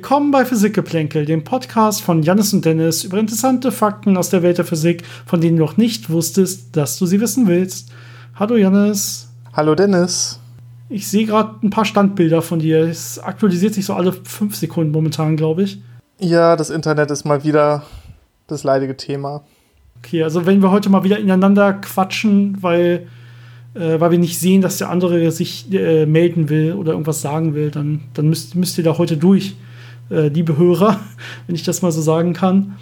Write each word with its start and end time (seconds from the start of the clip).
Willkommen 0.00 0.30
bei 0.30 0.46
Physikgeplänkel, 0.46 1.26
dem 1.26 1.44
Podcast 1.44 2.00
von 2.00 2.22
Jannis 2.22 2.54
und 2.54 2.64
Dennis 2.64 3.04
über 3.04 3.18
interessante 3.18 3.70
Fakten 3.70 4.16
aus 4.16 4.30
der 4.30 4.42
Welt 4.42 4.56
der 4.56 4.64
Physik, 4.64 5.04
von 5.26 5.42
denen 5.42 5.58
du 5.58 5.62
noch 5.62 5.76
nicht 5.76 6.08
wusstest, 6.08 6.74
dass 6.74 6.98
du 6.98 7.04
sie 7.04 7.20
wissen 7.20 7.46
willst. 7.46 7.92
Hallo 8.34 8.56
Jannis. 8.56 9.28
Hallo 9.52 9.74
Dennis. 9.74 10.40
Ich 10.88 11.06
sehe 11.06 11.26
gerade 11.26 11.54
ein 11.62 11.68
paar 11.68 11.84
Standbilder 11.84 12.40
von 12.40 12.60
dir. 12.60 12.78
Es 12.78 13.18
aktualisiert 13.18 13.74
sich 13.74 13.84
so 13.84 13.92
alle 13.92 14.14
fünf 14.14 14.56
Sekunden 14.56 14.90
momentan, 14.90 15.36
glaube 15.36 15.64
ich. 15.64 15.82
Ja, 16.18 16.56
das 16.56 16.70
Internet 16.70 17.10
ist 17.10 17.26
mal 17.26 17.44
wieder 17.44 17.82
das 18.46 18.64
leidige 18.64 18.96
Thema. 18.96 19.42
Okay, 19.98 20.22
also 20.22 20.46
wenn 20.46 20.62
wir 20.62 20.70
heute 20.70 20.88
mal 20.88 21.04
wieder 21.04 21.18
ineinander 21.18 21.74
quatschen, 21.74 22.56
weil, 22.62 23.06
äh, 23.74 24.00
weil 24.00 24.12
wir 24.12 24.18
nicht 24.18 24.40
sehen, 24.40 24.62
dass 24.62 24.78
der 24.78 24.88
andere 24.88 25.30
sich 25.30 25.70
äh, 25.74 26.06
melden 26.06 26.48
will 26.48 26.72
oder 26.72 26.92
irgendwas 26.92 27.20
sagen 27.20 27.54
will, 27.54 27.70
dann, 27.70 28.00
dann 28.14 28.30
müsst, 28.30 28.54
müsst 28.54 28.78
ihr 28.78 28.84
da 28.84 28.96
heute 28.96 29.18
durch, 29.18 29.56
äh, 30.10 30.28
liebe 30.28 30.56
Hörer, 30.56 30.98
wenn 31.46 31.54
ich 31.54 31.62
das 31.62 31.82
mal 31.82 31.92
so 31.92 32.00
sagen 32.02 32.32
kann. 32.32 32.76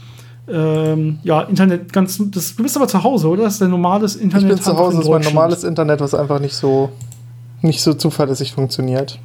Ähm, 0.50 1.18
ja, 1.24 1.42
Internet 1.42 1.92
ganz. 1.92 2.20
Das, 2.30 2.56
du 2.56 2.62
bist 2.62 2.76
aber 2.76 2.88
zu 2.88 3.02
Hause, 3.04 3.28
oder? 3.28 3.44
Das 3.44 3.54
ist 3.54 3.62
dein 3.62 3.70
normales 3.70 4.16
Internet. 4.16 4.48
Ich 4.50 4.54
bin 4.54 4.62
zu 4.62 4.76
Hause, 4.76 4.96
das 4.96 5.04
ist 5.04 5.10
mein 5.10 5.22
normales 5.22 5.64
Internet, 5.64 6.00
was 6.00 6.14
einfach 6.14 6.40
nicht 6.40 6.54
so, 6.54 6.90
nicht 7.60 7.82
so 7.82 7.92
zuverlässig 7.92 8.52
funktioniert. 8.52 9.18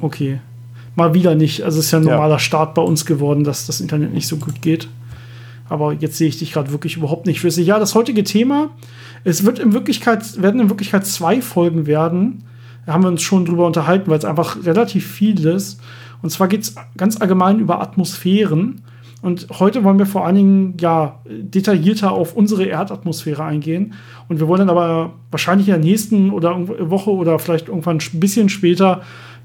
Okay. 0.00 0.40
Mal 0.94 1.12
wieder 1.12 1.34
nicht. 1.34 1.62
Also 1.62 1.80
es 1.80 1.86
ist 1.86 1.90
ja 1.90 1.98
ein 1.98 2.04
normaler 2.04 2.34
ja. 2.34 2.38
Start 2.38 2.74
bei 2.74 2.82
uns 2.82 3.04
geworden, 3.04 3.42
dass 3.42 3.66
das 3.66 3.80
Internet 3.80 4.14
nicht 4.14 4.28
so 4.28 4.36
gut 4.36 4.62
geht. 4.62 4.88
Aber 5.68 5.92
jetzt 5.92 6.18
sehe 6.18 6.28
ich 6.28 6.38
dich 6.38 6.52
gerade 6.52 6.70
wirklich 6.70 6.96
überhaupt 6.96 7.26
nicht 7.26 7.40
flüssig. 7.40 7.66
Ja, 7.66 7.78
das 7.78 7.94
heutige 7.94 8.22
Thema, 8.22 8.70
es 9.24 9.44
wird 9.44 9.58
in 9.58 9.72
Wirklichkeit, 9.72 10.40
werden 10.40 10.60
in 10.60 10.68
Wirklichkeit 10.68 11.06
zwei 11.06 11.40
Folgen 11.40 11.86
werden. 11.86 12.44
Da 12.86 12.92
haben 12.92 13.02
wir 13.02 13.08
uns 13.08 13.22
schon 13.22 13.46
drüber 13.46 13.66
unterhalten, 13.66 14.10
weil 14.10 14.18
es 14.18 14.24
einfach 14.24 14.64
relativ 14.64 15.10
viel 15.10 15.44
ist. 15.46 15.80
Und 16.24 16.30
zwar 16.30 16.48
geht 16.48 16.62
es 16.62 16.74
ganz 16.96 17.20
allgemein 17.20 17.58
über 17.58 17.82
Atmosphären. 17.82 18.80
Und 19.20 19.46
heute 19.58 19.84
wollen 19.84 19.98
wir 19.98 20.06
vor 20.06 20.24
allen 20.24 20.36
Dingen 20.36 20.74
ja 20.80 21.20
detaillierter 21.26 22.12
auf 22.12 22.34
unsere 22.34 22.64
Erdatmosphäre 22.64 23.44
eingehen. 23.44 23.92
Und 24.26 24.40
wir 24.40 24.48
wollen 24.48 24.60
dann 24.60 24.70
aber 24.70 25.12
wahrscheinlich 25.30 25.68
in 25.68 25.74
der 25.74 25.84
nächsten 25.84 26.30
oder 26.30 26.66
Woche 26.88 27.10
oder 27.10 27.38
vielleicht 27.38 27.68
irgendwann 27.68 27.98
ein 27.98 28.20
bisschen 28.20 28.48
später 28.48 29.02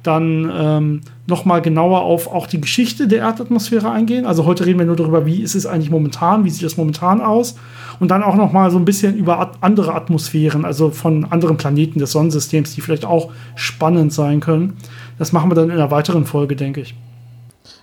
dann 0.09 0.51
ähm, 0.51 1.01
nochmal 1.27 1.61
genauer 1.61 2.01
auf 2.01 2.27
auch 2.27 2.47
die 2.47 2.59
Geschichte 2.59 3.07
der 3.07 3.19
Erdatmosphäre 3.19 3.91
eingehen. 3.91 4.25
Also 4.25 4.45
heute 4.45 4.65
reden 4.65 4.79
wir 4.79 4.87
nur 4.87 4.95
darüber, 4.95 5.25
wie 5.27 5.41
ist 5.41 5.53
es 5.53 5.67
eigentlich 5.67 5.91
momentan, 5.91 6.43
wie 6.45 6.49
sieht 6.49 6.63
es 6.63 6.77
momentan 6.77 7.21
aus. 7.21 7.55
Und 7.99 8.09
dann 8.09 8.23
auch 8.23 8.35
nochmal 8.35 8.71
so 8.71 8.77
ein 8.77 8.85
bisschen 8.85 9.15
über 9.15 9.51
andere 9.61 9.93
Atmosphären, 9.93 10.65
also 10.65 10.89
von 10.89 11.25
anderen 11.25 11.57
Planeten 11.57 11.99
des 11.99 12.11
Sonnensystems, 12.11 12.73
die 12.73 12.81
vielleicht 12.81 13.05
auch 13.05 13.31
spannend 13.55 14.11
sein 14.11 14.39
können. 14.39 14.77
Das 15.19 15.31
machen 15.31 15.51
wir 15.51 15.55
dann 15.55 15.65
in 15.65 15.71
einer 15.71 15.91
weiteren 15.91 16.25
Folge, 16.25 16.55
denke 16.55 16.81
ich. 16.81 16.95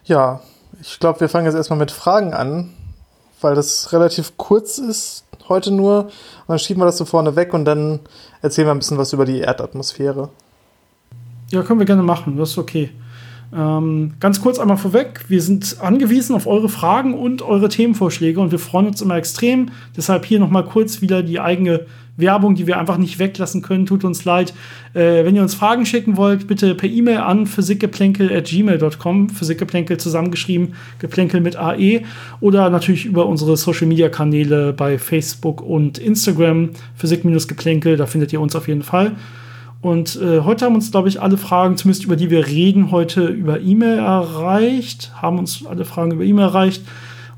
Ja, 0.04 0.40
ich 0.80 0.98
glaube, 0.98 1.20
wir 1.20 1.28
fangen 1.28 1.46
jetzt 1.46 1.54
erstmal 1.54 1.78
mit 1.78 1.92
Fragen 1.92 2.34
an, 2.34 2.70
weil 3.40 3.54
das 3.54 3.92
relativ 3.92 4.36
kurz 4.36 4.78
ist 4.78 5.24
heute 5.48 5.70
nur. 5.70 6.04
Und 6.04 6.48
dann 6.48 6.58
schieben 6.58 6.82
wir 6.82 6.86
das 6.86 6.98
so 6.98 7.04
vorne 7.04 7.36
weg 7.36 7.54
und 7.54 7.64
dann 7.64 8.00
erzählen 8.42 8.66
wir 8.66 8.72
ein 8.72 8.78
bisschen 8.78 8.98
was 8.98 9.12
über 9.12 9.24
die 9.24 9.40
Erdatmosphäre. 9.40 10.30
Ja, 11.50 11.62
können 11.62 11.78
wir 11.78 11.86
gerne 11.86 12.02
machen, 12.02 12.36
das 12.36 12.50
ist 12.50 12.58
okay. 12.58 12.90
Ähm, 13.54 14.14
ganz 14.18 14.40
kurz 14.40 14.58
einmal 14.58 14.76
vorweg, 14.76 15.24
wir 15.28 15.40
sind 15.40 15.76
angewiesen 15.80 16.34
auf 16.34 16.46
eure 16.46 16.68
Fragen 16.68 17.14
und 17.14 17.42
eure 17.42 17.68
Themenvorschläge 17.68 18.40
und 18.40 18.50
wir 18.50 18.58
freuen 18.58 18.88
uns 18.88 19.00
immer 19.00 19.16
extrem. 19.16 19.70
Deshalb 19.96 20.24
hier 20.24 20.40
nochmal 20.40 20.64
kurz 20.64 21.00
wieder 21.00 21.22
die 21.22 21.38
eigene 21.38 21.86
Werbung, 22.16 22.54
die 22.54 22.66
wir 22.66 22.78
einfach 22.78 22.96
nicht 22.96 23.18
weglassen 23.18 23.62
können. 23.62 23.86
Tut 23.86 24.04
uns 24.04 24.24
leid. 24.24 24.52
Äh, 24.94 25.24
wenn 25.24 25.36
ihr 25.36 25.42
uns 25.42 25.54
Fragen 25.54 25.86
schicken 25.86 26.16
wollt, 26.16 26.46
bitte 26.46 26.74
per 26.74 26.88
E-Mail 26.88 27.18
an 27.18 27.46
physikgeplänkel.gmail.com. 27.46 29.28
Physikgeplänkel 29.28 29.98
zusammengeschrieben, 29.98 30.74
Geplänkel 30.98 31.40
mit 31.40 31.56
AE. 31.56 32.02
Oder 32.40 32.70
natürlich 32.70 33.04
über 33.04 33.26
unsere 33.26 33.56
Social 33.56 33.86
Media 33.86 34.08
Kanäle 34.08 34.72
bei 34.72 34.98
Facebook 34.98 35.60
und 35.60 35.98
Instagram. 35.98 36.70
Physik-Geplänkel, 36.96 37.96
da 37.96 38.06
findet 38.06 38.32
ihr 38.32 38.40
uns 38.40 38.56
auf 38.56 38.66
jeden 38.68 38.82
Fall. 38.82 39.12
Und 39.86 40.16
äh, 40.16 40.40
heute 40.40 40.64
haben 40.64 40.74
uns, 40.74 40.90
glaube 40.90 41.08
ich, 41.08 41.22
alle 41.22 41.36
Fragen, 41.36 41.76
zumindest 41.76 42.06
über 42.06 42.16
die 42.16 42.28
wir 42.28 42.48
reden, 42.48 42.90
heute 42.90 43.28
über 43.28 43.60
E-Mail 43.60 43.98
erreicht. 43.98 45.12
Haben 45.22 45.38
uns 45.38 45.64
alle 45.64 45.84
Fragen 45.84 46.10
über 46.10 46.24
E-Mail 46.24 46.46
erreicht. 46.46 46.82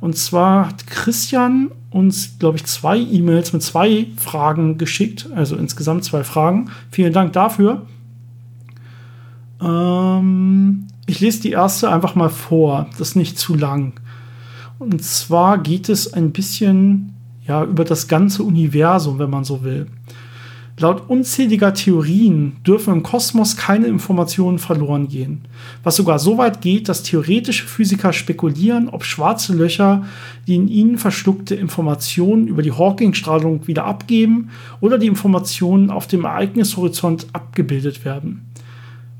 Und 0.01 0.17
zwar 0.17 0.69
hat 0.69 0.87
Christian 0.87 1.71
uns, 1.91 2.39
glaube 2.39 2.57
ich, 2.57 2.65
zwei 2.65 2.97
E-Mails 2.97 3.53
mit 3.53 3.63
zwei 3.63 4.07
Fragen 4.17 4.79
geschickt. 4.79 5.29
Also 5.35 5.57
insgesamt 5.57 6.05
zwei 6.05 6.25
Fragen. 6.25 6.71
Vielen 6.91 7.13
Dank 7.13 7.35
dafür. 7.35 7.83
Ähm, 9.61 10.87
ich 11.05 11.21
lese 11.21 11.43
die 11.43 11.51
erste 11.51 11.93
einfach 11.93 12.15
mal 12.15 12.31
vor. 12.31 12.87
Das 12.93 13.11
ist 13.11 13.15
nicht 13.15 13.39
zu 13.39 13.57
lang. 13.57 14.01
Und 14.79 15.05
zwar 15.05 15.59
geht 15.59 15.91
es 15.91 16.15
ein 16.15 16.33
bisschen 16.33 17.15
ja, 17.47 17.63
über 17.63 17.85
das 17.85 18.09
ganze 18.09 18.43
Universum, 18.43 19.19
wenn 19.19 19.29
man 19.29 19.45
so 19.45 19.63
will. 19.65 19.87
Laut 20.81 21.09
unzähliger 21.09 21.75
Theorien 21.75 22.57
dürfen 22.65 22.95
im 22.95 23.03
Kosmos 23.03 23.57
keine 23.57 23.87
Informationen 23.87 24.61
verloren 24.61 25.09
gehen, 25.09 25.41
was 25.83 25.97
sogar 25.97 26.21
so 26.21 26.39
weit 26.39 26.61
geht, 26.61 26.89
dass 26.89 27.03
theoretische 27.03 27.67
Physiker 27.67 28.13
spekulieren, 28.13 28.89
ob 28.89 29.05
schwarze 29.05 29.55
Löcher 29.55 30.05
die 30.47 30.55
in 30.55 30.69
ihnen 30.69 30.97
verschluckte 30.97 31.57
Informationen 31.57 32.47
über 32.47 32.63
die 32.63 32.71
Hawking-Strahlung 32.71 33.67
wieder 33.67 33.87
abgeben 33.87 34.51
oder 34.81 34.99
die 34.99 35.09
Informationen 35.09 35.91
auf 35.91 36.07
dem 36.07 36.25
Ereignishorizont 36.25 37.27
abgebildet 37.33 38.05
werden. 38.05 38.47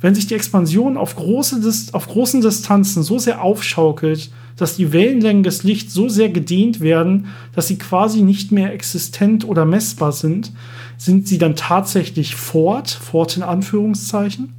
Wenn 0.01 0.15
sich 0.15 0.29
die 0.29 0.35
Expansion 0.35 0.97
auf, 0.97 1.17
große 1.17 1.61
auf 1.93 2.07
großen 2.07 2.41
Distanzen 2.41 3.03
so 3.03 3.19
sehr 3.19 3.43
aufschaukelt, 3.43 4.31
dass 4.57 4.77
die 4.77 4.93
Wellenlängen 4.93 5.43
des 5.43 5.65
Lichts 5.65 5.93
so 5.95 6.09
sehr 6.09 6.29
gedehnt 6.29 6.81
werden, 6.81 7.27
dass 7.55 7.69
sie 7.69 7.79
quasi 7.79 8.23
nicht 8.23 8.53
mehr 8.53 8.73
existent 8.73 9.47
oder 9.47 9.65
messbar 9.65 10.13
sind, 10.13 10.53
sind 10.99 11.27
sie 11.27 11.39
dann 11.39 11.57
tatsächlich 11.57 12.37
fort, 12.37 12.91
fort 12.91 13.37
in 13.37 13.43
Anführungszeichen? 13.43 14.53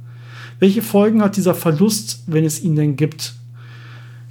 Welche 0.58 0.82
Folgen 0.82 1.22
hat 1.22 1.36
dieser 1.36 1.54
Verlust, 1.54 2.24
wenn 2.26 2.44
es 2.44 2.60
ihn 2.62 2.74
denn 2.74 2.96
gibt? 2.96 3.34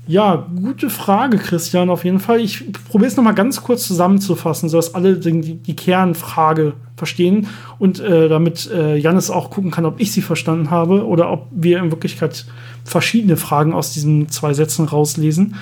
Ja, 0.10 0.48
gute 0.56 0.90
Frage, 0.90 1.38
Christian, 1.38 1.92
auf 1.92 2.04
jeden 2.04 2.20
Fall. 2.20 2.40
Ich 2.40 2.64
probiere 2.90 3.10
es 3.10 3.16
nochmal 3.16 3.36
ganz 3.36 3.62
kurz 3.62 3.86
zusammenzufassen, 3.86 4.68
sodass 4.68 4.96
alle 4.96 5.18
die, 5.18 5.58
die 5.58 5.76
Kernfrage 5.76 6.74
verstehen 6.98 7.46
und 7.78 8.00
äh, 8.00 8.28
damit 8.28 8.70
äh, 8.72 8.98
Jannis 8.98 9.30
auch 9.30 9.52
gucken 9.52 9.70
kann, 9.70 9.86
ob 9.86 10.00
ich 10.00 10.12
sie 10.12 10.24
verstanden 10.24 10.72
habe 10.72 11.06
oder 11.06 11.32
ob 11.32 11.48
wir 11.52 11.78
in 11.78 11.92
Wirklichkeit 11.92 12.48
verschiedene 12.84 13.38
Fragen 13.38 13.72
aus 13.72 13.94
diesen 13.94 14.30
zwei 14.30 14.56
Sätzen 14.56 14.86
rauslesen. 14.86 15.56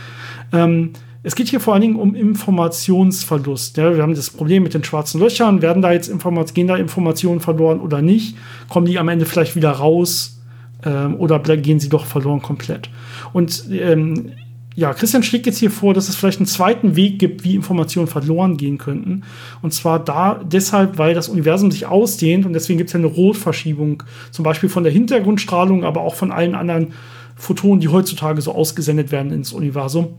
Ähm, 0.53 0.91
es 1.23 1.35
geht 1.35 1.49
hier 1.49 1.59
vor 1.59 1.73
allen 1.73 1.81
Dingen 1.81 1.95
um 1.95 2.15
Informationsverlust. 2.15 3.77
Ja, 3.77 3.95
wir 3.95 4.01
haben 4.01 4.15
das 4.15 4.29
Problem 4.29 4.63
mit 4.63 4.73
den 4.73 4.83
schwarzen 4.83 5.19
Löchern. 5.19 5.61
Werden 5.61 5.81
da 5.81 5.91
jetzt 5.91 6.07
Informat 6.07 6.53
gehen 6.53 6.67
da 6.67 6.77
Informationen 6.77 7.39
verloren 7.39 7.79
oder 7.79 8.01
nicht? 8.01 8.37
Kommen 8.69 8.85
die 8.85 8.99
am 8.99 9.09
Ende 9.09 9.25
vielleicht 9.25 9.55
wieder 9.55 9.71
raus 9.71 10.39
ähm, 10.85 11.15
oder 11.15 11.39
gehen 11.39 11.79
sie 11.79 11.89
doch 11.89 12.05
verloren 12.05 12.41
komplett? 12.41 12.89
Und 13.33 13.65
ähm, 13.71 14.31
ja, 14.77 14.93
Christian 14.93 15.23
schlägt 15.23 15.47
jetzt 15.47 15.57
hier 15.57 15.71
vor, 15.71 15.95
dass 15.95 16.07
es 16.07 16.15
vielleicht 16.15 16.37
einen 16.37 16.45
zweiten 16.45 16.95
Weg 16.95 17.17
gibt, 17.17 17.43
wie 17.43 17.55
Informationen 17.55 18.05
verloren 18.05 18.57
gehen 18.57 18.77
könnten. 18.77 19.23
Und 19.63 19.73
zwar 19.73 19.97
da 19.97 20.39
deshalb, 20.43 20.99
weil 20.99 21.15
das 21.15 21.29
Universum 21.29 21.71
sich 21.71 21.87
ausdehnt 21.87 22.45
und 22.45 22.53
deswegen 22.53 22.77
gibt 22.77 22.89
es 22.89 22.93
ja 22.93 22.99
eine 22.99 23.07
Rotverschiebung, 23.07 24.03
zum 24.29 24.43
Beispiel 24.43 24.69
von 24.69 24.83
der 24.83 24.93
Hintergrundstrahlung, 24.93 25.83
aber 25.83 26.01
auch 26.01 26.13
von 26.13 26.31
allen 26.31 26.53
anderen 26.53 26.93
Photonen, 27.35 27.79
die 27.79 27.87
heutzutage 27.87 28.39
so 28.39 28.53
ausgesendet 28.53 29.11
werden 29.11 29.31
ins 29.31 29.51
Universum. 29.51 30.09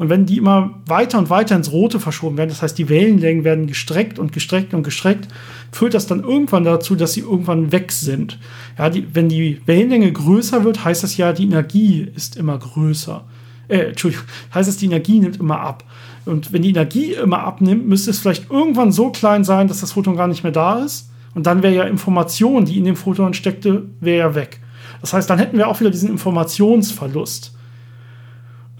Und 0.00 0.08
wenn 0.08 0.24
die 0.24 0.38
immer 0.38 0.80
weiter 0.86 1.18
und 1.18 1.28
weiter 1.28 1.54
ins 1.54 1.72
Rote 1.72 2.00
verschoben 2.00 2.38
werden, 2.38 2.48
das 2.48 2.62
heißt, 2.62 2.78
die 2.78 2.88
Wellenlängen 2.88 3.44
werden 3.44 3.66
gestreckt 3.66 4.18
und 4.18 4.32
gestreckt 4.32 4.72
und 4.72 4.82
gestreckt, 4.82 5.28
führt 5.72 5.92
das 5.92 6.06
dann 6.06 6.24
irgendwann 6.24 6.64
dazu, 6.64 6.96
dass 6.96 7.12
sie 7.12 7.20
irgendwann 7.20 7.70
weg 7.70 7.92
sind. 7.92 8.38
Ja, 8.78 8.88
die, 8.88 9.14
wenn 9.14 9.28
die 9.28 9.60
Wellenlänge 9.66 10.10
größer 10.10 10.64
wird, 10.64 10.86
heißt 10.86 11.02
das 11.02 11.18
ja, 11.18 11.34
die 11.34 11.44
Energie 11.44 12.10
ist 12.16 12.38
immer 12.38 12.56
größer. 12.56 13.26
Äh, 13.68 13.88
Entschuldigung, 13.88 14.24
heißt 14.54 14.70
es, 14.70 14.78
die 14.78 14.86
Energie 14.86 15.20
nimmt 15.20 15.38
immer 15.38 15.60
ab. 15.60 15.84
Und 16.24 16.50
wenn 16.50 16.62
die 16.62 16.70
Energie 16.70 17.12
immer 17.12 17.40
abnimmt, 17.40 17.86
müsste 17.86 18.10
es 18.10 18.20
vielleicht 18.20 18.50
irgendwann 18.50 18.92
so 18.92 19.10
klein 19.10 19.44
sein, 19.44 19.68
dass 19.68 19.80
das 19.80 19.92
Photon 19.92 20.16
gar 20.16 20.28
nicht 20.28 20.44
mehr 20.44 20.52
da 20.52 20.82
ist. 20.82 21.10
Und 21.34 21.46
dann 21.46 21.62
wäre 21.62 21.74
ja 21.74 21.82
Information, 21.82 22.64
die 22.64 22.78
in 22.78 22.86
dem 22.86 22.96
Photon 22.96 23.34
steckte, 23.34 23.84
wäre 24.00 24.18
ja 24.30 24.34
weg. 24.34 24.60
Das 25.02 25.12
heißt, 25.12 25.28
dann 25.28 25.38
hätten 25.38 25.58
wir 25.58 25.68
auch 25.68 25.80
wieder 25.80 25.90
diesen 25.90 26.08
Informationsverlust. 26.08 27.52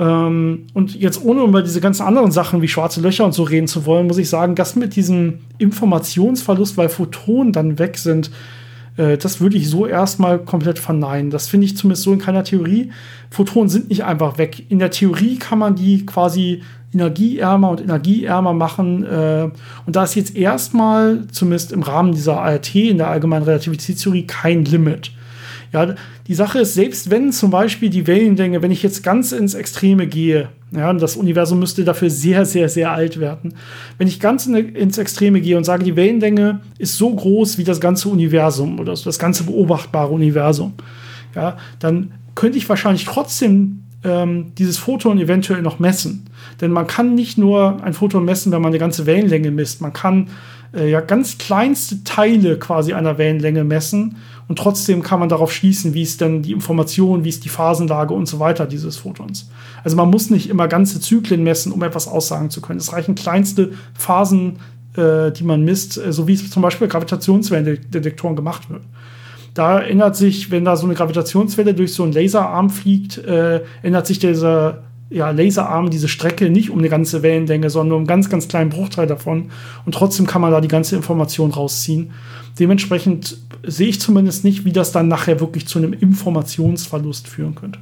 Ähm, 0.01 0.67
und 0.73 0.95
jetzt 0.95 1.23
ohne 1.23 1.43
über 1.43 1.63
diese 1.63 1.83
ganzen 1.83 2.03
anderen 2.03 2.33
Sachen 2.33 2.63
wie 2.63 2.69
schwarze 2.69 3.03
Löcher 3.03 3.27
und 3.27 3.35
so 3.35 3.43
reden 3.43 3.69
zu 3.69 3.85
wollen, 3.85 4.07
muss 4.07 4.17
ich 4.17 4.31
sagen, 4.31 4.55
dass 4.55 4.75
mit 4.75 4.97
diesem 4.97 5.41
Informationsverlust, 5.59 6.79
weil 6.79 6.89
Photonen 6.89 7.53
dann 7.53 7.79
weg 7.79 7.99
sind, 7.99 8.31
äh, 8.97 9.19
das 9.19 9.43
würde 9.43 9.59
ich 9.59 9.69
so 9.69 9.87
erstmal 9.87 10.39
komplett 10.39 10.79
verneinen. 10.79 11.31
Das 11.31 11.49
finde 11.49 11.67
ich 11.67 11.77
zumindest 11.77 12.05
so 12.05 12.15
in 12.15 12.19
keiner 12.19 12.45
Theorie. 12.45 12.91
Photonen 13.31 13.69
sind 13.69 13.91
nicht 13.91 14.05
einfach 14.05 14.39
weg. 14.39 14.71
In 14.71 14.79
der 14.79 14.91
Theorie 14.91 15.37
kann 15.37 15.59
man 15.59 15.75
die 15.75 16.07
quasi 16.07 16.63
energieärmer 16.95 17.69
und 17.69 17.83
energieärmer 17.83 18.55
machen. 18.55 19.05
Äh, 19.05 19.51
und 19.85 19.97
da 19.97 20.05
ist 20.05 20.15
jetzt 20.15 20.35
erstmal, 20.35 21.27
zumindest 21.31 21.73
im 21.73 21.83
Rahmen 21.83 22.13
dieser 22.13 22.41
ART, 22.41 22.75
in 22.75 22.97
der 22.97 23.09
allgemeinen 23.09 23.45
Relativitätstheorie, 23.45 24.27
kein 24.27 24.65
Limit. 24.65 25.13
Ja, 25.73 25.95
die 26.27 26.35
Sache 26.35 26.61
ist, 26.61 26.75
selbst 26.75 27.11
wenn 27.11 27.31
zum 27.33 27.51
Beispiel 27.51 27.91
die 27.91 28.07
Wellenlänge, 28.07 28.61
wenn 28.61 28.73
ich 28.73 28.83
jetzt 28.83 29.05
ganz 29.05 29.31
ins 29.31 29.55
Extreme 29.55 30.09
gehe, 30.09 30.49
ja, 30.73 30.93
das 30.93 31.17
Universum 31.17 31.61
müsste 31.61 31.85
dafür 31.85 32.11
sehr, 32.11 32.45
sehr, 32.45 32.69
sehr 32.69 32.93
alt 32.93 33.21
werden. 33.21 33.55
Wenn 33.99 34.09
ich 34.09 34.19
ganz 34.19 34.47
in, 34.47 34.55
ins 34.55 34.99
Extreme 34.99 35.41
gehe 35.41 35.57
und 35.57 35.65
sage, 35.65 35.85
die 35.85 35.97
Wellenlänge 35.97 36.61
ist 36.79 36.97
so 36.97 37.15
groß 37.15 37.59
wie 37.59 37.65
das 37.65 37.81
ganze 37.81 38.09
Universum 38.09 38.81
oder 38.81 38.95
das 38.95 39.19
ganze 39.19 39.45
beobachtbare 39.45 40.13
Universum, 40.13 40.75
ja, 41.35 41.57
dann 41.79 42.13
könnte 42.35 42.59
ich 42.59 42.69
wahrscheinlich 42.69 43.05
trotzdem 43.05 43.85
ähm, 44.05 44.53
dieses 44.59 44.79
Photon 44.79 45.19
eventuell 45.19 45.63
noch 45.63 45.79
messen. 45.79 46.27
Denn 46.61 46.73
man 46.73 46.87
kann 46.87 47.15
nicht 47.15 47.39
nur 47.39 47.83
ein 47.85 47.93
Photon 47.93 48.25
messen, 48.25 48.51
wenn 48.53 48.63
man 48.63 48.71
eine 48.71 48.79
ganze 48.79 49.07
Wellenlänge 49.07 49.51
misst. 49.51 49.81
Man 49.81 49.93
kann 49.93 50.29
äh, 50.75 50.91
ja 50.91 51.01
ganz 51.01 51.39
kleinste 51.39 52.03
Teile 52.05 52.59
quasi 52.59 52.93
einer 52.93 53.19
Wellenlänge 53.19 53.65
messen 53.65 54.17
und 54.51 54.59
trotzdem 54.59 55.05
kann 55.05 55.21
man 55.21 55.29
darauf 55.29 55.53
schließen, 55.53 55.95
wie 55.95 56.03
ist 56.03 56.21
denn 56.21 56.43
die 56.43 56.51
Information, 56.51 57.23
wie 57.23 57.29
ist 57.29 57.45
die 57.45 57.49
Phasenlage 57.49 58.13
und 58.13 58.27
so 58.27 58.41
weiter 58.41 58.67
dieses 58.67 58.97
Photons. 58.97 59.49
Also 59.85 59.97
man 59.97 60.11
muss 60.11 60.29
nicht 60.29 60.51
immer 60.51 60.67
ganze 60.67 61.01
Zyklen 61.01 61.45
messen, 61.45 61.71
um 61.71 61.81
etwas 61.85 62.09
aussagen 62.09 62.51
zu 62.51 62.61
können. 62.61 62.81
Es 62.81 62.93
reichen 62.93 63.15
kleinste 63.15 63.71
Phasen, 63.95 64.59
äh, 64.97 65.31
die 65.31 65.45
man 65.45 65.63
misst, 65.63 65.99
äh, 65.99 66.13
so 66.13 66.27
wie 66.27 66.33
es 66.33 66.51
zum 66.51 66.63
Beispiel 66.63 66.89
bei 66.89 66.91
Gravitationswellendetektoren 66.91 68.35
gemacht 68.35 68.69
wird. 68.71 68.83
Da 69.55 69.79
ändert 69.79 70.17
sich, 70.17 70.51
wenn 70.51 70.65
da 70.65 70.75
so 70.75 70.85
eine 70.85 70.95
Gravitationswelle 70.95 71.73
durch 71.73 71.95
so 71.95 72.03
einen 72.03 72.13
Laserarm 72.13 72.71
fliegt, 72.71 73.19
äh, 73.19 73.61
ändert 73.85 74.09
sich 74.09 74.19
dieser 74.19 74.83
ja, 75.11 75.31
Laserarm 75.31 75.91
diese 75.91 76.09
Strecke 76.09 76.51
nicht 76.51 76.71
um 76.71 76.81
eine 76.81 76.89
ganze 76.89 77.23
Wellenlänge, 77.23 77.71
sondern 77.71 77.93
um 77.93 77.99
einen 78.01 78.07
ganz, 78.09 78.29
ganz 78.29 78.49
kleinen 78.49 78.71
Bruchteil 78.71 79.07
davon. 79.07 79.51
Und 79.87 79.95
trotzdem 79.95 80.27
kann 80.27 80.43
man 80.43 80.51
da 80.51 80.61
die 80.61 80.67
ganze 80.67 80.97
Information 80.97 81.53
rausziehen. 81.53 82.11
Dementsprechend 82.59 83.39
sehe 83.65 83.89
ich 83.89 84.01
zumindest 84.01 84.45
nicht, 84.45 84.65
wie 84.65 84.73
das 84.73 84.93
dann 84.93 85.09
nachher 85.09 85.41
wirklich 85.41 85.67
zu 85.67 85.79
einem 85.79 85.93
Informationsverlust 85.93 87.29
führen 87.29 87.55
könnte. 87.55 87.79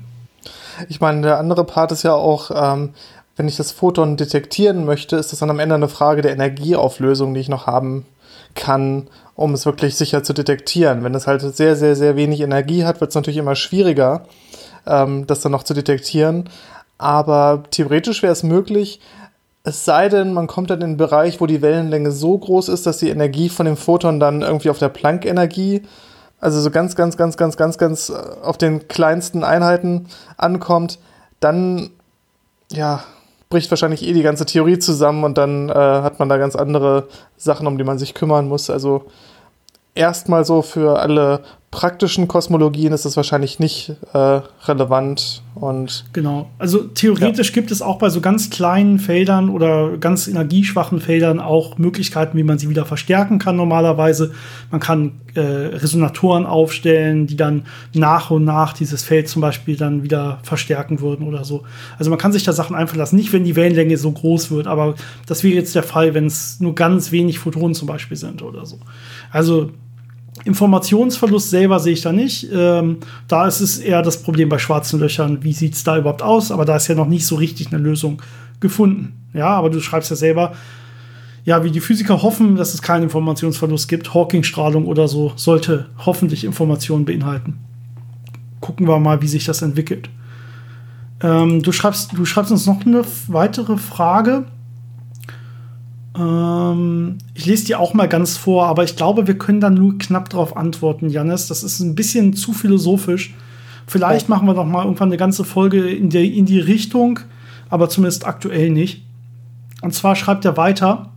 Ich 0.88 1.00
meine, 1.00 1.22
der 1.22 1.38
andere 1.38 1.64
Part 1.64 1.92
ist 1.92 2.04
ja 2.04 2.14
auch, 2.14 2.50
ähm, 2.54 2.90
wenn 3.36 3.48
ich 3.48 3.56
das 3.56 3.72
Photon 3.72 4.16
detektieren 4.16 4.84
möchte, 4.84 5.16
ist 5.16 5.32
das 5.32 5.38
dann 5.38 5.50
am 5.50 5.58
Ende 5.58 5.74
eine 5.74 5.88
Frage 5.88 6.22
der 6.22 6.32
Energieauflösung, 6.32 7.34
die 7.34 7.40
ich 7.40 7.48
noch 7.48 7.66
haben 7.66 8.04
kann, 8.54 9.08
um 9.34 9.54
es 9.54 9.66
wirklich 9.66 9.94
sicher 9.94 10.22
zu 10.24 10.32
detektieren. 10.32 11.04
Wenn 11.04 11.14
es 11.14 11.26
halt 11.26 11.42
sehr, 11.42 11.76
sehr, 11.76 11.94
sehr 11.94 12.16
wenig 12.16 12.40
Energie 12.40 12.84
hat, 12.84 13.00
wird 13.00 13.10
es 13.10 13.14
natürlich 13.14 13.38
immer 13.38 13.54
schwieriger, 13.54 14.26
ähm, 14.86 15.26
das 15.26 15.40
dann 15.40 15.52
noch 15.52 15.62
zu 15.62 15.74
detektieren. 15.74 16.48
Aber 16.98 17.62
theoretisch 17.70 18.22
wäre 18.22 18.32
es 18.32 18.42
möglich, 18.42 19.00
es 19.68 19.84
sei 19.84 20.08
denn, 20.08 20.32
man 20.32 20.46
kommt 20.46 20.70
dann 20.70 20.80
in 20.80 20.84
einen 20.84 20.96
Bereich, 20.96 21.40
wo 21.40 21.46
die 21.46 21.60
Wellenlänge 21.60 22.10
so 22.10 22.38
groß 22.38 22.68
ist, 22.70 22.86
dass 22.86 22.98
die 22.98 23.10
Energie 23.10 23.50
von 23.50 23.66
dem 23.66 23.76
Photon 23.76 24.18
dann 24.18 24.40
irgendwie 24.40 24.70
auf 24.70 24.78
der 24.78 24.88
Planck-Energie, 24.88 25.82
also 26.40 26.60
so 26.60 26.70
ganz, 26.70 26.96
ganz, 26.96 27.16
ganz, 27.16 27.36
ganz, 27.36 27.56
ganz, 27.56 27.76
ganz 27.76 28.08
äh, 28.08 28.14
auf 28.42 28.56
den 28.56 28.88
kleinsten 28.88 29.44
Einheiten 29.44 30.06
ankommt, 30.38 30.98
dann, 31.40 31.90
ja, 32.72 33.04
bricht 33.50 33.70
wahrscheinlich 33.70 34.02
eh 34.06 34.12
die 34.12 34.22
ganze 34.22 34.46
Theorie 34.46 34.78
zusammen 34.78 35.24
und 35.24 35.38
dann 35.38 35.68
äh, 35.68 35.72
hat 35.74 36.18
man 36.18 36.28
da 36.28 36.38
ganz 36.38 36.56
andere 36.56 37.08
Sachen, 37.36 37.66
um 37.66 37.78
die 37.78 37.84
man 37.84 37.98
sich 37.98 38.14
kümmern 38.14 38.48
muss. 38.48 38.70
Also 38.70 39.06
erstmal 39.94 40.44
so 40.44 40.62
für 40.62 40.98
alle 41.00 41.40
praktischen 41.70 42.28
Kosmologien 42.28 42.92
ist 42.92 43.04
es 43.04 43.16
wahrscheinlich 43.16 43.58
nicht 43.58 43.94
äh, 44.14 44.40
relevant 44.64 45.42
und 45.54 46.06
genau. 46.14 46.48
Also 46.58 46.84
theoretisch 46.84 47.48
ja. 47.48 47.54
gibt 47.54 47.70
es 47.70 47.82
auch 47.82 47.98
bei 47.98 48.08
so 48.08 48.22
ganz 48.22 48.48
kleinen 48.48 48.98
Feldern 48.98 49.50
oder 49.50 49.98
ganz 49.98 50.28
energieschwachen 50.28 51.00
Feldern 51.00 51.40
auch 51.40 51.76
Möglichkeiten, 51.76 52.38
wie 52.38 52.42
man 52.42 52.58
sie 52.58 52.70
wieder 52.70 52.86
verstärken 52.86 53.38
kann 53.38 53.56
normalerweise. 53.56 54.32
Man 54.70 54.80
kann 54.80 55.20
äh, 55.34 55.40
Resonatoren 55.40 56.46
aufstellen, 56.46 57.26
die 57.26 57.36
dann 57.36 57.66
nach 57.92 58.30
und 58.30 58.44
nach 58.44 58.72
dieses 58.72 59.02
Feld 59.02 59.28
zum 59.28 59.42
Beispiel 59.42 59.76
dann 59.76 60.02
wieder 60.02 60.38
verstärken 60.44 61.00
würden 61.00 61.26
oder 61.26 61.44
so. 61.44 61.64
Also 61.98 62.10
man 62.10 62.18
kann 62.18 62.32
sich 62.32 62.44
da 62.44 62.52
Sachen 62.52 62.76
einfallen 62.76 63.00
lassen, 63.00 63.16
nicht 63.16 63.32
wenn 63.34 63.44
die 63.44 63.56
Wellenlänge 63.56 63.98
so 63.98 64.10
groß 64.10 64.50
wird, 64.50 64.66
aber 64.66 64.94
das 65.26 65.44
wäre 65.44 65.54
jetzt 65.54 65.74
der 65.74 65.82
Fall, 65.82 66.14
wenn 66.14 66.26
es 66.26 66.60
nur 66.60 66.74
ganz 66.74 67.12
wenig 67.12 67.38
Photonen 67.38 67.74
zum 67.74 67.88
Beispiel 67.88 68.16
sind 68.16 68.42
oder 68.42 68.64
so. 68.64 68.78
Also 69.30 69.70
Informationsverlust 70.44 71.50
selber 71.50 71.80
sehe 71.80 71.92
ich 71.92 72.02
da 72.02 72.12
nicht. 72.12 72.48
Ähm, 72.52 72.98
da 73.26 73.46
ist 73.46 73.60
es 73.60 73.78
eher 73.78 74.02
das 74.02 74.22
Problem 74.22 74.48
bei 74.48 74.58
schwarzen 74.58 75.00
Löchern. 75.00 75.42
Wie 75.42 75.52
sieht 75.52 75.74
es 75.74 75.84
da 75.84 75.98
überhaupt 75.98 76.22
aus? 76.22 76.50
Aber 76.50 76.64
da 76.64 76.76
ist 76.76 76.88
ja 76.88 76.94
noch 76.94 77.08
nicht 77.08 77.26
so 77.26 77.36
richtig 77.36 77.68
eine 77.68 77.82
Lösung 77.82 78.22
gefunden. 78.60 79.14
Ja, 79.34 79.48
aber 79.48 79.70
du 79.70 79.80
schreibst 79.80 80.10
ja 80.10 80.16
selber, 80.16 80.52
ja, 81.44 81.64
wie 81.64 81.70
die 81.70 81.80
Physiker 81.80 82.22
hoffen, 82.22 82.56
dass 82.56 82.74
es 82.74 82.82
keinen 82.82 83.04
Informationsverlust 83.04 83.88
gibt. 83.88 84.14
Hawking-Strahlung 84.14 84.86
oder 84.86 85.08
so 85.08 85.32
sollte 85.36 85.86
hoffentlich 86.04 86.44
Informationen 86.44 87.04
beinhalten. 87.04 87.58
Gucken 88.60 88.86
wir 88.86 88.98
mal, 88.98 89.22
wie 89.22 89.28
sich 89.28 89.44
das 89.44 89.62
entwickelt. 89.62 90.10
Ähm, 91.22 91.62
du, 91.62 91.72
schreibst, 91.72 92.12
du 92.16 92.24
schreibst 92.24 92.52
uns 92.52 92.66
noch 92.66 92.84
eine 92.84 93.02
weitere 93.28 93.76
Frage. 93.76 94.44
Ähm, 96.18 97.18
ich 97.34 97.46
lese 97.46 97.66
die 97.66 97.76
auch 97.76 97.94
mal 97.94 98.08
ganz 98.08 98.36
vor, 98.36 98.66
aber 98.66 98.84
ich 98.84 98.96
glaube, 98.96 99.26
wir 99.26 99.38
können 99.38 99.60
dann 99.60 99.74
nur 99.74 99.98
knapp 99.98 100.30
darauf 100.30 100.56
antworten, 100.56 101.08
Janis. 101.08 101.46
Das 101.46 101.62
ist 101.62 101.80
ein 101.80 101.94
bisschen 101.94 102.34
zu 102.34 102.52
philosophisch. 102.52 103.34
Vielleicht 103.86 104.28
oh. 104.28 104.30
machen 104.30 104.46
wir 104.46 104.54
noch 104.54 104.66
mal 104.66 104.84
irgendwann 104.84 105.08
eine 105.08 105.16
ganze 105.16 105.44
Folge 105.44 105.88
in, 105.88 106.10
der, 106.10 106.24
in 106.24 106.46
die 106.46 106.60
Richtung, 106.60 107.20
aber 107.70 107.88
zumindest 107.88 108.26
aktuell 108.26 108.70
nicht. 108.70 109.04
Und 109.82 109.94
zwar 109.94 110.16
schreibt 110.16 110.44
er 110.44 110.56
weiter, 110.56 111.12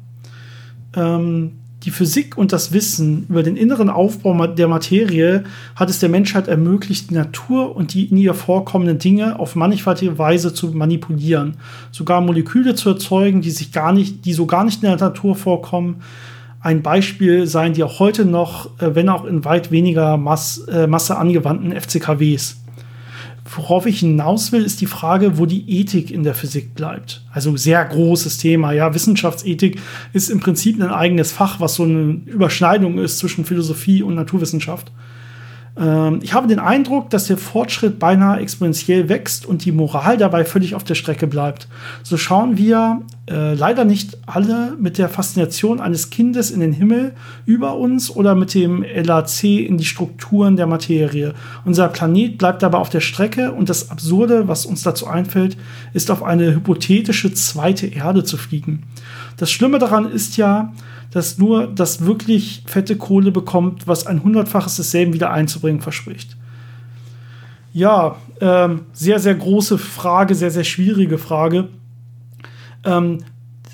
ähm, 0.95 1.53
die 1.83 1.91
Physik 1.91 2.37
und 2.37 2.53
das 2.53 2.73
Wissen 2.73 3.25
über 3.27 3.41
den 3.41 3.55
inneren 3.55 3.89
Aufbau 3.89 4.47
der 4.47 4.67
Materie 4.67 5.43
hat 5.75 5.89
es 5.89 5.99
der 5.99 6.09
Menschheit 6.09 6.47
ermöglicht, 6.47 7.09
die 7.09 7.15
Natur 7.15 7.75
und 7.75 7.93
die 7.93 8.05
in 8.05 8.17
ihr 8.17 8.33
vorkommenden 8.33 8.99
Dinge 8.99 9.39
auf 9.39 9.55
mannigfaltige 9.55 10.17
Weise 10.19 10.53
zu 10.53 10.67
manipulieren, 10.67 11.57
sogar 11.91 12.21
Moleküle 12.21 12.75
zu 12.75 12.89
erzeugen, 12.89 13.41
die 13.41 13.51
sich 13.51 13.71
gar 13.71 13.93
nicht, 13.93 14.25
die 14.25 14.33
so 14.33 14.45
gar 14.45 14.63
nicht 14.63 14.83
in 14.83 14.89
der 14.89 14.97
Natur 14.97 15.35
vorkommen. 15.35 16.01
Ein 16.59 16.83
Beispiel 16.83 17.47
seien 17.47 17.73
die 17.73 17.83
auch 17.83 17.99
heute 17.99 18.25
noch, 18.25 18.79
äh, 18.79 18.93
wenn 18.93 19.09
auch 19.09 19.25
in 19.25 19.43
weit 19.43 19.71
weniger 19.71 20.17
Mass, 20.17 20.59
äh, 20.67 20.85
Masse 20.85 21.17
angewandten 21.17 21.73
FCKWs. 21.73 22.60
Worauf 23.53 23.85
ich 23.85 23.99
hinaus 23.99 24.51
will, 24.51 24.63
ist 24.63 24.79
die 24.79 24.85
Frage, 24.85 25.37
wo 25.37 25.45
die 25.45 25.69
Ethik 25.69 26.09
in 26.09 26.23
der 26.23 26.33
Physik 26.33 26.73
bleibt. 26.73 27.21
Also 27.33 27.57
sehr 27.57 27.83
großes 27.83 28.37
Thema. 28.37 28.71
Ja, 28.71 28.93
Wissenschaftsethik 28.93 29.79
ist 30.13 30.29
im 30.29 30.39
Prinzip 30.39 30.81
ein 30.81 30.89
eigenes 30.89 31.33
Fach, 31.33 31.59
was 31.59 31.75
so 31.75 31.83
eine 31.83 32.21
Überschneidung 32.25 32.97
ist 32.97 33.19
zwischen 33.19 33.43
Philosophie 33.43 34.03
und 34.03 34.15
Naturwissenschaft. 34.15 34.91
Ähm, 35.77 36.19
ich 36.21 36.33
habe 36.33 36.47
den 36.47 36.59
Eindruck, 36.59 37.09
dass 37.09 37.27
der 37.27 37.37
Fortschritt 37.37 37.99
beinahe 37.99 38.39
exponentiell 38.39 39.09
wächst 39.09 39.45
und 39.45 39.65
die 39.65 39.71
Moral 39.71 40.17
dabei 40.17 40.45
völlig 40.45 40.75
auf 40.75 40.83
der 40.83 40.95
Strecke 40.95 41.27
bleibt. 41.27 41.67
So 42.03 42.17
schauen 42.17 42.57
wir 42.57 43.01
äh, 43.29 43.53
leider 43.53 43.85
nicht 43.85 44.17
alle 44.25 44.75
mit 44.79 44.97
der 44.97 45.07
Faszination 45.07 45.79
eines 45.79 46.09
Kindes 46.09 46.51
in 46.51 46.59
den 46.59 46.73
Himmel 46.73 47.13
über 47.45 47.77
uns 47.77 48.09
oder 48.09 48.35
mit 48.35 48.53
dem 48.53 48.83
LAC 48.83 49.43
in 49.43 49.77
die 49.77 49.85
Strukturen 49.85 50.57
der 50.57 50.67
Materie. 50.67 51.33
Unser 51.63 51.87
Planet 51.87 52.37
bleibt 52.37 52.61
dabei 52.63 52.77
auf 52.77 52.89
der 52.89 52.99
Strecke 52.99 53.51
und 53.51 53.69
das 53.69 53.89
Absurde, 53.89 54.47
was 54.47 54.65
uns 54.65 54.83
dazu 54.83 55.07
einfällt, 55.07 55.57
ist 55.93 56.11
auf 56.11 56.23
eine 56.23 56.53
hypothetische 56.53 57.33
zweite 57.33 57.87
Erde 57.87 58.23
zu 58.23 58.37
fliegen. 58.37 58.83
Das 59.37 59.51
Schlimme 59.51 59.79
daran 59.79 60.11
ist 60.11 60.37
ja, 60.37 60.73
dass 61.11 61.37
nur 61.37 61.67
das 61.67 62.05
wirklich 62.05 62.63
fette 62.65 62.95
Kohle 62.95 63.31
bekommt, 63.31 63.87
was 63.87 64.07
ein 64.07 64.23
hundertfaches 64.23 64.77
desselben 64.77 65.13
wieder 65.13 65.31
einzubringen 65.31 65.81
verspricht. 65.81 66.37
Ja, 67.73 68.17
ähm, 68.39 68.81
sehr, 68.93 69.19
sehr 69.19 69.35
große 69.35 69.77
Frage, 69.77 70.35
sehr, 70.35 70.51
sehr 70.51 70.63
schwierige 70.63 71.17
Frage. 71.17 71.69
Ähm, 72.83 73.19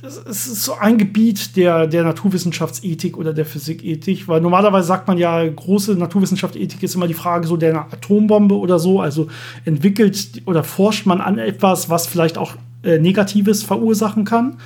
es 0.04 0.48
ist 0.48 0.64
so 0.64 0.76
ein 0.76 0.98
Gebiet 0.98 1.56
der, 1.56 1.88
der 1.88 2.04
Naturwissenschaftsethik 2.04 3.18
oder 3.18 3.34
der 3.34 3.46
Physikethik, 3.46 4.28
weil 4.28 4.42
normalerweise 4.42 4.88
sagt 4.88 5.08
man 5.08 5.18
ja, 5.18 5.48
große 5.48 5.96
Naturwissenschaftsethik 5.96 6.84
ist 6.84 6.96
immer 6.96 7.08
die 7.08 7.16
Frage 7.16 7.48
so 7.48 7.58
der 7.58 7.88
Atombombe 7.92 8.56
oder 8.56 8.78
so, 8.78 9.02
also 9.02 9.28
entwickelt 9.66 10.44
oder 10.46 10.64
forscht 10.64 11.08
man 11.08 11.20
an 11.20 11.40
etwas, 11.40 11.90
was 11.90 12.06
vielleicht 12.06 12.38
auch 12.38 12.54
äh, 12.84 13.00
Negatives 13.00 13.64
verursachen 13.64 14.24
kann. 14.24 14.58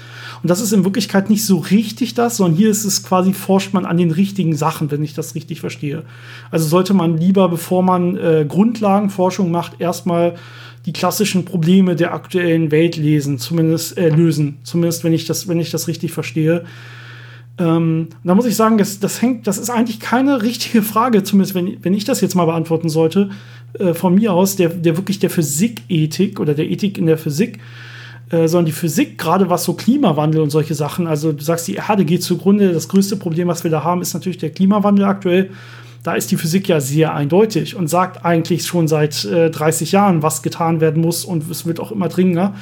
Und 0.42 0.50
das 0.50 0.62
ist 0.62 0.74
in 0.74 0.84
Wirklichkeit 0.84 1.30
nicht 1.30 1.46
so 1.46 1.58
richtig 1.58 2.14
das, 2.14 2.38
sondern 2.38 2.58
hier 2.58 2.70
ist 2.70 2.84
es 2.84 3.04
quasi, 3.04 3.34
forscht 3.34 3.74
man 3.74 3.86
an 3.86 3.98
den 3.98 4.12
richtigen 4.12 4.56
Sachen, 4.56 4.90
wenn 4.90 5.04
ich 5.04 5.14
das 5.14 5.36
richtig 5.36 5.60
verstehe. 5.60 6.04
Also 6.50 6.68
sollte 6.68 6.94
man 6.94 7.18
lieber, 7.18 7.48
bevor 7.50 7.84
man 7.84 8.18
äh, 8.18 8.46
Grundlagenforschung 8.48 9.52
macht, 9.52 9.80
erstmal 9.80 10.36
die 10.86 10.94
klassischen 10.94 11.46
Probleme 11.46 11.96
der 11.96 12.14
aktuellen 12.14 12.72
Welt 12.72 12.98
lesen, 12.98 13.38
zumindest 13.38 13.98
äh, 13.98 14.10
lösen, 14.10 14.58
zumindest 14.64 15.04
wenn 15.04 15.14
ich 15.14 15.26
das, 15.26 15.48
wenn 15.48 15.60
ich 15.60 15.70
das 15.70 15.88
richtig 15.88 16.12
verstehe. 16.12 16.66
Ähm, 17.60 18.08
da 18.24 18.34
muss 18.34 18.46
ich 18.46 18.56
sagen, 18.56 18.80
das, 18.80 19.00
das 19.00 19.22
hängt, 19.22 19.46
das 19.46 19.60
ist 19.60 19.70
eigentlich 19.70 20.00
keine 20.00 20.42
richtige 20.42 20.82
Frage, 20.82 21.22
zumindest 21.22 21.54
wenn, 21.54 21.78
wenn 21.84 21.94
ich 21.94 22.06
das 22.06 22.22
jetzt 22.22 22.36
mal 22.36 22.46
beantworten 22.46 22.90
sollte, 22.90 23.30
äh, 23.78 23.94
von 23.94 24.16
mir 24.16 24.34
aus, 24.34 24.56
der, 24.56 24.70
der 24.70 24.98
wirklich 24.98 25.20
der 25.20 25.30
Physikethik 25.30 26.40
oder 26.40 26.56
der 26.56 26.70
Ethik 26.70 26.98
in 26.98 27.06
der 27.06 27.20
Physik 27.20 27.60
äh, 28.32 28.48
sondern 28.48 28.66
die 28.66 28.72
Physik, 28.72 29.18
gerade 29.18 29.50
was 29.50 29.64
so 29.64 29.74
Klimawandel 29.74 30.42
und 30.42 30.50
solche 30.50 30.74
Sachen, 30.74 31.06
also 31.08 31.34
du 31.34 31.44
sagst, 31.44 31.68
die 31.68 31.76
Erde 31.76 32.06
geht 32.06 32.24
zugrunde, 32.24 32.72
das 32.72 32.88
größte 32.88 33.18
Problem, 33.18 33.48
was 33.48 33.64
wir 33.64 33.72
da 33.72 33.84
haben, 33.84 34.02
ist 34.02 34.14
natürlich 34.14 34.38
der 34.38 34.52
Klimawandel 34.52 35.06
aktuell. 35.06 35.52
Da 36.04 36.14
ist 36.14 36.32
die 36.32 36.38
Physik 36.38 36.68
ja 36.68 36.80
sehr 36.80 37.14
eindeutig 37.14 37.76
und 37.76 37.88
sagt 37.88 38.26
eigentlich 38.26 38.66
schon 38.66 38.88
seit 38.88 39.26
äh, 39.26 39.52
30 39.52 39.92
Jahren, 39.92 40.24
was 40.24 40.42
getan 40.42 40.82
werden 40.82 41.02
muss 41.02 41.26
und 41.26 41.50
es 41.52 41.66
wird 41.66 41.80
auch 41.80 41.92
immer 41.92 42.08
dringender. 42.08 42.56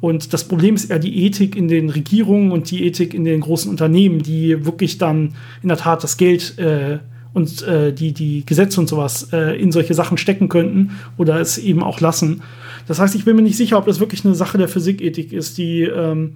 Und 0.00 0.32
das 0.32 0.44
Problem 0.44 0.74
ist 0.74 0.90
eher 0.90 0.98
die 0.98 1.26
Ethik 1.26 1.54
in 1.54 1.68
den 1.68 1.90
Regierungen 1.90 2.50
und 2.50 2.70
die 2.70 2.86
Ethik 2.86 3.12
in 3.12 3.24
den 3.24 3.42
großen 3.42 3.70
Unternehmen, 3.70 4.22
die 4.22 4.64
wirklich 4.64 4.96
dann 4.96 5.34
in 5.62 5.68
der 5.68 5.76
Tat 5.76 6.02
das 6.02 6.16
Geld 6.16 6.58
äh, 6.58 6.98
und 7.32 7.62
äh, 7.62 7.92
die, 7.92 8.12
die 8.12 8.44
Gesetze 8.44 8.80
und 8.80 8.88
sowas 8.88 9.28
äh, 9.32 9.60
in 9.60 9.72
solche 9.72 9.94
Sachen 9.94 10.18
stecken 10.18 10.48
könnten 10.48 10.92
oder 11.16 11.40
es 11.40 11.58
eben 11.58 11.82
auch 11.82 12.00
lassen. 12.00 12.42
Das 12.86 12.98
heißt, 12.98 13.14
ich 13.14 13.24
bin 13.24 13.36
mir 13.36 13.42
nicht 13.42 13.56
sicher, 13.56 13.78
ob 13.78 13.86
das 13.86 14.00
wirklich 14.00 14.24
eine 14.24 14.34
Sache 14.34 14.58
der 14.58 14.68
Physikethik 14.68 15.32
ist, 15.32 15.58
die 15.58 15.82
ähm, 15.82 16.34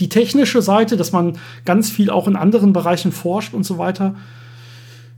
die 0.00 0.08
technische 0.08 0.62
Seite, 0.62 0.96
dass 0.96 1.12
man 1.12 1.38
ganz 1.64 1.90
viel 1.90 2.10
auch 2.10 2.28
in 2.28 2.36
anderen 2.36 2.72
Bereichen 2.72 3.12
forscht 3.12 3.54
und 3.54 3.64
so 3.64 3.78
weiter. 3.78 4.14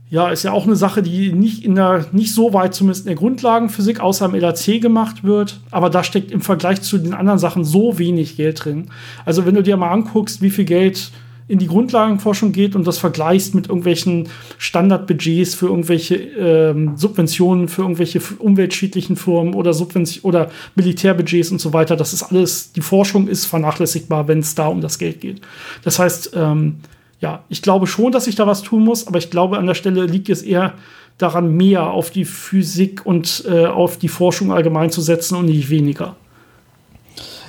Ja, 0.09 0.29
ist 0.29 0.43
ja 0.43 0.51
auch 0.51 0.65
eine 0.65 0.75
Sache, 0.75 1.01
die 1.01 1.31
nicht 1.31 1.63
in 1.63 1.75
der, 1.75 2.05
nicht 2.11 2.33
so 2.33 2.53
weit 2.53 2.73
zumindest 2.73 3.05
in 3.05 3.09
der 3.09 3.15
Grundlagenphysik 3.15 4.01
außer 4.01 4.25
im 4.25 4.35
LAC 4.35 4.81
gemacht 4.81 5.23
wird. 5.23 5.61
Aber 5.71 5.89
da 5.89 6.03
steckt 6.03 6.31
im 6.31 6.41
Vergleich 6.41 6.81
zu 6.81 6.97
den 6.97 7.13
anderen 7.13 7.39
Sachen 7.39 7.63
so 7.63 7.97
wenig 7.97 8.35
Geld 8.35 8.65
drin. 8.65 8.89
Also 9.23 9.45
wenn 9.45 9.55
du 9.55 9.63
dir 9.63 9.77
mal 9.77 9.91
anguckst, 9.91 10.41
wie 10.41 10.49
viel 10.49 10.65
Geld 10.65 11.11
in 11.51 11.59
die 11.59 11.67
Grundlagenforschung 11.67 12.53
geht 12.53 12.77
und 12.77 12.87
das 12.87 12.97
vergleichst 12.97 13.53
mit 13.53 13.67
irgendwelchen 13.67 14.29
Standardbudgets 14.57 15.53
für 15.53 15.65
irgendwelche 15.65 16.15
ähm, 16.15 16.95
Subventionen 16.95 17.67
für 17.67 17.81
irgendwelche 17.81 18.21
umweltschädlichen 18.39 19.17
Firmen 19.17 19.53
oder 19.53 19.75
oder 20.23 20.49
Militärbudgets 20.75 21.51
und 21.51 21.59
so 21.59 21.73
weiter. 21.73 21.97
Das 21.97 22.13
ist 22.13 22.23
alles, 22.23 22.71
die 22.71 22.79
Forschung 22.79 23.27
ist 23.27 23.47
vernachlässigbar, 23.47 24.29
wenn 24.29 24.39
es 24.39 24.55
da 24.55 24.67
um 24.67 24.79
das 24.79 24.97
Geld 24.97 25.19
geht. 25.19 25.41
Das 25.83 25.99
heißt, 25.99 26.31
ähm, 26.35 26.77
ja, 27.19 27.43
ich 27.49 27.61
glaube 27.61 27.85
schon, 27.85 28.13
dass 28.13 28.27
ich 28.27 28.35
da 28.35 28.47
was 28.47 28.61
tun 28.61 28.85
muss, 28.85 29.05
aber 29.05 29.17
ich 29.17 29.29
glaube, 29.29 29.57
an 29.57 29.67
der 29.67 29.75
Stelle 29.75 30.05
liegt 30.05 30.29
es 30.29 30.43
eher 30.43 30.75
daran, 31.17 31.53
mehr 31.57 31.87
auf 31.91 32.11
die 32.11 32.23
Physik 32.23 33.05
und 33.05 33.43
äh, 33.45 33.65
auf 33.65 33.97
die 33.97 34.07
Forschung 34.07 34.53
allgemein 34.53 34.89
zu 34.89 35.01
setzen 35.01 35.35
und 35.35 35.47
nicht 35.47 35.69
weniger. 35.69 36.15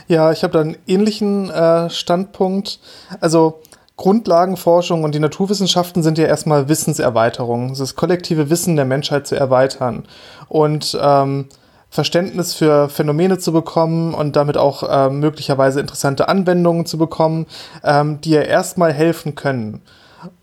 Ja, 0.09 0.33
ich 0.33 0.43
habe 0.43 0.53
da 0.53 0.61
einen 0.61 0.77
ähnlichen 0.89 1.51
äh, 1.51 1.89
Standpunkt. 1.89 2.81
Also 3.21 3.61
Grundlagenforschung 3.97 5.05
und 5.05 5.15
die 5.15 5.21
Naturwissenschaften 5.21 6.03
sind 6.03 6.19
ja 6.19 6.27
erstmal 6.27 6.69
Wissenserweiterung, 6.69 7.75
das 7.77 7.95
kollektive 7.95 8.51
Wissen 8.51 8.77
der 8.77 8.85
Menschheit 8.85 9.27
zu 9.27 9.37
erweitern 9.37 10.05
und 10.49 10.99
ähm, 11.01 11.47
Verständnis 11.91 12.55
für 12.55 12.89
Phänomene 12.89 13.37
zu 13.37 13.53
bekommen 13.53 14.15
und 14.15 14.35
damit 14.35 14.57
auch 14.57 14.83
äh, 14.83 15.11
möglicherweise 15.11 15.79
interessante 15.79 16.27
Anwendungen 16.27 16.87
zu 16.87 16.97
bekommen, 16.97 17.47
ähm, 17.85 18.19
die 18.23 18.31
ja 18.31 18.41
erstmal 18.41 18.95
helfen 18.95 19.35
können. 19.35 19.83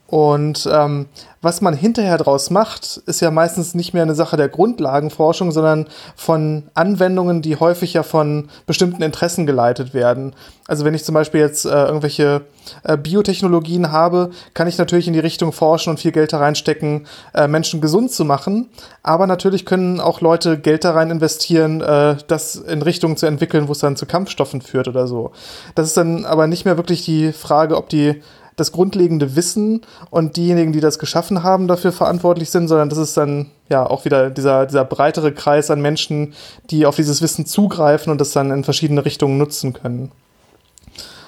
Und 0.10 0.68
ähm, 0.72 1.06
was 1.42 1.62
man 1.62 1.76
hinterher 1.76 2.18
draus 2.18 2.50
macht, 2.50 2.98
ist 3.06 3.22
ja 3.22 3.30
meistens 3.30 3.76
nicht 3.76 3.94
mehr 3.94 4.02
eine 4.02 4.16
Sache 4.16 4.38
der 4.38 4.50
Grundlagenforschung, 4.50 5.52
sondern 5.52 5.86
von 6.16 6.64
Anwendungen, 6.74 7.44
die 7.44 7.58
häufig 7.58 7.94
ja 7.94 8.02
von 8.02 8.50
bestimmten 8.66 9.04
Interessen 9.04 9.46
geleitet 9.46 9.94
werden. 9.94 10.34
Also 10.68 10.84
wenn 10.84 10.96
ich 10.96 11.06
zum 11.06 11.14
Beispiel 11.14 11.42
jetzt 11.42 11.66
äh, 11.66 11.70
irgendwelche 11.70 12.42
äh, 12.84 12.98
Biotechnologien 12.98 13.92
habe, 13.92 14.32
kann 14.56 14.68
ich 14.68 14.80
natürlich 14.80 15.08
in 15.08 15.14
die 15.14 15.20
Richtung 15.20 15.52
forschen 15.52 15.92
und 15.92 16.00
viel 16.00 16.12
Geld 16.12 16.34
da 16.34 16.40
reinstecken, 16.40 17.06
äh, 17.36 17.48
Menschen 17.48 17.80
gesund 17.80 18.12
zu 18.12 18.26
machen. 18.26 18.70
Aber 19.04 19.28
natürlich 19.28 19.66
können 19.68 20.00
auch 20.00 20.22
Leute 20.22 20.58
Geld 20.58 20.84
da 20.84 20.94
rein 20.94 21.12
investieren, 21.12 21.82
äh, 21.82 22.16
das 22.26 22.56
in 22.56 22.82
Richtungen 22.82 23.16
zu 23.16 23.28
entwickeln, 23.28 23.68
wo 23.68 23.74
es 23.74 23.80
dann 23.80 23.96
zu 23.96 24.08
Kampfstoffen 24.08 24.62
führt 24.62 24.88
oder 24.88 25.06
so. 25.06 25.34
Das 25.76 25.86
ist 25.86 25.98
dann 25.98 26.26
aber 26.26 26.48
nicht 26.48 26.66
mehr 26.66 26.78
wirklich 26.78 27.06
die 27.06 27.32
Frage, 27.32 27.78
ob 27.78 27.90
die 27.90 28.22
das 28.60 28.72
grundlegende 28.72 29.36
Wissen 29.36 29.82
und 30.10 30.38
diejenigen, 30.38 30.74
die 30.74 30.80
das 30.80 31.00
geschaffen 31.00 31.44
haben, 31.44 31.68
dafür 31.68 31.92
verantwortlich 31.92 32.50
sind, 32.50 32.68
sondern 32.68 32.90
das 32.90 32.98
ist 32.98 33.18
dann 33.18 33.52
ja 33.70 33.86
auch 33.86 34.06
wieder 34.06 34.30
dieser, 34.30 34.66
dieser 34.66 34.86
breitere 34.86 35.32
Kreis 35.32 35.72
an 35.72 35.82
Menschen, 35.82 36.34
die 36.70 36.86
auf 36.86 36.96
dieses 36.96 37.22
Wissen 37.22 37.46
zugreifen 37.46 38.12
und 38.12 38.20
das 38.20 38.32
dann 38.32 38.52
in 38.52 38.64
verschiedene 38.64 39.06
Richtungen 39.06 39.38
nutzen 39.38 39.74
können. 39.74 40.12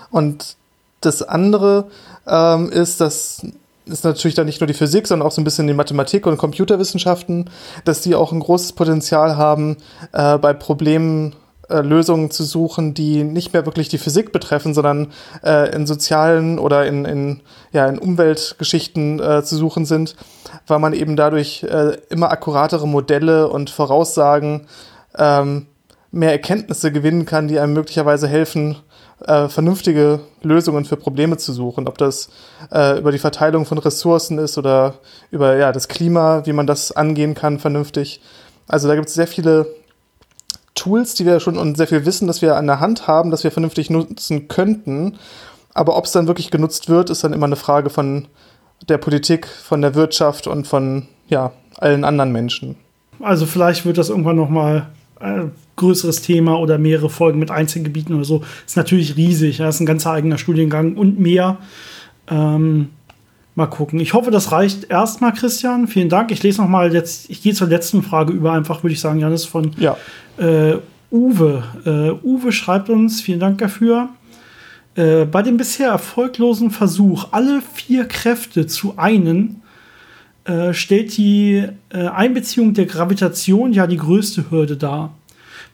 Und 0.09 0.55
das 1.01 1.21
andere 1.23 1.87
ähm, 2.27 2.69
ist, 2.69 3.01
dass 3.01 3.41
ist 3.85 4.03
natürlich 4.05 4.35
dann 4.35 4.45
nicht 4.45 4.61
nur 4.61 4.67
die 4.67 4.73
Physik, 4.73 5.07
sondern 5.07 5.27
auch 5.27 5.31
so 5.31 5.41
ein 5.41 5.43
bisschen 5.43 5.67
die 5.67 5.73
Mathematik 5.73 6.27
und 6.27 6.37
Computerwissenschaften, 6.37 7.49
dass 7.83 8.01
die 8.01 8.15
auch 8.15 8.31
ein 8.31 8.39
großes 8.39 8.73
Potenzial 8.73 9.37
haben, 9.37 9.77
äh, 10.13 10.37
bei 10.37 10.53
Problemen 10.53 11.35
äh, 11.71 11.81
Lösungen 11.81 12.31
zu 12.31 12.43
suchen, 12.43 12.93
die 12.93 13.23
nicht 13.23 13.53
mehr 13.53 13.65
wirklich 13.65 13.89
die 13.89 13.97
Physik 13.97 14.31
betreffen, 14.31 14.73
sondern 14.73 15.07
äh, 15.43 15.73
in 15.75 15.87
sozialen 15.87 16.59
oder 16.59 16.85
in, 16.85 17.05
in, 17.05 17.41
ja, 17.71 17.87
in 17.87 17.97
Umweltgeschichten 17.97 19.19
äh, 19.19 19.43
zu 19.43 19.55
suchen 19.55 19.85
sind, 19.85 20.15
weil 20.67 20.79
man 20.79 20.93
eben 20.93 21.15
dadurch 21.15 21.63
äh, 21.63 21.97
immer 22.09 22.31
akkuratere 22.31 22.87
Modelle 22.87 23.49
und 23.49 23.69
Voraussagen 23.69 24.67
ähm, 25.17 25.67
mehr 26.11 26.31
Erkenntnisse 26.31 26.91
gewinnen 26.91 27.25
kann, 27.25 27.47
die 27.47 27.59
einem 27.59 27.73
möglicherweise 27.73 28.27
helfen, 28.27 28.77
äh, 29.25 29.47
vernünftige 29.47 30.19
Lösungen 30.41 30.85
für 30.85 30.97
Probleme 30.97 31.37
zu 31.37 31.53
suchen. 31.53 31.87
Ob 31.87 31.97
das 31.97 32.29
äh, 32.71 32.99
über 32.99 33.11
die 33.11 33.19
Verteilung 33.19 33.65
von 33.65 33.77
Ressourcen 33.77 34.37
ist 34.37 34.57
oder 34.57 34.95
über 35.31 35.55
ja, 35.57 35.71
das 35.71 35.87
Klima, 35.87 36.45
wie 36.45 36.53
man 36.53 36.67
das 36.67 36.91
angehen 36.91 37.33
kann, 37.33 37.59
vernünftig. 37.59 38.21
Also 38.67 38.87
da 38.87 38.95
gibt 38.95 39.07
es 39.07 39.13
sehr 39.13 39.27
viele 39.27 39.67
Tools, 40.81 41.13
die 41.13 41.27
wir 41.27 41.39
schon 41.39 41.57
und 41.57 41.77
sehr 41.77 41.85
viel 41.85 42.07
Wissen, 42.07 42.27
das 42.27 42.41
wir 42.41 42.55
an 42.55 42.65
der 42.65 42.79
Hand 42.79 43.07
haben, 43.07 43.29
das 43.29 43.43
wir 43.43 43.51
vernünftig 43.51 43.91
nutzen 43.91 44.47
könnten. 44.47 45.19
Aber 45.75 45.95
ob 45.95 46.05
es 46.05 46.11
dann 46.11 46.25
wirklich 46.25 46.49
genutzt 46.49 46.89
wird, 46.89 47.11
ist 47.11 47.23
dann 47.23 47.33
immer 47.33 47.45
eine 47.45 47.55
Frage 47.55 47.91
von 47.91 48.27
der 48.89 48.97
Politik, 48.97 49.47
von 49.47 49.83
der 49.83 49.93
Wirtschaft 49.93 50.47
und 50.47 50.65
von 50.65 51.07
ja, 51.27 51.51
allen 51.77 52.03
anderen 52.03 52.31
Menschen. 52.31 52.77
Also 53.19 53.45
vielleicht 53.45 53.85
wird 53.85 53.99
das 53.99 54.09
irgendwann 54.09 54.37
noch 54.37 54.49
mal 54.49 54.89
ein 55.19 55.39
äh, 55.39 55.45
größeres 55.75 56.23
Thema 56.23 56.57
oder 56.57 56.79
mehrere 56.79 57.11
Folgen 57.11 57.37
mit 57.37 57.51
Einzelgebieten 57.51 58.15
oder 58.15 58.25
so. 58.25 58.41
Ist 58.65 58.75
natürlich 58.75 59.17
riesig. 59.17 59.57
Das 59.57 59.75
ist 59.75 59.81
ein 59.81 59.85
ganzer 59.85 60.11
eigener 60.11 60.39
Studiengang 60.39 60.95
und 60.95 61.19
mehr. 61.19 61.59
Ähm, 62.27 62.89
Mal 63.61 63.67
gucken. 63.67 63.99
Ich 63.99 64.15
hoffe, 64.15 64.31
das 64.31 64.51
reicht 64.51 64.89
erstmal, 64.89 65.33
Christian. 65.33 65.87
Vielen 65.87 66.09
Dank. 66.09 66.31
Ich 66.31 66.41
lese 66.41 66.61
noch 66.61 66.67
mal 66.67 66.91
jetzt, 66.91 67.29
ich 67.29 67.43
gehe 67.43 67.53
zur 67.53 67.67
letzten 67.67 68.01
Frage 68.01 68.33
über, 68.33 68.53
einfach 68.53 68.81
würde 68.81 68.93
ich 68.93 68.99
sagen, 68.99 69.19
Janis 69.19 69.45
von 69.45 69.75
ja. 69.77 69.95
äh, 70.39 70.77
Uwe. 71.11 71.63
Äh, 71.85 72.25
Uwe 72.25 72.51
schreibt 72.51 72.89
uns, 72.89 73.21
vielen 73.21 73.39
Dank 73.39 73.59
dafür. 73.59 74.09
Äh, 74.95 75.25
bei 75.25 75.43
dem 75.43 75.57
bisher 75.57 75.89
erfolglosen 75.89 76.71
Versuch, 76.71 77.27
alle 77.33 77.61
vier 77.75 78.05
Kräfte 78.05 78.65
zu 78.65 78.97
einen, 78.97 79.61
äh, 80.45 80.73
stellt 80.73 81.15
die 81.17 81.63
äh, 81.89 82.07
Einbeziehung 82.07 82.73
der 82.73 82.87
Gravitation 82.87 83.73
ja 83.73 83.85
die 83.85 83.97
größte 83.97 84.49
Hürde 84.49 84.75
dar. 84.75 85.13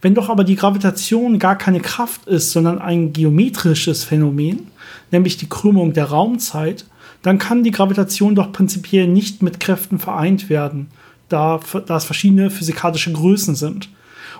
Wenn 0.01 0.13
doch 0.13 0.27
aber 0.27 0.43
die 0.43 0.57
Gravitation 0.57 1.39
gar 1.39 1.57
keine 1.57 1.79
Kraft 1.79 2.25
ist, 2.25 2.51
sondern 2.51 2.79
ein 2.79 3.13
geometrisches 3.13 4.03
Phänomen, 4.03 4.67
nämlich 5.09 5.37
die 5.37 5.47
Krümmung 5.47 5.93
der 5.93 6.07
Raumzeit, 6.07 6.83
dann 7.27 7.39
kann 7.39 7.63
die 7.63 7.71
Gravitation 7.71 8.35
doch 8.35 8.51
prinzipiell 8.51 9.07
nicht 9.07 9.41
mit 9.41 9.59
Kräften 9.59 9.99
vereint 9.99 10.49
werden, 10.49 10.89
da, 11.29 11.59
da 11.85 11.97
es 11.97 12.05
verschiedene 12.05 12.49
physikalische 12.49 13.11
Größen 13.11 13.55
sind. 13.55 13.89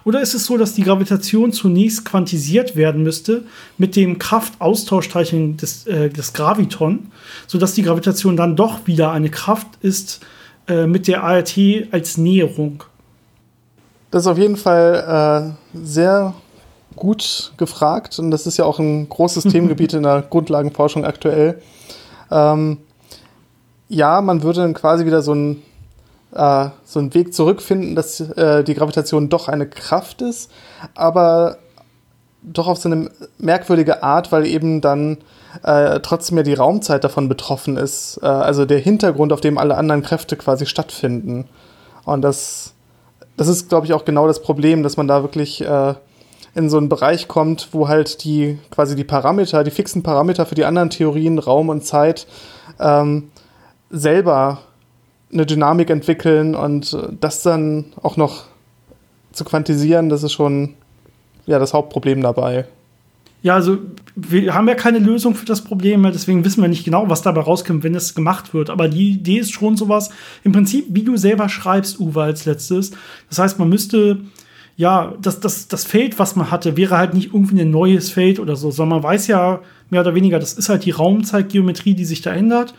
Oder 0.03 0.21
ist 0.21 0.33
es 0.33 0.45
so, 0.45 0.57
dass 0.57 0.73
die 0.73 0.83
Gravitation 0.83 1.51
zunächst 1.51 2.05
quantisiert 2.05 2.77
werden 2.77 3.03
müsste 3.03 3.43
mit 3.77 3.97
dem 3.97 4.19
Kraftaustauschteilchen 4.19 5.57
des, 5.57 5.85
äh, 5.85 6.09
des 6.09 6.31
Graviton, 6.31 7.11
sodass 7.45 7.73
die 7.73 7.81
Gravitation 7.81 8.37
dann 8.37 8.55
doch 8.55 8.87
wieder 8.87 9.11
eine 9.11 9.29
Kraft 9.29 9.67
ist 9.81 10.21
äh, 10.69 10.87
mit 10.87 11.09
der 11.09 11.23
ART 11.23 11.57
als 11.91 12.17
Näherung? 12.17 12.83
Das 14.11 14.23
ist 14.23 14.27
auf 14.27 14.37
jeden 14.37 14.55
Fall 14.55 15.55
äh, 15.75 15.77
sehr 15.77 16.33
gut 16.95 17.51
gefragt 17.57 18.17
und 18.17 18.31
das 18.31 18.47
ist 18.47 18.57
ja 18.57 18.63
auch 18.63 18.79
ein 18.79 19.09
großes 19.09 19.43
Themengebiet 19.51 19.93
in 19.93 20.03
der 20.03 20.21
Grundlagenforschung 20.21 21.03
aktuell. 21.03 21.61
Ähm, 22.31 22.79
ja, 23.89 24.21
man 24.21 24.43
würde 24.43 24.61
dann 24.61 24.73
quasi 24.73 25.05
wieder 25.05 25.21
so 25.21 25.31
einen, 25.31 25.63
äh, 26.33 26.69
so 26.83 26.99
einen 26.99 27.13
Weg 27.13 27.33
zurückfinden, 27.33 27.95
dass 27.95 28.19
äh, 28.19 28.63
die 28.63 28.73
Gravitation 28.73 29.29
doch 29.29 29.47
eine 29.47 29.67
Kraft 29.67 30.21
ist, 30.21 30.51
aber 30.93 31.57
doch 32.43 32.67
auf 32.67 32.77
so 32.77 32.89
eine 32.89 33.09
merkwürdige 33.37 34.03
Art, 34.03 34.31
weil 34.31 34.45
eben 34.45 34.81
dann 34.81 35.17
äh, 35.63 35.99
trotzdem 36.01 36.37
ja 36.37 36.43
die 36.43 36.53
Raumzeit 36.53 37.03
davon 37.03 37.29
betroffen 37.29 37.77
ist. 37.77 38.19
Äh, 38.21 38.27
also 38.27 38.65
der 38.65 38.79
Hintergrund, 38.79 39.33
auf 39.33 39.41
dem 39.41 39.57
alle 39.57 39.75
anderen 39.75 40.01
Kräfte 40.01 40.35
quasi 40.35 40.65
stattfinden. 40.65 41.45
Und 42.05 42.21
das, 42.21 42.73
das 43.35 43.47
ist, 43.47 43.69
glaube 43.69 43.85
ich, 43.85 43.93
auch 43.93 44.05
genau 44.05 44.27
das 44.27 44.41
Problem, 44.41 44.83
dass 44.83 44.97
man 44.97 45.07
da 45.07 45.23
wirklich 45.23 45.61
äh, 45.61 45.95
in 46.57 46.69
so 46.69 46.77
einen 46.77 46.89
Bereich 46.89 47.27
kommt, 47.27 47.69
wo 47.71 47.87
halt 47.87 48.23
die 48.23 48.57
quasi 48.71 48.95
die 48.95 49.03
Parameter, 49.03 49.63
die 49.63 49.71
fixen 49.71 50.01
Parameter 50.01 50.45
für 50.45 50.55
die 50.55 50.65
anderen 50.65 50.89
Theorien, 50.89 51.37
Raum 51.37 51.69
und 51.69 51.85
Zeit, 51.85 52.25
ähm, 52.79 53.29
selber 53.91 54.59
eine 55.31 55.45
Dynamik 55.45 55.89
entwickeln 55.89 56.55
und 56.55 56.97
das 57.21 57.43
dann 57.43 57.93
auch 58.01 58.17
noch 58.17 58.45
zu 59.33 59.45
quantisieren, 59.45 60.09
das 60.09 60.23
ist 60.23 60.33
schon 60.33 60.73
ja 61.45 61.59
das 61.59 61.73
Hauptproblem 61.73 62.21
dabei. 62.21 62.65
Ja, 63.43 63.53
also 63.53 63.77
wir 64.15 64.55
haben 64.55 64.67
ja 64.67 64.73
keine 64.73 64.97
Lösung 64.97 65.35
für 65.35 65.45
das 65.45 65.61
Problem, 65.63 66.03
deswegen 66.03 66.43
wissen 66.43 66.61
wir 66.61 66.67
nicht 66.67 66.83
genau, 66.83 67.07
was 67.07 67.21
dabei 67.21 67.41
rauskommt, 67.41 67.83
wenn 67.83 67.93
es 67.93 68.15
gemacht 68.15 68.53
wird. 68.55 68.71
Aber 68.71 68.87
die 68.89 69.11
Idee 69.11 69.37
ist 69.37 69.53
schon 69.53 69.77
sowas, 69.77 70.09
im 70.43 70.53
Prinzip, 70.53 70.87
wie 70.89 71.03
du 71.03 71.17
selber 71.17 71.47
schreibst, 71.47 71.99
Uwe, 71.99 72.23
als 72.23 72.45
letztes. 72.45 72.91
Das 73.29 73.37
heißt, 73.37 73.59
man 73.59 73.69
müsste, 73.69 74.17
ja, 74.77 75.15
das, 75.19 75.39
das, 75.39 75.67
das 75.67 75.85
Feld, 75.85 76.19
was 76.19 76.35
man 76.35 76.51
hatte, 76.51 76.77
wäre 76.77 76.97
halt 76.97 77.15
nicht 77.15 77.33
irgendwie 77.33 77.59
ein 77.59 77.71
neues 77.71 78.11
Feld 78.11 78.39
oder 78.39 78.55
so, 78.55 78.69
sondern 78.69 79.01
man 79.01 79.11
weiß 79.11 79.25
ja 79.27 79.61
mehr 79.89 80.01
oder 80.01 80.13
weniger, 80.13 80.37
das 80.37 80.53
ist 80.53 80.69
halt 80.69 80.85
die 80.85 80.91
Raumzeitgeometrie, 80.91 81.95
die 81.95 82.05
sich 82.05 82.21
da 82.21 82.31
ändert. 82.31 82.75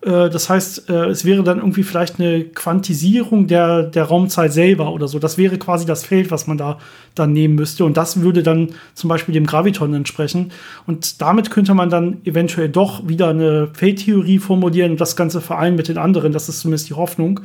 Äh, 0.00 0.28
das 0.28 0.50
heißt, 0.50 0.90
äh, 0.90 1.06
es 1.06 1.24
wäre 1.24 1.44
dann 1.44 1.58
irgendwie 1.58 1.84
vielleicht 1.84 2.18
eine 2.18 2.44
Quantisierung 2.44 3.46
der, 3.46 3.84
der 3.84 4.04
Raumzeit 4.04 4.52
selber 4.52 4.92
oder 4.92 5.06
so. 5.06 5.20
Das 5.20 5.38
wäre 5.38 5.56
quasi 5.56 5.86
das 5.86 6.04
Feld, 6.04 6.32
was 6.32 6.48
man 6.48 6.58
da 6.58 6.78
dann 7.14 7.32
nehmen 7.32 7.54
müsste. 7.54 7.84
Und 7.84 7.96
das 7.96 8.20
würde 8.22 8.42
dann 8.42 8.70
zum 8.94 9.06
Beispiel 9.08 9.32
dem 9.32 9.46
Graviton 9.46 9.94
entsprechen. 9.94 10.50
Und 10.84 11.22
damit 11.22 11.52
könnte 11.52 11.74
man 11.74 11.90
dann 11.90 12.18
eventuell 12.24 12.68
doch 12.68 13.06
wieder 13.06 13.28
eine 13.28 13.68
Feldtheorie 13.72 14.40
formulieren 14.40 14.90
und 14.90 15.00
das 15.00 15.14
Ganze 15.14 15.40
vereinen 15.40 15.76
mit 15.76 15.86
den 15.86 15.98
anderen. 15.98 16.32
Das 16.32 16.48
ist 16.48 16.58
zumindest 16.58 16.88
die 16.88 16.94
Hoffnung. 16.94 17.38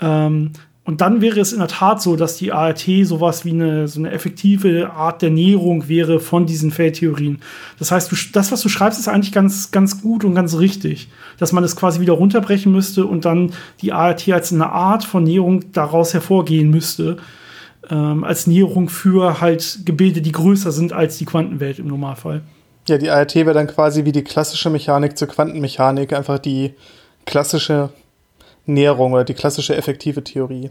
Ähm, 0.00 0.52
und 0.86 1.00
dann 1.00 1.20
wäre 1.20 1.40
es 1.40 1.52
in 1.52 1.58
der 1.58 1.66
Tat 1.66 2.00
so, 2.00 2.14
dass 2.14 2.36
die 2.36 2.52
ART 2.52 2.86
sowas 3.02 3.44
wie 3.44 3.50
eine, 3.50 3.88
so 3.88 3.98
eine 3.98 4.12
effektive 4.12 4.92
Art 4.92 5.20
der 5.20 5.30
Näherung 5.30 5.88
wäre 5.88 6.20
von 6.20 6.46
diesen 6.46 6.70
Feldtheorien. 6.70 7.40
Das 7.80 7.90
heißt, 7.90 8.12
du, 8.12 8.16
das, 8.32 8.52
was 8.52 8.60
du 8.60 8.68
schreibst, 8.68 9.00
ist 9.00 9.08
eigentlich 9.08 9.32
ganz, 9.32 9.72
ganz 9.72 10.00
gut 10.00 10.22
und 10.22 10.36
ganz 10.36 10.56
richtig. 10.58 11.08
Dass 11.38 11.50
man 11.50 11.64
es 11.64 11.74
quasi 11.74 11.98
wieder 11.98 12.12
runterbrechen 12.12 12.70
müsste 12.70 13.04
und 13.04 13.24
dann 13.24 13.52
die 13.82 13.92
ART 13.92 14.28
als 14.28 14.52
eine 14.52 14.70
Art 14.70 15.02
von 15.02 15.24
Näherung 15.24 15.72
daraus 15.72 16.14
hervorgehen 16.14 16.70
müsste. 16.70 17.16
Ähm, 17.90 18.22
als 18.22 18.46
Näherung 18.46 18.88
für 18.88 19.40
halt 19.40 19.80
Gebilde, 19.84 20.22
die 20.22 20.32
größer 20.32 20.70
sind 20.70 20.92
als 20.92 21.18
die 21.18 21.24
Quantenwelt 21.24 21.80
im 21.80 21.88
Normalfall. 21.88 22.42
Ja, 22.88 22.96
die 22.96 23.10
ART 23.10 23.34
wäre 23.34 23.54
dann 23.54 23.66
quasi 23.66 24.04
wie 24.04 24.12
die 24.12 24.22
klassische 24.22 24.70
Mechanik 24.70 25.18
zur 25.18 25.26
Quantenmechanik, 25.26 26.12
einfach 26.12 26.38
die 26.38 26.74
klassische 27.24 27.90
Näherung 28.66 29.12
oder 29.12 29.24
die 29.24 29.34
klassische 29.34 29.76
effektive 29.76 30.22
Theorie. 30.22 30.70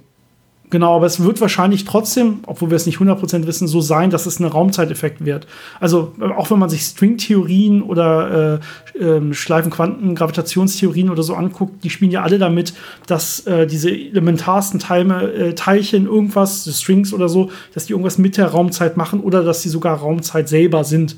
Genau, 0.71 0.95
aber 0.95 1.05
es 1.05 1.23
wird 1.23 1.39
wahrscheinlich 1.41 1.85
trotzdem, 1.85 2.39
obwohl 2.47 2.71
wir 2.71 2.75
es 2.75 2.87
nicht 2.87 2.97
100% 2.97 3.45
wissen, 3.45 3.67
so 3.67 3.81
sein, 3.81 4.09
dass 4.09 4.25
es 4.25 4.39
ein 4.39 4.45
Raumzeiteffekt 4.45 5.23
wird. 5.23 5.45
Also 5.79 6.13
auch 6.35 6.49
wenn 6.49 6.57
man 6.57 6.69
sich 6.69 6.81
Stringtheorien 6.81 7.83
oder 7.83 8.59
äh, 8.95 8.99
äh, 8.99 9.33
Schleifenquanten-Gravitationstheorien 9.33 11.11
oder 11.11 11.21
so 11.21 11.35
anguckt, 11.35 11.83
die 11.83 11.91
spielen 11.91 12.09
ja 12.09 12.23
alle 12.23 12.39
damit, 12.39 12.73
dass 13.05 13.41
äh, 13.41 13.67
diese 13.67 13.91
elementarsten 13.91 14.79
Teile, 14.79 15.31
äh, 15.33 15.53
Teilchen 15.53 16.07
irgendwas, 16.07 16.67
Strings 16.81 17.13
oder 17.13 17.29
so, 17.29 17.51
dass 17.75 17.85
die 17.85 17.93
irgendwas 17.93 18.17
mit 18.17 18.35
der 18.35 18.47
Raumzeit 18.47 18.97
machen 18.97 19.19
oder 19.19 19.43
dass 19.43 19.61
sie 19.61 19.69
sogar 19.69 19.97
Raumzeit 19.99 20.49
selber 20.49 20.83
sind 20.83 21.15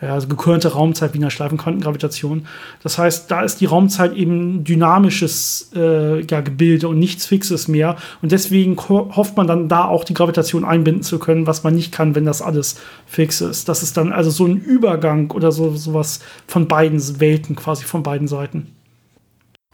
also 0.00 0.28
gekörnte 0.28 0.72
Raumzeit 0.72 1.14
wie 1.14 1.16
in 1.16 1.22
der 1.22 1.30
Schleifenquantengravitation. 1.30 2.46
Das 2.82 2.98
heißt, 2.98 3.30
da 3.30 3.42
ist 3.42 3.60
die 3.60 3.66
Raumzeit 3.66 4.12
eben 4.12 4.62
dynamisches 4.62 5.70
äh, 5.74 6.20
ja, 6.20 6.42
Gebilde 6.42 6.88
und 6.88 6.98
nichts 6.98 7.26
Fixes 7.26 7.66
mehr. 7.66 7.96
Und 8.20 8.32
deswegen 8.32 8.76
hofft 8.76 9.36
man 9.36 9.46
dann 9.46 9.68
da 9.68 9.86
auch 9.86 10.04
die 10.04 10.14
Gravitation 10.14 10.64
einbinden 10.64 11.02
zu 11.02 11.18
können, 11.18 11.46
was 11.46 11.64
man 11.64 11.74
nicht 11.74 11.92
kann, 11.92 12.14
wenn 12.14 12.26
das 12.26 12.42
alles 12.42 12.78
fix 13.06 13.40
ist. 13.40 13.68
Das 13.68 13.82
ist 13.82 13.96
dann 13.96 14.12
also 14.12 14.30
so 14.30 14.44
ein 14.44 14.58
Übergang 14.58 15.30
oder 15.30 15.50
so 15.50 15.74
sowas 15.74 16.20
von 16.46 16.68
beiden 16.68 17.00
Welten, 17.20 17.56
quasi 17.56 17.84
von 17.84 18.02
beiden 18.02 18.28
Seiten. 18.28 18.74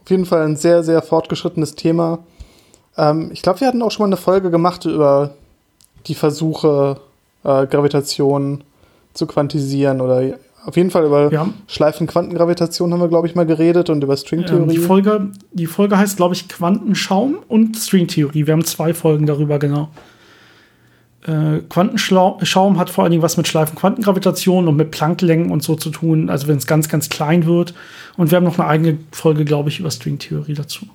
Auf 0.03 0.11
jeden 0.11 0.27
Fall 0.27 0.43
ein 0.43 0.57
sehr, 0.57 0.83
sehr 0.85 1.03
fortgeschrittenes 1.03 1.75
Thema. 1.75 2.21
Ähm, 2.97 3.31
ich 3.33 3.43
glaube, 3.43 3.61
wir 3.61 3.69
hatten 3.69 3.83
auch 3.83 3.91
schon 3.91 4.05
mal 4.05 4.09
eine 4.09 4.17
Folge 4.17 4.51
gemacht 4.51 4.85
über 4.85 5.35
die 6.07 6.15
Versuche, 6.15 7.01
äh, 7.45 7.67
Gravitation 7.67 8.65
zu 9.15 9.27
quantisieren 9.27 10.01
oder 10.01 10.39
auf 10.65 10.77
jeden 10.77 10.91
Fall 10.91 11.05
über 11.05 11.33
ja. 11.33 11.49
Schleifenquantengravitation 11.67 12.93
haben 12.93 13.01
wir, 13.01 13.09
glaube 13.09 13.27
ich, 13.27 13.35
mal 13.35 13.47
geredet 13.47 13.91
und 13.91 14.03
über 14.05 14.17
Stringtheorie. 14.17 14.63
Ähm, 14.63 14.69
die, 14.69 14.79
Folge, 14.79 15.31
die 15.53 15.67
Folge 15.67 15.99
heißt, 15.99 16.17
glaube 16.17 16.35
ich, 16.35 16.49
Quantenschaum 16.49 17.39
und 17.49 17.77
Stringtheorie. 17.77 18.47
Wir 18.47 18.53
haben 18.53 18.65
zwei 18.65 18.95
Folgen 18.95 19.27
darüber, 19.27 19.59
genau. 19.59 19.89
Äh, 21.27 21.61
Quantenschaum 21.69 22.79
hat 22.79 22.91
vor 22.91 23.05
allen 23.05 23.11
Dingen 23.11 23.23
was 23.23 23.37
mit 23.37 23.49
Schleifenquantengravitation 23.49 24.69
und 24.69 24.77
mit 24.77 24.93
Plancklängen 24.93 25.51
und 25.51 25.63
so 25.65 25.75
zu 25.75 25.91
tun, 25.91 26.31
also 26.31 26.47
wenn 26.47 26.59
es 26.59 26.67
ganz, 26.67 26.89
ganz 26.89 27.09
klein 27.09 27.45
wird. 27.47 27.75
Und 28.17 28.31
wir 28.31 28.37
haben 28.37 28.45
noch 28.45 28.59
eine 28.59 28.69
eigene 28.69 28.99
Folge, 29.11 29.45
glaube 29.45 29.69
ich, 29.69 29.81
über 29.81 29.91
Stringtheorie 29.91 30.55
dazu. 30.55 30.87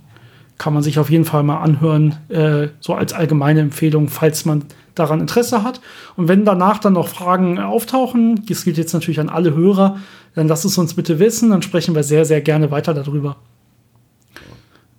Kann 0.58 0.74
man 0.74 0.84
sich 0.84 0.98
auf 1.00 1.10
jeden 1.10 1.26
Fall 1.26 1.44
mal 1.44 1.62
anhören, 1.62 2.16
äh, 2.30 2.70
so 2.80 2.94
als 2.96 3.14
allgemeine 3.14 3.62
Empfehlung, 3.62 4.10
falls 4.10 4.46
man 4.46 4.64
daran 4.96 5.20
Interesse 5.20 5.64
hat. 5.64 5.82
Und 6.16 6.28
wenn 6.28 6.46
danach 6.46 6.80
dann 6.80 6.94
noch 6.94 7.08
Fragen 7.08 7.60
auftauchen, 7.60 8.44
das 8.48 8.64
gilt 8.64 8.78
jetzt 8.78 8.94
natürlich 8.94 9.20
an 9.20 9.30
alle 9.30 9.54
Hörer, 9.54 9.98
dann 10.34 10.48
lasst 10.48 10.66
es 10.66 10.78
uns 10.78 10.94
bitte 10.94 11.20
wissen, 11.20 11.50
dann 11.50 11.62
sprechen 11.62 11.96
wir 11.96 12.04
sehr, 12.04 12.26
sehr 12.26 12.42
gerne 12.42 12.72
weiter 12.72 12.94
darüber. 12.94 13.38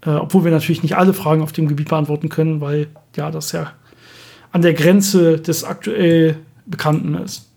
Äh, 0.04 0.10
obwohl 0.10 0.44
wir 0.44 0.52
natürlich 0.52 0.82
nicht 0.82 0.96
alle 0.96 1.14
Fragen 1.14 1.42
auf 1.42 1.52
dem 1.52 1.68
Gebiet 1.68 1.88
beantworten 1.88 2.28
können, 2.28 2.60
weil 2.60 2.86
ja, 3.16 3.30
das 3.30 3.52
ja 3.52 3.72
an 4.52 4.62
der 4.62 4.74
Grenze 4.74 5.38
des 5.38 5.64
aktuell 5.64 6.36
Bekannten 6.66 7.14
ist. 7.14 7.50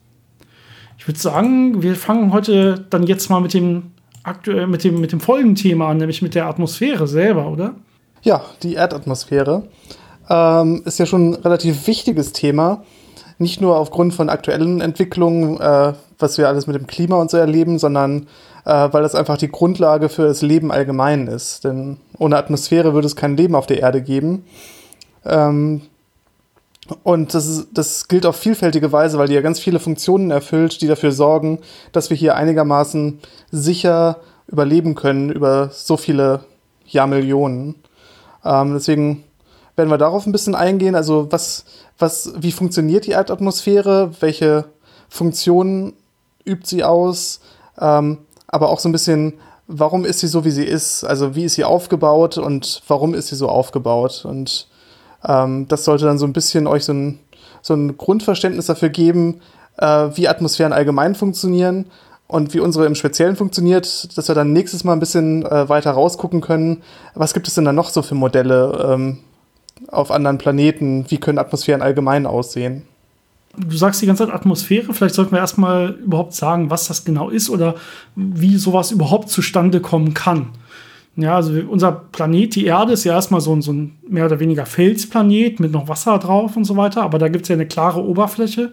Ich 0.98 1.08
würde 1.08 1.20
sagen, 1.20 1.82
wir 1.82 1.96
fangen 1.96 2.32
heute 2.32 2.86
dann 2.90 3.04
jetzt 3.04 3.30
mal 3.30 3.42
mit 3.42 3.54
dem 3.54 3.92
aktuell 4.24 4.68
mit 4.68 4.84
dem 4.84 5.02
mit 5.02 5.12
dem 5.12 5.20
Folgenthema 5.20 5.90
an, 5.90 5.98
nämlich 5.98 6.22
mit 6.22 6.36
der 6.36 6.46
Atmosphäre 6.46 7.08
selber, 7.08 7.48
oder? 7.48 7.76
Ja, 8.24 8.42
die 8.62 8.76
Erdatmosphäre 8.76 9.64
ähm, 10.30 10.84
ist 10.86 11.00
ja 11.00 11.06
schon 11.06 11.32
ein 11.32 11.36
relativ 11.36 11.88
wichtiges 11.88 12.34
Thema. 12.34 12.84
Nicht 13.40 13.62
nur 13.62 13.78
aufgrund 13.78 14.14
von 14.14 14.30
aktuellen 14.30 14.82
Entwicklungen, 14.82 15.60
äh, 15.60 15.94
was 16.20 16.38
wir 16.38 16.48
alles 16.48 16.68
mit 16.68 16.76
dem 16.76 16.86
Klima 16.86 17.16
und 17.16 17.32
so 17.32 17.38
erleben, 17.38 17.80
sondern 17.80 18.28
äh, 18.66 18.90
weil 18.92 19.02
das 19.02 19.16
einfach 19.16 19.38
die 19.38 19.50
Grundlage 19.50 20.10
für 20.10 20.28
das 20.28 20.44
Leben 20.44 20.72
allgemein 20.72 21.26
ist. 21.26 21.64
Denn 21.64 21.98
ohne 22.20 22.38
Atmosphäre 22.38 22.94
würde 22.94 23.08
es 23.08 23.16
kein 23.16 23.36
Leben 23.36 23.56
auf 23.56 23.66
der 23.66 23.80
Erde 23.80 24.04
geben. 24.04 24.46
Ähm, 25.26 25.82
und 27.04 27.34
das, 27.34 27.48
ist, 27.48 27.70
das 27.74 28.08
gilt 28.08 28.26
auf 28.26 28.36
vielfältige 28.36 28.92
Weise, 28.92 29.18
weil 29.18 29.28
die 29.28 29.34
ja 29.34 29.42
ganz 29.42 29.60
viele 29.60 29.80
Funktionen 29.80 30.30
erfüllt, 30.30 30.82
die 30.82 30.88
dafür 30.88 31.12
sorgen, 31.12 31.60
dass 31.92 32.10
wir 32.10 32.18
hier 32.18 32.36
einigermaßen 32.36 33.20
sicher 33.50 34.18
überleben 34.48 34.94
können 34.96 35.32
über 35.32 35.70
so 35.72 35.98
viele 35.98 36.44
Jahrmillionen. 36.86 37.76
Ähm, 38.44 38.74
deswegen 38.74 39.24
werden 39.76 39.90
wir 39.90 39.98
darauf 39.98 40.26
ein 40.26 40.32
bisschen 40.32 40.56
eingehen. 40.56 40.96
Also 40.96 41.32
was, 41.32 41.66
was, 41.98 42.34
wie 42.38 42.52
funktioniert 42.52 43.06
die 43.06 43.12
Erdatmosphäre? 43.12 44.12
Welche 44.20 44.66
Funktionen 45.10 45.94
übt 46.46 46.68
sie 46.68 46.84
aus? 46.84 47.42
Ähm, 47.80 48.20
aber 48.48 48.70
auch 48.70 48.80
so 48.80 48.90
ein 48.90 48.92
bisschen, 48.92 49.34
warum 49.68 50.06
ist 50.06 50.20
sie 50.20 50.28
so, 50.28 50.44
wie 50.46 50.52
sie 50.52 50.66
ist? 50.66 51.04
Also 51.04 51.36
wie 51.36 51.46
ist 51.46 51.56
sie 51.56 51.64
aufgebaut 51.64 52.38
und 52.38 52.82
warum 52.88 53.14
ist 53.14 53.28
sie 53.28 53.36
so 53.36 53.48
aufgebaut? 53.48 54.26
Und 54.26 54.68
ähm, 55.26 55.68
das 55.68 55.86
sollte 55.86 56.06
dann 56.06 56.18
so 56.18 56.26
ein 56.26 56.34
bisschen 56.34 56.68
euch 56.68 56.86
so 56.86 56.94
ein, 56.94 57.20
so 57.62 57.74
ein 57.74 57.98
Grundverständnis 57.98 58.66
dafür 58.66 58.90
geben, 58.90 59.42
äh, 59.78 60.10
wie 60.16 60.28
Atmosphären 60.28 60.74
allgemein 60.74 61.16
funktionieren 61.16 61.86
und 62.32 62.54
wie 62.54 62.62
unsere 62.62 62.86
im 62.86 62.96
Speziellen 62.96 63.36
funktioniert, 63.36 64.18
dass 64.18 64.30
wir 64.30 64.36
dann 64.36 64.54
nächstes 64.54 64.86
Mal 64.86 64.94
ein 64.94 65.02
bisschen 65.02 65.46
äh, 65.46 65.68
weiter 65.68 65.92
rausgucken 65.92 66.40
können. 66.40 66.82
Was 67.14 67.34
gibt 67.34 67.50
es 67.50 67.56
denn 67.56 67.66
da 67.66 67.74
noch 67.74 67.90
so 67.90 68.02
für 68.02 68.16
Modelle? 68.16 68.90
Ähm, 68.90 69.18
auf 69.88 70.12
anderen 70.12 70.38
Planeten? 70.38 71.06
Wie 71.10 71.18
können 71.18 71.40
Atmosphären 71.40 71.82
allgemein 71.82 72.26
aussehen? 72.26 72.84
Du 73.58 73.76
sagst 73.76 74.02
die 74.02 74.06
ganze 74.06 74.26
Zeit 74.26 74.34
Atmosphäre. 74.34 74.94
Vielleicht 74.94 75.16
sollten 75.16 75.34
wir 75.34 75.40
erstmal 75.40 75.90
überhaupt 75.90 76.34
sagen, 76.34 76.70
was 76.70 76.88
das 76.88 77.04
genau 77.04 77.30
ist 77.30 77.50
oder 77.50 77.76
wie 78.16 78.56
sowas 78.56 78.92
überhaupt 78.92 79.30
zustande 79.30 79.82
kommen 79.82 80.14
kann. 80.14 80.52
Ja, 81.18 81.36
also 81.36 81.52
unser 81.68 81.92
Planet, 81.92 82.56
die 82.56 82.66
Erde, 82.66 82.94
ist 82.94 83.04
ja 83.04 83.14
erstmal 83.14 83.42
so 83.42 83.54
ein, 83.54 83.62
so 83.62 83.74
ein 83.74 83.98
mehr 84.08 84.26
oder 84.26 84.40
weniger 84.40 84.66
Felsplanet 84.66 85.60
mit 85.60 85.74
noch 85.74 85.90
Wasser 85.90 86.18
drauf 86.18 86.56
und 86.56 86.64
so 86.64 86.78
weiter. 86.78 87.02
Aber 87.02 87.20
da 87.20 87.28
gibt 87.28 87.44
es 87.44 87.50
ja 87.50 87.56
eine 87.56 87.68
klare 87.68 88.02
Oberfläche. 88.02 88.72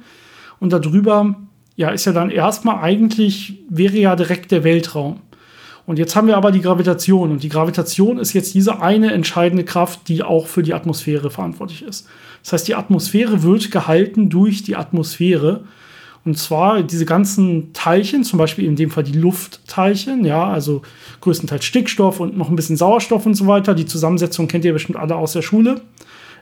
Und 0.61 0.73
darüber, 0.73 1.35
ja, 1.79 1.91
ist 1.91 2.07
ja 2.07 2.13
dann 2.13 2.31
erstmal 2.31 2.83
eigentlich, 2.83 3.55
wäre 3.71 3.97
ja 3.97 4.17
direkt 4.17 4.51
der 4.51 4.65
Weltraum. 4.65 5.21
Und 5.87 5.97
jetzt 5.97 6.17
haben 6.17 6.27
wir 6.27 6.37
aber 6.37 6.51
die 6.51 6.61
Gravitation. 6.61 7.31
Und 7.31 7.45
die 7.45 7.49
Gravitation 7.49 8.19
ist 8.19 8.33
jetzt 8.33 8.53
diese 8.55 8.83
eine 8.83 9.13
entscheidende 9.13 9.65
Kraft, 9.65 10.09
die 10.09 10.25
auch 10.25 10.49
für 10.49 10.65
die 10.65 10.75
Atmosphäre 10.75 11.31
verantwortlich 11.31 11.83
ist. 11.83 12.09
Das 12.43 12.53
heißt, 12.53 12.69
die 12.69 12.75
Atmosphäre 12.75 13.45
wird 13.45 13.71
gehalten 13.71 14.29
durch 14.29 14.65
die 14.65 14.75
Atmosphäre. 14.75 15.65
Und 16.25 16.37
zwar 16.37 16.83
diese 16.83 17.07
ganzen 17.07 17.73
Teilchen, 17.75 18.25
zum 18.25 18.41
Beispiel 18.41 18.65
in 18.65 18.75
dem 18.75 18.91
Fall 18.91 19.05
die 19.05 19.17
Luftteilchen, 19.17 20.25
ja, 20.25 20.49
also 20.49 20.83
größtenteils 21.21 21.65
Stickstoff 21.65 22.19
und 22.19 22.37
noch 22.37 22.51
ein 22.51 22.57
bisschen 22.57 22.77
Sauerstoff 22.77 23.25
und 23.25 23.35
so 23.35 23.47
weiter. 23.47 23.77
Die 23.77 23.87
Zusammensetzung 23.87 24.49
kennt 24.49 24.65
ihr 24.65 24.73
bestimmt 24.73 24.99
alle 24.99 25.15
aus 25.15 25.33
der 25.33 25.43
Schule. 25.43 25.81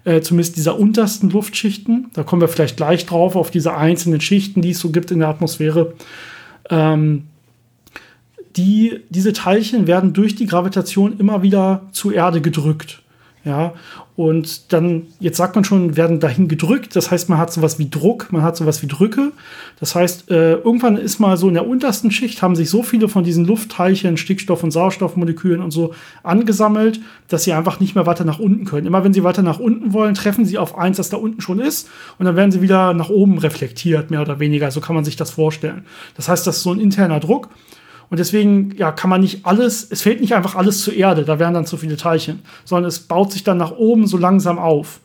Äh, 0.06 0.20
zumindest 0.20 0.56
dieser 0.56 0.78
untersten 0.78 1.30
Luftschichten. 1.30 2.12
Da 2.14 2.22
kommen 2.22 2.40
wir 2.40 2.46
vielleicht 2.46 2.76
gleich 2.76 3.06
drauf, 3.06 3.34
auf 3.34 3.50
diese 3.50 3.76
einzelnen 3.76 4.20
Schichten, 4.20 4.62
die 4.62 4.70
es 4.70 4.78
so 4.78 4.90
gibt 4.90 5.10
in 5.10 5.18
der 5.18 5.26
Atmosphäre. 5.26 5.94
Ähm, 6.70 7.24
die, 8.56 9.00
diese 9.10 9.32
Teilchen 9.32 9.88
werden 9.88 10.12
durch 10.12 10.36
die 10.36 10.46
Gravitation 10.46 11.18
immer 11.18 11.42
wieder 11.42 11.88
zur 11.90 12.14
Erde 12.14 12.40
gedrückt. 12.40 13.02
Ja, 13.46 13.74
und 14.16 14.72
dann, 14.72 15.06
jetzt 15.20 15.36
sagt 15.36 15.54
man 15.54 15.62
schon, 15.62 15.96
werden 15.96 16.18
dahin 16.18 16.48
gedrückt. 16.48 16.96
Das 16.96 17.12
heißt, 17.12 17.28
man 17.28 17.38
hat 17.38 17.52
sowas 17.52 17.78
wie 17.78 17.88
Druck, 17.88 18.32
man 18.32 18.42
hat 18.42 18.56
sowas 18.56 18.82
wie 18.82 18.88
Drücke. 18.88 19.30
Das 19.78 19.94
heißt, 19.94 20.32
äh, 20.32 20.54
irgendwann 20.54 20.96
ist 20.96 21.20
mal 21.20 21.36
so 21.36 21.46
in 21.46 21.54
der 21.54 21.64
untersten 21.64 22.10
Schicht, 22.10 22.42
haben 22.42 22.56
sich 22.56 22.68
so 22.68 22.82
viele 22.82 23.08
von 23.08 23.22
diesen 23.22 23.44
Luftteilchen, 23.44 24.16
Stickstoff- 24.16 24.64
und 24.64 24.72
Sauerstoffmolekülen 24.72 25.62
und 25.62 25.70
so 25.70 25.94
angesammelt, 26.24 26.98
dass 27.28 27.44
sie 27.44 27.52
einfach 27.52 27.78
nicht 27.78 27.94
mehr 27.94 28.04
weiter 28.04 28.24
nach 28.24 28.40
unten 28.40 28.64
können. 28.64 28.88
Immer 28.88 29.04
wenn 29.04 29.12
sie 29.12 29.22
weiter 29.22 29.42
nach 29.42 29.60
unten 29.60 29.92
wollen, 29.92 30.14
treffen 30.14 30.44
sie 30.44 30.58
auf 30.58 30.76
eins, 30.76 30.96
das 30.96 31.08
da 31.08 31.16
unten 31.16 31.40
schon 31.40 31.60
ist. 31.60 31.88
Und 32.18 32.26
dann 32.26 32.34
werden 32.34 32.50
sie 32.50 32.62
wieder 32.62 32.94
nach 32.94 33.10
oben 33.10 33.38
reflektiert, 33.38 34.10
mehr 34.10 34.22
oder 34.22 34.40
weniger. 34.40 34.72
So 34.72 34.80
kann 34.80 34.96
man 34.96 35.04
sich 35.04 35.14
das 35.14 35.30
vorstellen. 35.30 35.84
Das 36.16 36.28
heißt, 36.28 36.44
das 36.48 36.56
ist 36.56 36.62
so 36.64 36.72
ein 36.72 36.80
interner 36.80 37.20
Druck. 37.20 37.48
Und 38.10 38.18
deswegen 38.18 38.74
ja, 38.76 38.92
kann 38.92 39.10
man 39.10 39.20
nicht 39.20 39.44
alles, 39.44 39.86
es 39.90 40.02
fällt 40.02 40.20
nicht 40.20 40.34
einfach 40.34 40.54
alles 40.54 40.82
zur 40.82 40.94
Erde, 40.94 41.24
da 41.24 41.38
wären 41.38 41.54
dann 41.54 41.66
zu 41.66 41.76
viele 41.76 41.96
Teilchen, 41.96 42.40
sondern 42.64 42.88
es 42.88 43.00
baut 43.00 43.32
sich 43.32 43.44
dann 43.44 43.58
nach 43.58 43.72
oben 43.72 44.06
so 44.06 44.16
langsam 44.16 44.58
auf. 44.58 45.00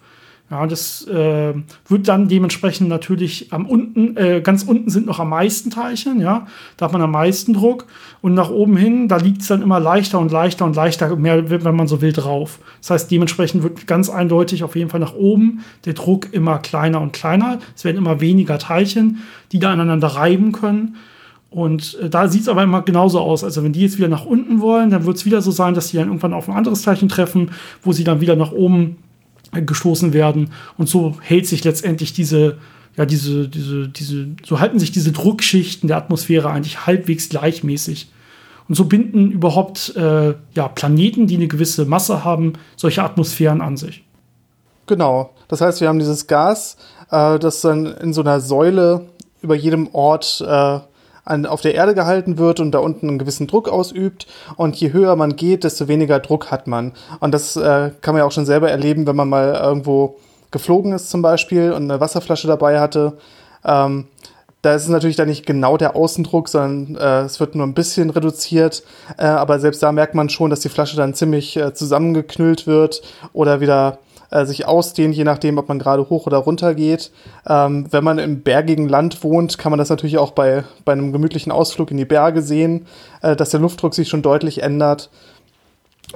Ja, 0.51 0.67
das 0.67 1.07
äh, 1.07 1.53
wird 1.87 2.09
dann 2.09 2.27
dementsprechend 2.27 2.89
natürlich 2.89 3.53
am 3.53 3.65
unten, 3.65 4.17
äh, 4.17 4.41
ganz 4.41 4.63
unten 4.63 4.89
sind 4.89 5.05
noch 5.05 5.21
am 5.21 5.29
meisten 5.29 5.69
Teilchen, 5.69 6.19
ja, 6.19 6.45
da 6.75 6.85
hat 6.85 6.91
man 6.91 7.01
am 7.01 7.11
meisten 7.11 7.53
Druck 7.53 7.85
und 8.21 8.33
nach 8.33 8.49
oben 8.49 8.75
hin, 8.75 9.07
da 9.07 9.15
liegt 9.15 9.43
es 9.43 9.47
dann 9.47 9.61
immer 9.61 9.79
leichter 9.79 10.19
und 10.19 10.29
leichter 10.29 10.65
und 10.65 10.75
leichter, 10.75 11.15
mehr, 11.15 11.49
wenn 11.49 11.75
man 11.75 11.87
so 11.87 12.01
will, 12.01 12.11
drauf. 12.11 12.59
Das 12.81 12.89
heißt, 12.89 13.11
dementsprechend 13.11 13.63
wird 13.63 13.87
ganz 13.87 14.09
eindeutig 14.09 14.65
auf 14.65 14.75
jeden 14.75 14.89
Fall 14.89 14.99
nach 14.99 15.15
oben 15.15 15.63
der 15.85 15.93
Druck 15.93 16.33
immer 16.33 16.59
kleiner 16.59 16.99
und 16.99 17.13
kleiner. 17.13 17.59
Es 17.73 17.85
werden 17.85 17.95
immer 17.95 18.19
weniger 18.19 18.59
Teilchen, 18.59 19.19
die 19.53 19.59
da 19.59 19.71
aneinander 19.71 20.09
reiben 20.09 20.51
können. 20.51 20.97
Und 21.51 21.99
äh, 22.01 22.09
da 22.09 22.29
sieht 22.29 22.43
es 22.43 22.47
aber 22.47 22.63
immer 22.63 22.81
genauso 22.81 23.19
aus. 23.19 23.43
Also 23.43 23.63
wenn 23.63 23.73
die 23.73 23.81
jetzt 23.81 23.97
wieder 23.97 24.07
nach 24.07 24.25
unten 24.25 24.61
wollen, 24.61 24.89
dann 24.89 25.05
wird 25.05 25.17
es 25.17 25.25
wieder 25.25 25.41
so 25.41 25.51
sein, 25.51 25.73
dass 25.73 25.89
sie 25.89 25.97
dann 25.97 26.07
irgendwann 26.07 26.33
auf 26.33 26.49
ein 26.49 26.55
anderes 26.55 26.81
Teilchen 26.81 27.09
treffen, 27.09 27.51
wo 27.83 27.91
sie 27.91 28.05
dann 28.05 28.21
wieder 28.21 28.37
nach 28.37 28.53
oben 28.53 28.97
äh, 29.51 29.61
gestoßen 29.61 30.13
werden. 30.13 30.51
Und 30.77 30.87
so 30.87 31.17
hält 31.19 31.45
sich 31.45 31.63
letztendlich 31.65 32.13
diese, 32.13 32.57
ja, 32.95 33.05
diese, 33.05 33.49
diese, 33.49 33.89
diese, 33.89 34.27
so 34.45 34.61
halten 34.61 34.79
sich 34.79 34.93
diese 34.93 35.11
Druckschichten 35.11 35.87
der 35.87 35.97
Atmosphäre 35.97 36.49
eigentlich 36.49 36.85
halbwegs 36.85 37.27
gleichmäßig. 37.27 38.09
Und 38.69 38.75
so 38.75 38.85
binden 38.85 39.31
überhaupt 39.31 39.93
äh, 39.97 40.33
ja, 40.55 40.67
Planeten, 40.69 41.27
die 41.27 41.35
eine 41.35 41.49
gewisse 41.49 41.83
Masse 41.83 42.23
haben, 42.23 42.53
solche 42.77 43.03
Atmosphären 43.03 43.59
an 43.59 43.75
sich. 43.75 44.05
Genau. 44.85 45.33
Das 45.49 45.59
heißt, 45.59 45.81
wir 45.81 45.89
haben 45.89 45.99
dieses 45.99 46.27
Gas, 46.27 46.77
äh, 47.09 47.37
das 47.39 47.59
dann 47.59 47.87
in 47.87 48.13
so 48.13 48.21
einer 48.21 48.39
Säule 48.39 49.07
über 49.41 49.55
jedem 49.55 49.93
Ort 49.93 50.41
äh, 50.47 50.79
an, 51.23 51.45
auf 51.45 51.61
der 51.61 51.75
Erde 51.75 51.93
gehalten 51.93 52.37
wird 52.37 52.59
und 52.59 52.71
da 52.71 52.79
unten 52.79 53.07
einen 53.07 53.19
gewissen 53.19 53.47
Druck 53.47 53.69
ausübt. 53.69 54.27
Und 54.57 54.75
je 54.75 54.93
höher 54.93 55.15
man 55.15 55.35
geht, 55.35 55.63
desto 55.63 55.87
weniger 55.87 56.19
Druck 56.19 56.51
hat 56.51 56.67
man. 56.67 56.93
Und 57.19 57.33
das 57.33 57.55
äh, 57.55 57.91
kann 58.01 58.13
man 58.13 58.19
ja 58.19 58.25
auch 58.25 58.31
schon 58.31 58.45
selber 58.45 58.69
erleben, 58.71 59.07
wenn 59.07 59.15
man 59.15 59.29
mal 59.29 59.53
irgendwo 59.53 60.17
geflogen 60.51 60.91
ist 60.93 61.09
zum 61.09 61.21
Beispiel 61.21 61.71
und 61.71 61.89
eine 61.89 61.99
Wasserflasche 61.99 62.47
dabei 62.47 62.79
hatte. 62.79 63.17
Ähm, 63.63 64.07
da 64.61 64.75
ist 64.75 64.83
es 64.83 64.89
natürlich 64.89 65.15
dann 65.15 65.27
nicht 65.27 65.45
genau 65.45 65.75
der 65.75 65.95
Außendruck, 65.95 66.47
sondern 66.47 66.95
äh, 66.95 67.25
es 67.25 67.39
wird 67.39 67.55
nur 67.55 67.65
ein 67.65 67.73
bisschen 67.73 68.11
reduziert. 68.11 68.83
Äh, 69.17 69.25
aber 69.25 69.59
selbst 69.59 69.81
da 69.81 69.91
merkt 69.91 70.13
man 70.13 70.29
schon, 70.29 70.51
dass 70.51 70.59
die 70.59 70.69
Flasche 70.69 70.97
dann 70.97 71.15
ziemlich 71.15 71.57
äh, 71.57 71.73
zusammengeknüllt 71.73 72.67
wird 72.67 73.01
oder 73.33 73.59
wieder 73.59 73.97
äh, 74.31 74.45
sich 74.45 74.65
ausdehnt, 74.65 75.15
je 75.15 75.23
nachdem, 75.23 75.57
ob 75.57 75.67
man 75.67 75.79
gerade 75.79 76.09
hoch 76.09 76.25
oder 76.25 76.37
runter 76.37 76.73
geht. 76.73 77.11
Ähm, 77.47 77.87
wenn 77.91 78.03
man 78.03 78.17
im 78.17 78.41
bergigen 78.41 78.89
Land 78.89 79.23
wohnt, 79.23 79.57
kann 79.57 79.71
man 79.71 79.77
das 79.77 79.89
natürlich 79.89 80.17
auch 80.17 80.31
bei, 80.31 80.63
bei 80.85 80.93
einem 80.93 81.11
gemütlichen 81.11 81.51
Ausflug 81.51 81.91
in 81.91 81.97
die 81.97 82.05
Berge 82.05 82.41
sehen, 82.41 82.87
äh, 83.21 83.35
dass 83.35 83.51
der 83.51 83.59
Luftdruck 83.59 83.93
sich 83.93 84.09
schon 84.09 84.21
deutlich 84.21 84.63
ändert. 84.63 85.09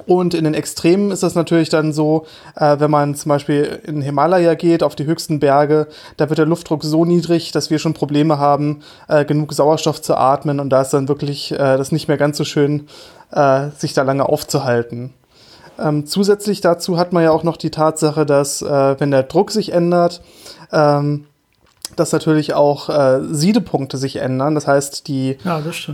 Und 0.05 0.33
in 0.33 0.43
den 0.43 0.53
Extremen 0.53 1.11
ist 1.11 1.23
das 1.23 1.35
natürlich 1.35 1.69
dann 1.69 1.93
so, 1.93 2.25
äh, 2.55 2.79
wenn 2.79 2.91
man 2.91 3.15
zum 3.15 3.29
Beispiel 3.29 3.79
in 3.85 4.01
Himalaya 4.01 4.55
geht, 4.55 4.83
auf 4.83 4.95
die 4.95 5.05
höchsten 5.05 5.39
Berge, 5.39 5.87
da 6.17 6.29
wird 6.29 6.37
der 6.37 6.45
Luftdruck 6.45 6.83
so 6.83 7.05
niedrig, 7.05 7.51
dass 7.51 7.69
wir 7.69 7.79
schon 7.79 7.93
Probleme 7.93 8.37
haben, 8.37 8.81
äh, 9.07 9.23
genug 9.23 9.53
Sauerstoff 9.53 10.01
zu 10.01 10.15
atmen. 10.15 10.59
Und 10.59 10.69
da 10.69 10.81
ist 10.81 10.93
dann 10.93 11.07
wirklich 11.07 11.51
äh, 11.51 11.57
das 11.57 11.91
nicht 11.91 12.07
mehr 12.07 12.17
ganz 12.17 12.37
so 12.37 12.43
schön, 12.43 12.87
äh, 13.31 13.69
sich 13.77 13.93
da 13.93 14.03
lange 14.03 14.27
aufzuhalten. 14.27 15.13
Ähm, 15.77 16.05
zusätzlich 16.05 16.61
dazu 16.61 16.97
hat 16.97 17.13
man 17.13 17.23
ja 17.23 17.31
auch 17.31 17.43
noch 17.43 17.57
die 17.57 17.71
Tatsache, 17.71 18.25
dass 18.25 18.61
äh, 18.61 18.99
wenn 18.99 19.11
der 19.11 19.23
Druck 19.23 19.51
sich 19.51 19.71
ändert, 19.71 20.21
ähm, 20.71 21.25
dass 21.95 22.11
natürlich 22.11 22.53
auch 22.53 22.89
äh, 22.89 23.21
Siedepunkte 23.29 23.97
sich 23.97 24.17
ändern. 24.17 24.55
Das 24.55 24.67
heißt, 24.67 25.07
die, 25.07 25.37
ja, 25.43 25.61
das. 25.61 25.91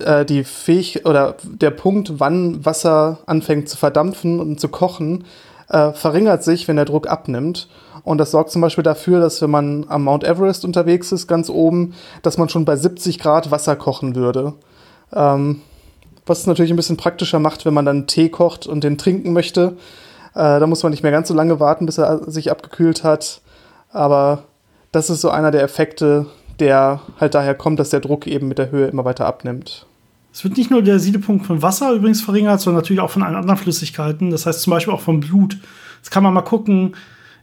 Äh, 0.00 0.24
die 0.24 0.44
Fähig 0.44 1.06
oder 1.06 1.36
der 1.44 1.70
Punkt, 1.70 2.20
wann 2.20 2.64
Wasser 2.64 3.18
anfängt 3.26 3.68
zu 3.68 3.76
verdampfen 3.76 4.40
und 4.40 4.60
zu 4.60 4.68
kochen, 4.68 5.24
äh, 5.68 5.92
verringert 5.92 6.44
sich, 6.44 6.68
wenn 6.68 6.76
der 6.76 6.84
Druck 6.84 7.08
abnimmt. 7.08 7.68
Und 8.02 8.18
das 8.18 8.32
sorgt 8.32 8.50
zum 8.50 8.60
Beispiel 8.60 8.84
dafür, 8.84 9.20
dass 9.20 9.40
wenn 9.40 9.50
man 9.50 9.86
am 9.88 10.04
Mount 10.04 10.24
Everest 10.24 10.64
unterwegs 10.64 11.10
ist, 11.12 11.26
ganz 11.26 11.48
oben, 11.48 11.94
dass 12.22 12.36
man 12.36 12.48
schon 12.48 12.64
bei 12.64 12.76
70 12.76 13.18
Grad 13.18 13.50
Wasser 13.50 13.76
kochen 13.76 14.14
würde. 14.14 14.54
Ähm, 15.12 15.62
was 16.26 16.40
es 16.40 16.46
natürlich 16.46 16.72
ein 16.72 16.76
bisschen 16.76 16.96
praktischer 16.96 17.38
macht, 17.38 17.64
wenn 17.64 17.74
man 17.74 17.84
dann 17.84 18.06
Tee 18.06 18.28
kocht 18.28 18.66
und 18.66 18.84
den 18.84 18.98
trinken 18.98 19.32
möchte. 19.32 19.76
Äh, 20.34 20.60
da 20.60 20.66
muss 20.66 20.82
man 20.82 20.90
nicht 20.90 21.02
mehr 21.02 21.12
ganz 21.12 21.28
so 21.28 21.34
lange 21.34 21.60
warten, 21.60 21.86
bis 21.86 21.98
er 21.98 22.30
sich 22.30 22.50
abgekühlt 22.50 23.04
hat. 23.04 23.40
Aber 23.90 24.44
das 24.92 25.10
ist 25.10 25.20
so 25.20 25.30
einer 25.30 25.50
der 25.50 25.62
Effekte, 25.62 26.26
der 26.60 27.00
halt 27.20 27.34
daher 27.34 27.54
kommt, 27.54 27.78
dass 27.78 27.90
der 27.90 28.00
Druck 28.00 28.26
eben 28.26 28.48
mit 28.48 28.58
der 28.58 28.70
Höhe 28.70 28.86
immer 28.86 29.04
weiter 29.04 29.26
abnimmt. 29.26 29.86
Es 30.32 30.42
wird 30.42 30.56
nicht 30.56 30.70
nur 30.70 30.82
der 30.82 30.98
Siedepunkt 30.98 31.46
von 31.46 31.62
Wasser 31.62 31.92
übrigens 31.92 32.20
verringert, 32.20 32.60
sondern 32.60 32.82
natürlich 32.82 33.00
auch 33.00 33.10
von 33.10 33.22
allen 33.22 33.36
anderen 33.36 33.56
Flüssigkeiten. 33.56 34.30
Das 34.30 34.46
heißt 34.46 34.62
zum 34.62 34.72
Beispiel 34.72 34.92
auch 34.92 35.00
vom 35.00 35.20
Blut. 35.20 35.58
Jetzt 35.98 36.10
kann 36.10 36.24
man 36.24 36.34
mal 36.34 36.42
gucken, 36.42 36.96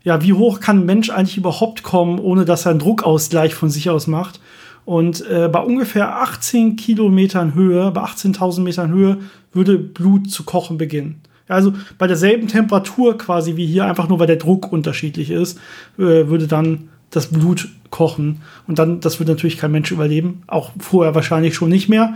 ja, 0.03 0.21
wie 0.21 0.33
hoch 0.33 0.59
kann 0.59 0.79
ein 0.79 0.85
Mensch 0.85 1.09
eigentlich 1.09 1.37
überhaupt 1.37 1.83
kommen, 1.83 2.19
ohne 2.19 2.43
dass 2.43 2.65
er 2.65 2.71
einen 2.71 2.79
Druckausgleich 2.79 3.53
von 3.53 3.69
sich 3.69 3.89
aus 3.89 4.07
macht. 4.07 4.41
Und 4.85 5.27
äh, 5.29 5.49
bei 5.51 5.59
ungefähr 5.59 6.21
18 6.21 6.75
Kilometern 6.75 7.53
Höhe, 7.53 7.91
bei 7.91 8.01
18.000 8.01 8.61
Metern 8.61 8.91
Höhe, 8.91 9.17
würde 9.53 9.77
Blut 9.77 10.31
zu 10.31 10.43
kochen 10.43 10.77
beginnen. 10.77 11.21
Also 11.47 11.73
bei 11.97 12.07
derselben 12.07 12.47
Temperatur 12.47 13.17
quasi 13.17 13.57
wie 13.57 13.65
hier, 13.65 13.85
einfach 13.85 14.07
nur 14.07 14.19
weil 14.19 14.27
der 14.27 14.37
Druck 14.37 14.71
unterschiedlich 14.71 15.29
ist, 15.29 15.57
äh, 15.97 16.27
würde 16.27 16.47
dann 16.47 16.89
das 17.09 17.27
Blut 17.27 17.67
kochen. 17.89 18.41
Und 18.67 18.79
dann, 18.79 19.01
das 19.01 19.19
würde 19.19 19.33
natürlich 19.33 19.57
kein 19.57 19.71
Mensch 19.71 19.91
überleben. 19.91 20.43
Auch 20.47 20.71
vorher 20.79 21.13
wahrscheinlich 21.13 21.55
schon 21.55 21.69
nicht 21.69 21.89
mehr, 21.89 22.13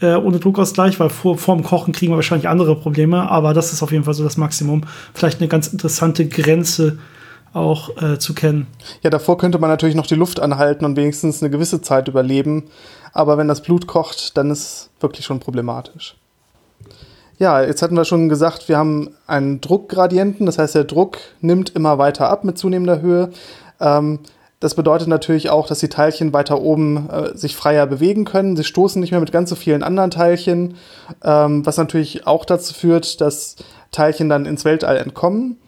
äh, 0.00 0.14
ohne 0.14 0.38
Druckausgleich, 0.38 0.98
weil 0.98 1.10
vor, 1.10 1.36
vor 1.36 1.54
dem 1.54 1.64
Kochen 1.64 1.92
kriegen 1.92 2.12
wir 2.12 2.16
wahrscheinlich 2.16 2.48
andere 2.48 2.74
Probleme. 2.74 3.30
Aber 3.30 3.52
das 3.52 3.72
ist 3.74 3.82
auf 3.82 3.92
jeden 3.92 4.04
Fall 4.04 4.14
so 4.14 4.24
das 4.24 4.38
Maximum. 4.38 4.84
Vielleicht 5.12 5.40
eine 5.40 5.48
ganz 5.48 5.68
interessante 5.68 6.26
Grenze, 6.26 6.98
auch 7.52 8.00
äh, 8.02 8.18
zu 8.18 8.34
kennen. 8.34 8.66
Ja, 9.02 9.10
davor 9.10 9.38
könnte 9.38 9.58
man 9.58 9.70
natürlich 9.70 9.94
noch 9.94 10.06
die 10.06 10.14
Luft 10.14 10.40
anhalten 10.40 10.84
und 10.84 10.96
wenigstens 10.96 11.42
eine 11.42 11.50
gewisse 11.50 11.80
Zeit 11.80 12.08
überleben. 12.08 12.64
Aber 13.12 13.38
wenn 13.38 13.48
das 13.48 13.62
Blut 13.62 13.86
kocht, 13.86 14.36
dann 14.36 14.50
ist 14.50 14.60
es 14.60 14.90
wirklich 15.00 15.24
schon 15.24 15.40
problematisch. 15.40 16.16
Ja, 17.38 17.62
jetzt 17.62 17.82
hatten 17.82 17.96
wir 17.96 18.04
schon 18.04 18.28
gesagt, 18.28 18.68
wir 18.68 18.76
haben 18.76 19.10
einen 19.26 19.60
Druckgradienten, 19.60 20.44
das 20.44 20.58
heißt, 20.58 20.74
der 20.74 20.84
Druck 20.84 21.18
nimmt 21.40 21.70
immer 21.70 21.96
weiter 21.96 22.28
ab 22.28 22.44
mit 22.44 22.58
zunehmender 22.58 23.00
Höhe. 23.00 23.30
Ähm, 23.80 24.18
das 24.60 24.74
bedeutet 24.74 25.06
natürlich 25.06 25.50
auch, 25.50 25.68
dass 25.68 25.78
die 25.78 25.88
Teilchen 25.88 26.32
weiter 26.32 26.60
oben 26.60 27.08
äh, 27.08 27.36
sich 27.36 27.54
freier 27.54 27.86
bewegen 27.86 28.24
können. 28.24 28.56
Sie 28.56 28.64
stoßen 28.64 29.00
nicht 29.00 29.12
mehr 29.12 29.20
mit 29.20 29.30
ganz 29.30 29.50
so 29.50 29.56
vielen 29.56 29.84
anderen 29.84 30.10
Teilchen, 30.10 30.74
ähm, 31.22 31.64
was 31.64 31.76
natürlich 31.76 32.26
auch 32.26 32.44
dazu 32.44 32.74
führt, 32.74 33.20
dass 33.20 33.54
Teilchen 33.92 34.28
dann 34.28 34.44
ins 34.44 34.64
Weltall 34.64 34.96
entkommen. 34.96 35.58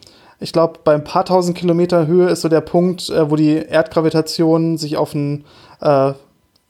Ich 0.41 0.53
glaube, 0.55 0.81
bei 0.83 0.95
ein 0.95 1.05
paar 1.05 1.27
tausend 1.27 1.57
Kilometer 1.57 2.07
Höhe 2.07 2.31
ist 2.31 2.41
so 2.41 2.49
der 2.49 2.63
Punkt, 2.63 3.11
äh, 3.11 3.31
wo 3.31 3.37
die 3.37 3.57
Erdgravitation 3.57 4.79
sich 4.79 4.97
auf 4.97 5.15
ein 5.15 5.45
äh, 5.81 6.13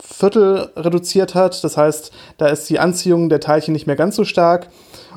Viertel 0.02 0.70
reduziert 0.76 1.34
hat. 1.34 1.62
Das 1.62 1.76
heißt, 1.76 2.10
da 2.38 2.48
ist 2.48 2.68
die 2.68 2.78
Anziehung 2.78 3.28
der 3.28 3.40
Teilchen 3.40 3.72
nicht 3.72 3.86
mehr 3.86 3.96
ganz 3.96 4.16
so 4.16 4.24
stark. 4.24 4.68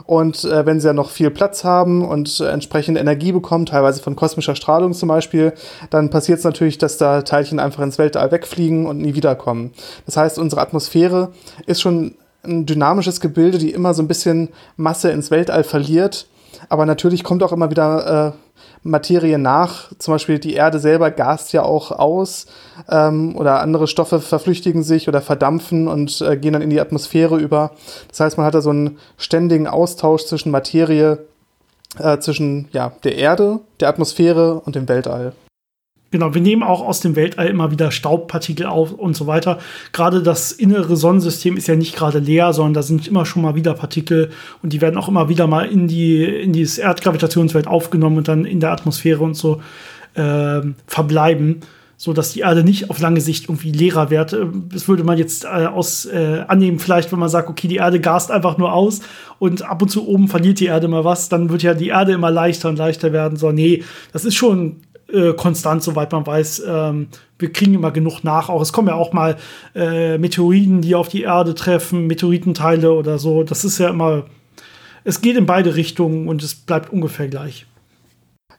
Und 0.06 0.44
äh, 0.44 0.66
wenn 0.66 0.80
sie 0.80 0.88
ja 0.88 0.94
noch 0.94 1.10
viel 1.10 1.32
Platz 1.32 1.63
haben 1.63 2.06
und 2.06 2.39
äh, 2.39 2.50
entsprechend 2.50 2.98
Energie 2.98 3.32
bekommen, 3.32 3.66
teilweise 3.66 4.02
von 4.02 4.16
kosmischer 4.16 4.56
Strahlung 4.56 4.94
zum 4.94 5.10
Beispiel, 5.10 5.54
dann 5.89 6.10
passiert 6.10 6.39
es 6.39 6.46
natürlich, 6.46 6.78
dass 6.78 6.98
da 6.98 7.22
Teilchen 7.22 7.60
einfach 7.60 7.82
ins 7.82 7.98
Weltall 7.98 8.32
wegfliegen 8.32 8.86
und 8.86 8.98
nie 9.00 9.16
wiederkommen. 9.16 9.72
Das 10.06 10.18
heißt, 10.18 10.38
unsere 10.38 10.62
Atmosphäre 10.62 11.32
ist 11.66 11.82
schon 11.82 12.16
ein 12.44 12.66
dynamisches 12.66 13.22
Gebilde, 13.22 13.58
die 13.58 13.72
immer 13.72 13.94
so 13.94 14.04
ein 14.04 14.08
bisschen 14.08 14.50
Masse 14.76 15.12
ins 15.12 15.32
Weltall 15.32 15.63
verliert. 15.63 16.28
Aber 16.70 16.86
natürlich 16.86 17.24
kommt 17.24 17.44
auch 17.44 17.52
immer 17.52 17.72
wieder 17.72 18.34
äh, 18.36 18.43
Materie 18.84 19.38
nach. 19.38 19.91
Zum 19.97 20.13
Beispiel 20.13 20.39
die 20.39 20.54
Erde 20.54 20.80
selber 20.80 21.12
gast 21.12 21.54
ja 21.54 21.63
auch 21.63 21.91
aus 21.91 22.47
ähm, 22.89 23.36
oder 23.36 23.62
andere 23.62 23.88
Stoffe 23.88 24.19
verflüchtigen 24.19 24.84
sich 24.84 25.08
oder 25.08 25.21
verdampfen 25.21 25.88
und 25.88 26.21
äh, 26.21 26.38
gehen 26.38 26.54
dann 26.54 26.62
in 26.62 26.69
die 26.69 26.82
Atmosphäre 26.82 27.38
über. 27.38 27.71
Das 28.10 28.19
heißt, 28.19 28.38
man 28.38 28.45
hat 28.45 28.56
da 28.56 28.62
so 28.62 28.71
einen 28.71 28.97
ständigen 29.17 29.67
Austausch 29.67 30.26
zwischen 30.26 30.52
Materie, 30.52 31.26
äh, 31.97 32.17
zwischen 32.19 32.67
ja, 32.73 32.93
der 33.04 33.15
Erde, 33.15 33.60
der 33.80 33.89
Atmosphäre 33.89 34.60
und 34.60 34.76
dem 34.76 34.89
Weltall. 34.89 35.34
Genau, 36.13 36.36
wir 36.36 36.41
nehmen 36.41 36.62
auch 36.62 36.86
aus 36.86 36.99
dem 36.99 37.15
Weltall 37.15 37.47
immer 37.47 37.71
wieder 37.71 37.89
Staubpartikel 37.89 38.67
auf 38.67 38.91
und 38.91 39.15
so 39.15 39.26
weiter. 39.26 39.58
Gerade 39.93 40.21
das 40.21 40.52
innere 40.52 40.95
Sonnensystem 40.95 41.58
ist 41.58 41.65
ja 41.65 41.76
nicht 41.76 41.95
gerade 41.95 42.19
leer, 42.19 42.54
sondern 42.54 42.76
da 42.76 42.84
sind 42.84 43.08
immer 43.08 43.26
schon 43.26 43.41
mal 43.41 43.56
wieder 43.56 43.73
Partikel 43.73 44.30
und 44.62 44.73
die 44.73 44.80
werden 44.80 44.95
auch 44.95 45.08
immer 45.08 45.28
wieder 45.28 45.47
mal 45.47 45.65
in 45.65 45.88
die 45.88 46.23
in 46.23 46.54
dieses 46.54 46.78
Erdgravitationsfeld 46.78 47.65
aufgenommen 47.65 48.17
und 48.17 48.28
dann 48.28 48.45
in 48.45 48.60
der 48.60 48.71
Atmosphäre 48.73 49.23
und 49.23 49.34
so 49.34 49.60
äh, 50.13 50.62
verbleiben, 50.86 51.62
so 51.97 52.13
dass 52.13 52.32
die 52.32 52.41
Erde 52.41 52.63
nicht 52.63 52.91
auf 52.91 52.99
lange 52.99 53.19
Sicht 53.19 53.45
irgendwie 53.45 53.71
leerer 53.71 54.12
wird. 54.12 54.38
Das 54.71 54.88
würde 54.88 55.04
man 55.04 55.17
jetzt 55.17 55.45
äh, 55.45 55.65
aus 55.65 56.06
äh, 56.06 56.43
annehmen, 56.47 56.78
vielleicht, 56.78 57.12
wenn 57.12 57.17
man 57.17 57.30
sagt, 57.30 57.49
okay, 57.49 57.67
die 57.67 57.78
Erde 57.78 57.99
gast 57.99 58.30
einfach 58.30 58.60
nur 58.60 58.71
aus 58.71 59.02
und 59.39 59.63
ab 59.63 59.82
und 59.82 59.89
zu 59.89 60.08
oben 60.08 60.28
verliert 60.28 60.60
die 60.60 60.67
Erde 60.67 60.88
mal 60.88 61.06
was, 61.06 61.30
dann 61.30 61.49
wird 61.49 61.63
ja 61.63 61.73
die 61.73 61.88
Erde 61.88 62.12
immer 62.12 62.30
leichter 62.30 62.69
und 62.69 62.78
leichter 62.78 63.13
werden. 63.13 63.36
So, 63.36 63.52
nee, 63.52 63.84
das 64.12 64.26
ist 64.26 64.36
schon 64.36 64.76
äh, 65.13 65.34
konstant, 65.34 65.84
soweit 65.84 66.12
man 66.12 66.26
weiß. 66.26 66.63
Ähm, 66.67 67.08
wir 67.39 67.54
kriegen 67.54 67.73
immer 67.73 67.91
genug 67.91 68.23
nach. 68.23 68.49
Auch 68.49 68.62
es 68.62 68.73
kommen 68.73 68.88
ja 68.88 68.95
auch 68.95 69.13
mal 69.13 69.38
äh, 69.76 70.17
Meteoriten, 70.17 70.82
die 70.82 70.95
auf 70.95 71.08
die 71.08 71.23
Erde 71.23 71.56
treffen, 71.56 72.08
Meteoritenteile 72.08 72.91
oder 72.91 73.19
so. 73.19 73.43
Das 73.43 73.63
ist 73.63 73.78
ja 73.78 73.89
immer, 73.89 74.26
es 75.04 75.21
geht 75.21 75.38
in 75.38 75.45
beide 75.45 75.76
Richtungen 75.76 76.28
und 76.28 76.41
es 76.43 76.56
bleibt 76.56 76.91
ungefähr 76.91 77.28
gleich. 77.28 77.65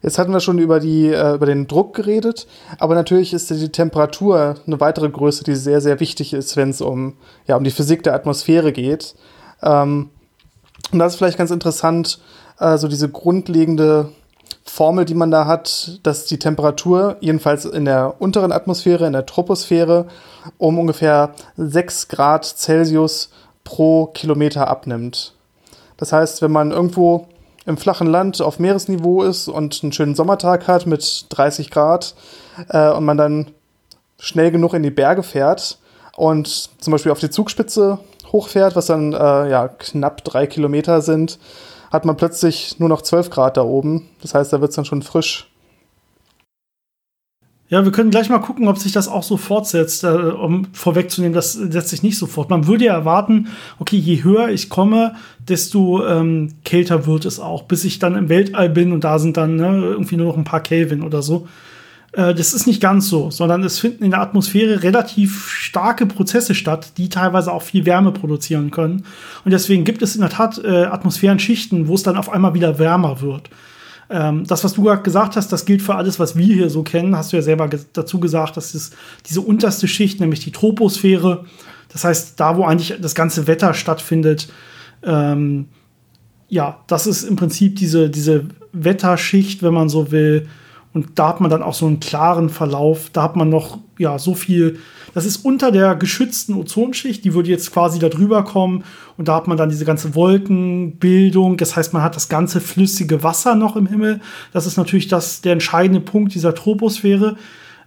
Jetzt 0.02 0.18
hatten 0.18 0.32
wir 0.32 0.40
schon 0.40 0.58
über, 0.58 0.80
die, 0.80 1.08
äh, 1.08 1.34
über 1.34 1.46
den 1.46 1.66
Druck 1.66 1.94
geredet, 1.94 2.46
aber 2.78 2.94
natürlich 2.94 3.32
ist 3.32 3.48
die 3.48 3.70
Temperatur 3.70 4.56
eine 4.66 4.78
weitere 4.78 5.08
Größe, 5.08 5.44
die 5.44 5.54
sehr, 5.54 5.80
sehr 5.80 5.98
wichtig 5.98 6.34
ist, 6.34 6.58
wenn 6.58 6.70
es 6.70 6.82
um, 6.82 7.14
ja, 7.46 7.56
um 7.56 7.64
die 7.64 7.70
Physik 7.70 8.02
der 8.02 8.14
Atmosphäre 8.14 8.72
geht. 8.72 9.14
Ähm, 9.62 10.10
und 10.92 10.98
das 10.98 11.14
ist 11.14 11.18
vielleicht 11.18 11.38
ganz 11.38 11.50
interessant, 11.50 12.20
äh, 12.58 12.76
so 12.76 12.86
diese 12.88 13.08
grundlegende 13.08 14.10
Formel, 14.74 15.04
die 15.04 15.14
man 15.14 15.30
da 15.30 15.46
hat, 15.46 16.00
dass 16.02 16.26
die 16.26 16.40
Temperatur, 16.40 17.16
jedenfalls 17.20 17.64
in 17.64 17.84
der 17.84 18.16
unteren 18.18 18.50
Atmosphäre, 18.50 19.06
in 19.06 19.12
der 19.12 19.24
Troposphäre, 19.24 20.06
um 20.58 20.80
ungefähr 20.80 21.30
6 21.56 22.08
Grad 22.08 22.44
Celsius 22.44 23.30
pro 23.62 24.06
Kilometer 24.06 24.66
abnimmt. 24.66 25.32
Das 25.96 26.12
heißt, 26.12 26.42
wenn 26.42 26.50
man 26.50 26.72
irgendwo 26.72 27.28
im 27.66 27.76
flachen 27.76 28.08
Land 28.08 28.42
auf 28.42 28.58
Meeresniveau 28.58 29.22
ist 29.22 29.46
und 29.46 29.78
einen 29.84 29.92
schönen 29.92 30.16
Sommertag 30.16 30.66
hat 30.66 30.86
mit 30.86 31.26
30 31.28 31.70
Grad 31.70 32.16
äh, 32.68 32.90
und 32.90 33.04
man 33.04 33.16
dann 33.16 33.52
schnell 34.18 34.50
genug 34.50 34.74
in 34.74 34.82
die 34.82 34.90
Berge 34.90 35.22
fährt 35.22 35.78
und 36.16 36.48
zum 36.80 36.90
Beispiel 36.90 37.12
auf 37.12 37.20
die 37.20 37.30
Zugspitze 37.30 38.00
hochfährt, 38.32 38.74
was 38.74 38.86
dann 38.86 39.12
äh, 39.12 39.50
ja, 39.50 39.68
knapp 39.68 40.24
drei 40.24 40.48
Kilometer 40.48 41.00
sind, 41.00 41.38
hat 41.94 42.04
man 42.04 42.16
plötzlich 42.16 42.80
nur 42.80 42.88
noch 42.88 43.02
12 43.02 43.30
Grad 43.30 43.56
da 43.56 43.62
oben. 43.62 44.08
Das 44.20 44.34
heißt, 44.34 44.52
da 44.52 44.60
wird 44.60 44.70
es 44.70 44.76
dann 44.76 44.84
schon 44.84 45.02
frisch. 45.02 45.48
Ja, 47.68 47.84
wir 47.84 47.92
können 47.92 48.10
gleich 48.10 48.28
mal 48.28 48.40
gucken, 48.40 48.68
ob 48.68 48.78
sich 48.78 48.92
das 48.92 49.08
auch 49.08 49.22
so 49.22 49.36
fortsetzt, 49.36 50.04
äh, 50.04 50.08
um 50.08 50.66
vorwegzunehmen, 50.74 51.34
das 51.34 51.52
setzt 51.52 51.88
sich 51.88 52.02
nicht 52.02 52.18
sofort. 52.18 52.50
Man 52.50 52.66
würde 52.66 52.84
ja 52.84 52.94
erwarten, 52.94 53.46
okay, 53.78 53.96
je 53.96 54.22
höher 54.22 54.48
ich 54.48 54.68
komme, 54.68 55.14
desto 55.38 56.04
ähm, 56.04 56.54
kälter 56.64 57.06
wird 57.06 57.24
es 57.24 57.40
auch, 57.40 57.62
bis 57.62 57.84
ich 57.84 58.00
dann 58.00 58.16
im 58.16 58.28
Weltall 58.28 58.68
bin 58.68 58.92
und 58.92 59.04
da 59.04 59.18
sind 59.18 59.36
dann 59.36 59.56
ne, 59.56 59.82
irgendwie 59.82 60.16
nur 60.16 60.26
noch 60.26 60.36
ein 60.36 60.44
paar 60.44 60.60
Kelvin 60.60 61.02
oder 61.02 61.22
so. 61.22 61.48
Äh, 62.16 62.34
das 62.34 62.54
ist 62.54 62.66
nicht 62.66 62.80
ganz 62.80 63.08
so, 63.08 63.30
sondern 63.30 63.62
es 63.64 63.78
finden 63.78 64.04
in 64.04 64.10
der 64.10 64.20
Atmosphäre 64.20 64.82
relativ 64.82 65.48
starke 65.48 66.06
Prozesse 66.06 66.54
statt, 66.54 66.92
die 66.96 67.08
teilweise 67.08 67.52
auch 67.52 67.62
viel 67.62 67.86
Wärme 67.86 68.12
produzieren 68.12 68.70
können. 68.70 69.04
Und 69.44 69.50
deswegen 69.50 69.84
gibt 69.84 70.02
es 70.02 70.14
in 70.14 70.20
der 70.20 70.30
Tat 70.30 70.60
äh, 70.64 70.84
Atmosphärenschichten, 70.84 71.88
wo 71.88 71.94
es 71.94 72.02
dann 72.02 72.16
auf 72.16 72.30
einmal 72.30 72.54
wieder 72.54 72.78
wärmer 72.78 73.20
wird. 73.20 73.50
Ähm, 74.10 74.44
das, 74.46 74.64
was 74.64 74.74
du 74.74 74.82
gerade 74.82 75.02
gesagt 75.02 75.36
hast, 75.36 75.50
das 75.50 75.64
gilt 75.64 75.82
für 75.82 75.94
alles, 75.94 76.18
was 76.18 76.36
wir 76.36 76.54
hier 76.54 76.70
so 76.70 76.82
kennen. 76.82 77.16
Hast 77.16 77.32
du 77.32 77.36
ja 77.36 77.42
selber 77.42 77.68
ge 77.68 77.80
dazu 77.92 78.20
gesagt, 78.20 78.56
das 78.56 78.74
ist 78.74 78.94
diese 79.28 79.40
unterste 79.40 79.88
Schicht, 79.88 80.20
nämlich 80.20 80.40
die 80.40 80.52
Troposphäre. 80.52 81.44
Das 81.92 82.04
heißt, 82.04 82.38
da, 82.38 82.56
wo 82.56 82.64
eigentlich 82.64 82.94
das 83.00 83.14
ganze 83.14 83.46
Wetter 83.46 83.72
stattfindet. 83.74 84.48
Ähm, 85.02 85.66
ja, 86.48 86.80
das 86.86 87.06
ist 87.06 87.24
im 87.24 87.36
Prinzip 87.36 87.76
diese, 87.76 88.10
diese 88.10 88.44
Wetterschicht, 88.72 89.62
wenn 89.62 89.74
man 89.74 89.88
so 89.88 90.12
will, 90.12 90.48
und 90.94 91.18
da 91.18 91.28
hat 91.28 91.40
man 91.40 91.50
dann 91.50 91.64
auch 91.64 91.74
so 91.74 91.86
einen 91.86 91.98
klaren 91.98 92.48
Verlauf. 92.48 93.10
Da 93.12 93.24
hat 93.24 93.34
man 93.34 93.48
noch, 93.48 93.78
ja, 93.98 94.16
so 94.16 94.34
viel. 94.36 94.78
Das 95.12 95.26
ist 95.26 95.44
unter 95.44 95.72
der 95.72 95.96
geschützten 95.96 96.54
Ozonschicht, 96.54 97.24
die 97.24 97.34
würde 97.34 97.50
jetzt 97.50 97.72
quasi 97.72 97.98
da 97.98 98.08
drüber 98.08 98.44
kommen. 98.44 98.84
Und 99.16 99.26
da 99.26 99.34
hat 99.34 99.48
man 99.48 99.56
dann 99.56 99.68
diese 99.68 99.84
ganze 99.84 100.14
Wolkenbildung. 100.14 101.56
Das 101.56 101.74
heißt, 101.74 101.92
man 101.92 102.02
hat 102.02 102.14
das 102.14 102.28
ganze 102.28 102.60
flüssige 102.60 103.24
Wasser 103.24 103.56
noch 103.56 103.74
im 103.74 103.86
Himmel. 103.86 104.20
Das 104.52 104.66
ist 104.66 104.76
natürlich 104.76 105.08
das, 105.08 105.40
der 105.40 105.54
entscheidende 105.54 106.00
Punkt 106.00 106.32
dieser 106.32 106.54
Troposphäre. 106.54 107.36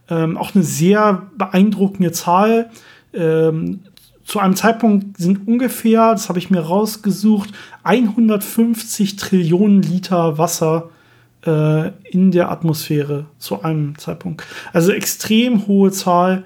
Ähm, 0.10 0.36
auch 0.36 0.54
eine 0.54 0.66
sehr 0.66 1.28
beeindruckende 1.38 2.12
Zahl. 2.12 2.72
Ähm, 3.14 3.80
zu 4.26 4.40
einem 4.40 4.58
Zeitpunkt 4.58 5.18
sind 5.18 5.48
ungefähr, 5.48 6.12
das 6.12 6.28
habe 6.28 6.40
ich 6.40 6.50
mir 6.50 6.60
rausgesucht, 6.60 7.52
150 7.84 9.16
Trillionen 9.16 9.82
Liter 9.82 10.38
Wasser 10.38 10.90
äh, 11.48 11.92
in 12.04 12.32
der 12.32 12.52
Atmosphäre 12.52 13.26
zu 13.40 13.64
einem 13.64 13.98
Zeitpunkt. 13.98 14.44
Also 14.74 14.92
extrem 14.92 15.66
hohe 15.68 15.92
Zahl, 15.92 16.44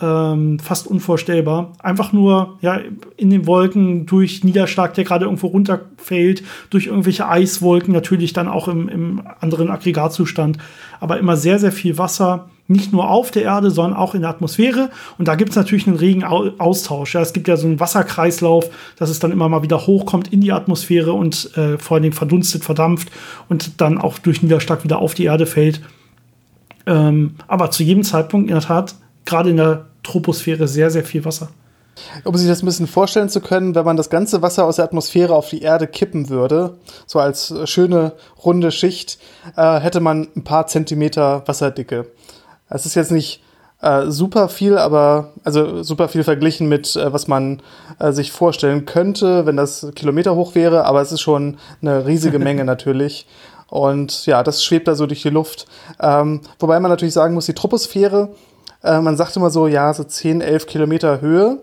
ähm, 0.00 0.58
fast 0.58 0.86
unvorstellbar. 0.86 1.72
Einfach 1.78 2.12
nur 2.12 2.58
ja, 2.60 2.80
in 3.16 3.30
den 3.30 3.46
Wolken 3.46 4.06
durch 4.06 4.44
Niederschlag, 4.44 4.94
der 4.94 5.04
gerade 5.04 5.24
irgendwo 5.24 5.48
runterfällt, 5.48 6.42
durch 6.70 6.86
irgendwelche 6.86 7.28
Eiswolken, 7.28 7.92
natürlich 7.92 8.32
dann 8.32 8.48
auch 8.48 8.68
im, 8.68 8.88
im 8.88 9.22
anderen 9.40 9.70
Aggregatzustand, 9.70 10.58
aber 11.00 11.18
immer 11.18 11.36
sehr, 11.36 11.58
sehr 11.58 11.72
viel 11.72 11.98
Wasser 11.98 12.50
nicht 12.68 12.92
nur 12.92 13.10
auf 13.10 13.30
der 13.30 13.42
Erde, 13.42 13.70
sondern 13.70 13.98
auch 13.98 14.14
in 14.14 14.22
der 14.22 14.30
Atmosphäre. 14.30 14.90
Und 15.18 15.28
da 15.28 15.34
gibt 15.34 15.50
es 15.50 15.56
natürlich 15.56 15.86
einen 15.86 15.96
regen 15.96 16.24
Austausch. 16.24 17.14
Ja, 17.14 17.20
es 17.20 17.32
gibt 17.32 17.48
ja 17.48 17.56
so 17.56 17.66
einen 17.66 17.80
Wasserkreislauf, 17.80 18.70
dass 18.96 19.10
es 19.10 19.18
dann 19.18 19.32
immer 19.32 19.48
mal 19.48 19.62
wieder 19.62 19.86
hochkommt 19.86 20.32
in 20.32 20.40
die 20.40 20.52
Atmosphäre 20.52 21.12
und 21.12 21.56
äh, 21.56 21.78
vor 21.78 21.96
allen 21.96 22.02
Dingen 22.02 22.14
verdunstet, 22.14 22.64
verdampft 22.64 23.10
und 23.48 23.80
dann 23.80 23.98
auch 23.98 24.18
durch 24.18 24.42
Niederschlag 24.42 24.84
wieder 24.84 24.98
auf 24.98 25.14
die 25.14 25.24
Erde 25.24 25.46
fällt. 25.46 25.82
Ähm, 26.86 27.36
aber 27.46 27.70
zu 27.70 27.82
jedem 27.82 28.02
Zeitpunkt 28.02 28.48
in 28.48 28.54
der 28.54 28.64
Tat, 28.64 28.94
gerade 29.24 29.50
in 29.50 29.56
der 29.56 29.86
Troposphäre, 30.02 30.66
sehr, 30.66 30.90
sehr 30.90 31.04
viel 31.04 31.24
Wasser. 31.24 31.48
Um 32.24 32.34
sich 32.36 32.48
das 32.48 32.62
ein 32.62 32.66
bisschen 32.66 32.86
vorstellen 32.86 33.28
zu 33.28 33.40
können, 33.40 33.74
wenn 33.74 33.84
man 33.84 33.96
das 33.98 34.08
ganze 34.08 34.40
Wasser 34.40 34.64
aus 34.64 34.76
der 34.76 34.86
Atmosphäre 34.86 35.34
auf 35.34 35.50
die 35.50 35.60
Erde 35.60 35.86
kippen 35.86 36.30
würde, 36.30 36.78
so 37.06 37.18
als 37.18 37.54
schöne 37.66 38.12
runde 38.42 38.72
Schicht, 38.72 39.18
äh, 39.56 39.78
hätte 39.78 40.00
man 40.00 40.28
ein 40.34 40.42
paar 40.42 40.66
Zentimeter 40.66 41.42
Wasserdicke. 41.46 42.06
Es 42.74 42.86
ist 42.86 42.94
jetzt 42.94 43.12
nicht 43.12 43.42
äh, 43.80 44.06
super 44.10 44.48
viel, 44.48 44.78
aber 44.78 45.32
also 45.44 45.82
super 45.82 46.08
viel 46.08 46.24
verglichen 46.24 46.68
mit, 46.68 46.96
äh, 46.96 47.12
was 47.12 47.28
man 47.28 47.60
äh, 47.98 48.12
sich 48.12 48.32
vorstellen 48.32 48.86
könnte, 48.86 49.44
wenn 49.44 49.56
das 49.56 49.88
Kilometer 49.94 50.34
hoch 50.34 50.54
wäre, 50.54 50.84
aber 50.84 51.02
es 51.02 51.12
ist 51.12 51.20
schon 51.20 51.58
eine 51.80 52.06
riesige 52.06 52.38
Menge 52.40 52.64
natürlich. 52.64 53.26
Und 53.68 54.26
ja, 54.26 54.42
das 54.42 54.62
schwebt 54.62 54.86
da 54.86 54.94
so 54.94 55.06
durch 55.06 55.22
die 55.22 55.30
Luft. 55.30 55.66
Ähm, 55.98 56.42
wobei 56.58 56.78
man 56.78 56.90
natürlich 56.90 57.14
sagen 57.14 57.34
muss, 57.34 57.46
die 57.46 57.54
Troposphäre, 57.54 58.34
äh, 58.82 59.00
man 59.00 59.16
sagt 59.16 59.36
immer 59.36 59.50
so, 59.50 59.66
ja, 59.66 59.92
so 59.94 60.04
10, 60.04 60.42
11 60.42 60.66
Kilometer 60.66 61.20
Höhe. 61.20 61.58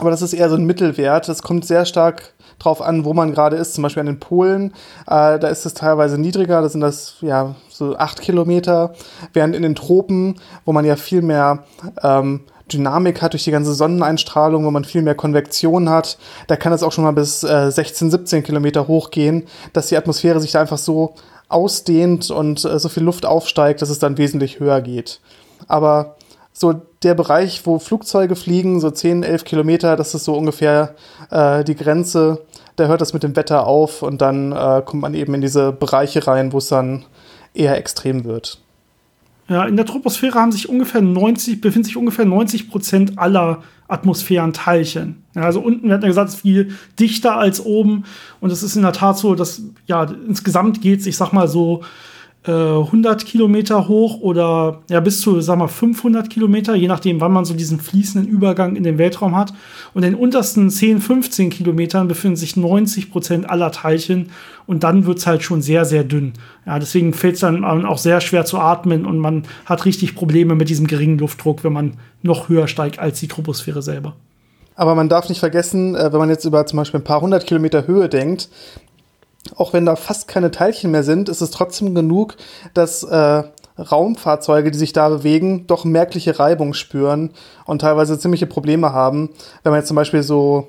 Aber 0.00 0.10
das 0.10 0.22
ist 0.22 0.32
eher 0.32 0.48
so 0.48 0.56
ein 0.56 0.64
Mittelwert. 0.64 1.28
Das 1.28 1.42
kommt 1.42 1.64
sehr 1.64 1.84
stark 1.84 2.34
drauf 2.62 2.82
an, 2.82 3.04
wo 3.04 3.14
man 3.14 3.32
gerade 3.32 3.56
ist. 3.56 3.74
Zum 3.74 3.82
Beispiel 3.82 4.00
an 4.00 4.06
den 4.06 4.20
Polen, 4.20 4.72
äh, 5.06 5.38
da 5.38 5.48
ist 5.48 5.66
es 5.66 5.74
teilweise 5.74 6.18
niedriger, 6.18 6.62
da 6.62 6.68
sind 6.68 6.80
das 6.80 7.16
ja 7.20 7.54
so 7.68 7.96
acht 7.96 8.20
Kilometer, 8.20 8.94
während 9.32 9.54
in 9.54 9.62
den 9.62 9.74
Tropen, 9.74 10.36
wo 10.64 10.72
man 10.72 10.84
ja 10.84 10.96
viel 10.96 11.22
mehr 11.22 11.64
ähm, 12.02 12.40
Dynamik 12.72 13.20
hat 13.22 13.32
durch 13.32 13.44
die 13.44 13.50
ganze 13.50 13.74
Sonneneinstrahlung, 13.74 14.64
wo 14.64 14.70
man 14.70 14.84
viel 14.84 15.02
mehr 15.02 15.14
Konvektion 15.14 15.90
hat, 15.90 16.18
da 16.46 16.56
kann 16.56 16.72
es 16.72 16.82
auch 16.82 16.92
schon 16.92 17.04
mal 17.04 17.12
bis 17.12 17.42
äh, 17.42 17.70
16, 17.70 18.10
17 18.10 18.42
Kilometer 18.42 18.88
hochgehen, 18.88 19.44
dass 19.72 19.88
die 19.88 19.96
Atmosphäre 19.96 20.40
sich 20.40 20.52
da 20.52 20.60
einfach 20.60 20.78
so 20.78 21.14
ausdehnt 21.48 22.30
und 22.30 22.64
äh, 22.64 22.78
so 22.78 22.88
viel 22.88 23.02
Luft 23.02 23.26
aufsteigt, 23.26 23.82
dass 23.82 23.90
es 23.90 23.98
dann 23.98 24.18
wesentlich 24.18 24.60
höher 24.60 24.80
geht. 24.80 25.20
Aber 25.68 26.16
so 26.52 26.74
der 27.02 27.14
Bereich, 27.14 27.62
wo 27.64 27.78
Flugzeuge 27.78 28.36
fliegen, 28.36 28.80
so 28.80 28.90
10, 28.90 29.22
11 29.22 29.44
Kilometer, 29.44 29.96
das 29.96 30.14
ist 30.14 30.24
so 30.24 30.34
ungefähr 30.34 30.94
äh, 31.30 31.64
die 31.64 31.74
Grenze. 31.74 32.42
Da 32.76 32.86
hört 32.86 33.00
das 33.00 33.12
mit 33.12 33.22
dem 33.22 33.36
Wetter 33.36 33.66
auf 33.66 34.02
und 34.02 34.22
dann 34.22 34.52
äh, 34.52 34.82
kommt 34.84 35.02
man 35.02 35.14
eben 35.14 35.34
in 35.34 35.40
diese 35.40 35.72
Bereiche 35.72 36.26
rein, 36.26 36.52
wo 36.52 36.58
es 36.58 36.68
dann 36.68 37.04
eher 37.54 37.76
extrem 37.76 38.24
wird. 38.24 38.60
Ja, 39.48 39.66
in 39.66 39.76
der 39.76 39.84
Troposphäre 39.84 40.38
haben 40.38 40.52
sich 40.52 40.68
ungefähr 40.68 41.02
90, 41.02 41.60
befinden 41.60 41.84
sich 41.84 41.96
ungefähr 41.96 42.24
90 42.24 42.70
Prozent 42.70 43.18
aller 43.18 43.62
Atmosphärenteilchen. 43.88 45.24
Ja, 45.34 45.42
also 45.42 45.60
unten, 45.60 45.88
wir 45.88 45.94
hatten 45.94 46.04
ja 46.04 46.08
gesagt, 46.08 46.30
ist 46.30 46.40
viel 46.40 46.76
dichter 46.98 47.36
als 47.36 47.60
oben. 47.64 48.04
Und 48.40 48.50
es 48.50 48.62
ist 48.62 48.76
in 48.76 48.82
der 48.82 48.92
Tat 48.92 49.18
so, 49.18 49.34
dass 49.34 49.62
ja 49.86 50.04
insgesamt 50.04 50.80
geht 50.80 51.00
es, 51.00 51.06
ich 51.06 51.16
sag 51.16 51.32
mal 51.32 51.48
so, 51.48 51.82
100 52.50 53.24
Kilometer 53.24 53.86
hoch 53.86 54.20
oder 54.20 54.80
ja 54.90 54.98
bis 54.98 55.20
zu, 55.20 55.40
sag 55.40 55.58
mal, 55.58 55.68
500 55.68 56.28
Kilometer, 56.28 56.74
je 56.74 56.88
nachdem, 56.88 57.20
wann 57.20 57.32
man 57.32 57.44
so 57.44 57.54
diesen 57.54 57.78
fließenden 57.78 58.28
Übergang 58.28 58.74
in 58.74 58.82
den 58.82 58.98
Weltraum 58.98 59.36
hat. 59.36 59.52
Und 59.94 60.02
in 60.02 60.14
den 60.14 60.20
untersten 60.20 60.68
10, 60.68 61.00
15 61.00 61.50
Kilometern 61.50 62.08
befinden 62.08 62.36
sich 62.36 62.56
90 62.56 63.12
Prozent 63.12 63.48
aller 63.48 63.70
Teilchen 63.70 64.30
und 64.66 64.82
dann 64.82 65.06
wird 65.06 65.18
es 65.18 65.26
halt 65.26 65.44
schon 65.44 65.62
sehr, 65.62 65.84
sehr 65.84 66.02
dünn. 66.02 66.32
Ja, 66.66 66.80
deswegen 66.80 67.14
fällt 67.14 67.34
es 67.34 67.40
dann 67.40 67.64
auch 67.64 67.98
sehr 67.98 68.20
schwer 68.20 68.44
zu 68.44 68.58
atmen 68.58 69.06
und 69.06 69.18
man 69.18 69.44
hat 69.64 69.84
richtig 69.84 70.16
Probleme 70.16 70.56
mit 70.56 70.68
diesem 70.68 70.88
geringen 70.88 71.18
Luftdruck, 71.18 71.62
wenn 71.62 71.72
man 71.72 71.94
noch 72.22 72.48
höher 72.48 72.66
steigt 72.66 72.98
als 72.98 73.20
die 73.20 73.28
Troposphäre 73.28 73.82
selber. 73.82 74.16
Aber 74.74 74.94
man 74.96 75.08
darf 75.08 75.28
nicht 75.28 75.38
vergessen, 75.38 75.94
äh, 75.94 76.12
wenn 76.12 76.18
man 76.18 76.30
jetzt 76.30 76.44
über 76.44 76.66
zum 76.66 76.78
Beispiel 76.78 76.98
ein 76.98 77.04
paar 77.04 77.20
hundert 77.20 77.46
Kilometer 77.46 77.86
Höhe 77.86 78.08
denkt, 78.08 78.48
auch 79.56 79.72
wenn 79.72 79.86
da 79.86 79.96
fast 79.96 80.28
keine 80.28 80.50
Teilchen 80.50 80.90
mehr 80.90 81.02
sind, 81.02 81.28
ist 81.28 81.40
es 81.40 81.50
trotzdem 81.50 81.94
genug, 81.94 82.36
dass 82.74 83.02
äh, 83.02 83.42
Raumfahrzeuge, 83.78 84.70
die 84.70 84.78
sich 84.78 84.92
da 84.92 85.08
bewegen, 85.08 85.66
doch 85.66 85.84
merkliche 85.84 86.38
Reibung 86.38 86.74
spüren 86.74 87.30
und 87.64 87.80
teilweise 87.80 88.18
ziemliche 88.18 88.46
Probleme 88.46 88.92
haben. 88.92 89.30
Wenn 89.62 89.72
man 89.72 89.80
jetzt 89.80 89.88
zum 89.88 89.96
Beispiel 89.96 90.22
so 90.22 90.68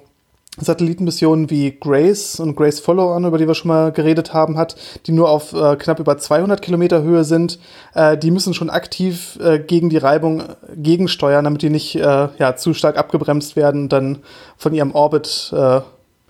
Satellitenmissionen 0.58 1.50
wie 1.50 1.72
Grace 1.72 2.40
und 2.40 2.56
Grace 2.56 2.80
Follow-on, 2.80 3.26
über 3.26 3.40
die 3.40 3.48
wir 3.48 3.56
schon 3.56 3.70
mal 3.70 3.92
geredet 3.92 4.34
haben, 4.34 4.58
hat, 4.58 4.76
die 5.08 5.12
nur 5.12 5.30
auf 5.30 5.54
äh, 5.54 5.76
knapp 5.76 6.00
über 6.00 6.18
200 6.18 6.62
Kilometer 6.62 7.02
Höhe 7.02 7.24
sind, 7.24 7.60
äh, 7.96 8.18
die 8.18 8.30
müssen 8.30 8.54
schon 8.54 8.70
aktiv 8.70 9.40
äh, 9.42 9.60
gegen 9.60 9.90
die 9.90 9.98
Reibung 9.98 10.42
äh, 10.42 10.46
gegensteuern, 10.76 11.44
damit 11.44 11.64
die 11.64 11.72
nicht 11.72 11.96
äh, 11.96 12.28
ja, 12.38 12.56
zu 12.56 12.74
stark 12.76 12.98
abgebremst 12.98 13.56
werden 13.56 13.84
und 13.84 13.94
dann 13.94 14.20
von 14.56 14.74
ihrem 14.74 14.94
Orbit 14.94 15.52
äh, 15.56 15.82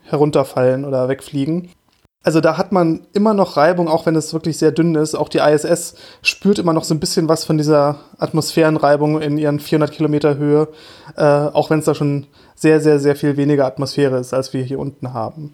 herunterfallen 0.05 0.85
oder 0.85 1.09
wegfliegen. 1.09 1.69
Also 2.23 2.39
da 2.39 2.57
hat 2.57 2.71
man 2.71 3.01
immer 3.11 3.33
noch 3.33 3.57
Reibung, 3.57 3.89
auch 3.89 4.05
wenn 4.05 4.15
es 4.15 4.33
wirklich 4.33 4.57
sehr 4.57 4.71
dünn 4.71 4.95
ist. 4.95 5.13
Auch 5.13 5.27
die 5.27 5.39
ISS 5.39 5.95
spürt 6.21 6.57
immer 6.57 6.71
noch 6.71 6.85
so 6.85 6.93
ein 6.93 7.01
bisschen 7.01 7.27
was 7.27 7.43
von 7.43 7.57
dieser 7.57 7.99
Atmosphärenreibung 8.17 9.21
in 9.21 9.37
ihren 9.37 9.59
400 9.59 9.91
Kilometer 9.91 10.37
Höhe, 10.37 10.69
äh, 11.17 11.21
auch 11.21 11.69
wenn 11.69 11.79
es 11.79 11.85
da 11.85 11.93
schon 11.93 12.27
sehr, 12.55 12.79
sehr, 12.79 12.99
sehr 12.99 13.17
viel 13.17 13.35
weniger 13.35 13.65
Atmosphäre 13.65 14.17
ist, 14.19 14.33
als 14.33 14.53
wir 14.53 14.63
hier 14.63 14.79
unten 14.79 15.13
haben. 15.13 15.53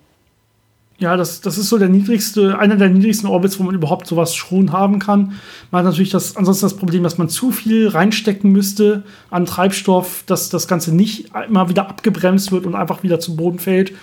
Ja, 1.00 1.16
das, 1.16 1.40
das 1.40 1.58
ist 1.58 1.70
so 1.70 1.78
der 1.78 1.88
niedrigste, 1.88 2.60
einer 2.60 2.76
der 2.76 2.90
niedrigsten 2.90 3.30
Orbits, 3.30 3.58
wo 3.58 3.64
man 3.64 3.74
überhaupt 3.74 4.06
sowas 4.06 4.36
schon 4.36 4.74
haben 4.74 5.00
kann. 5.00 5.40
Man 5.72 5.80
hat 5.80 5.86
natürlich 5.86 6.12
das, 6.12 6.36
ansonsten 6.36 6.66
das 6.66 6.76
Problem, 6.76 7.04
dass 7.04 7.18
man 7.18 7.30
zu 7.30 7.52
viel 7.52 7.88
reinstecken 7.88 8.52
müsste 8.52 9.04
an 9.32 9.46
Treibstoff, 9.46 10.24
dass 10.28 10.50
das 10.50 10.68
Ganze 10.68 10.94
nicht 10.94 11.32
immer 11.48 11.70
wieder 11.70 11.90
abgebremst 11.90 12.52
wird 12.52 12.66
und 12.66 12.76
einfach 12.76 13.02
wieder 13.02 13.20
zu 13.22 13.38
Boden 13.38 13.60
fällt. 13.60 13.94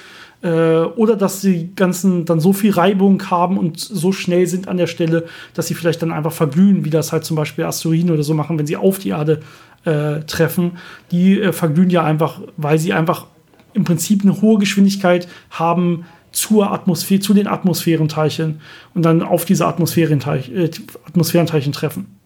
Äh, 0.47 0.85
oder 0.95 1.17
dass 1.17 1.41
die 1.41 1.75
ganzen 1.75 2.25
dann 2.25 2.39
so 2.39 2.53
viel 2.53 2.71
Reibung 2.71 3.21
haben 3.31 3.59
und 3.59 3.81
so 3.81 4.13
schnell 4.13 4.47
sind 4.47 4.69
an 4.69 4.77
der 4.77 4.87
Stelle, 4.87 5.25
dass 5.55 5.67
sie 5.67 5.75
vielleicht 5.75 6.03
dann 6.03 6.13
einfach 6.13 6.31
verglühen, 6.31 6.85
wie 6.85 6.91
das 6.91 7.11
halt 7.11 7.25
zum 7.25 7.37
Beispiel 7.37 7.65
Asteroiden 7.65 8.13
oder 8.13 8.23
so 8.23 8.33
machen, 8.33 8.57
wenn 8.57 8.67
sie 8.67 8.77
auf 8.77 9.01
die 9.01 9.09
Erde 9.09 9.41
äh, 9.85 10.21
treffen. 10.21 10.79
Die 11.11 11.41
äh, 11.41 11.53
verglühen 11.53 11.91
ja 11.91 12.05
einfach, 12.05 12.41
weil 12.57 12.79
sie 12.79 12.93
einfach 12.93 13.27
im 13.75 13.83
Prinzip 13.83 14.23
eine 14.23 14.41
hohe 14.41 14.59
Geschwindigkeit 14.59 15.27
haben 15.51 16.05
zur 16.31 16.71
Atmosphäre, 16.71 17.21
zu 17.21 17.35
den 17.35 17.49
Atmosphärenteilchen 17.49 18.61
und 18.95 19.03
dann 19.03 19.23
auf 19.23 19.47
diese 19.47 19.67
Atmosphärenteich, 19.67 20.53
äh, 20.53 20.71
Atmosphärenteilchen 21.09 21.73
treffen. 21.73 22.17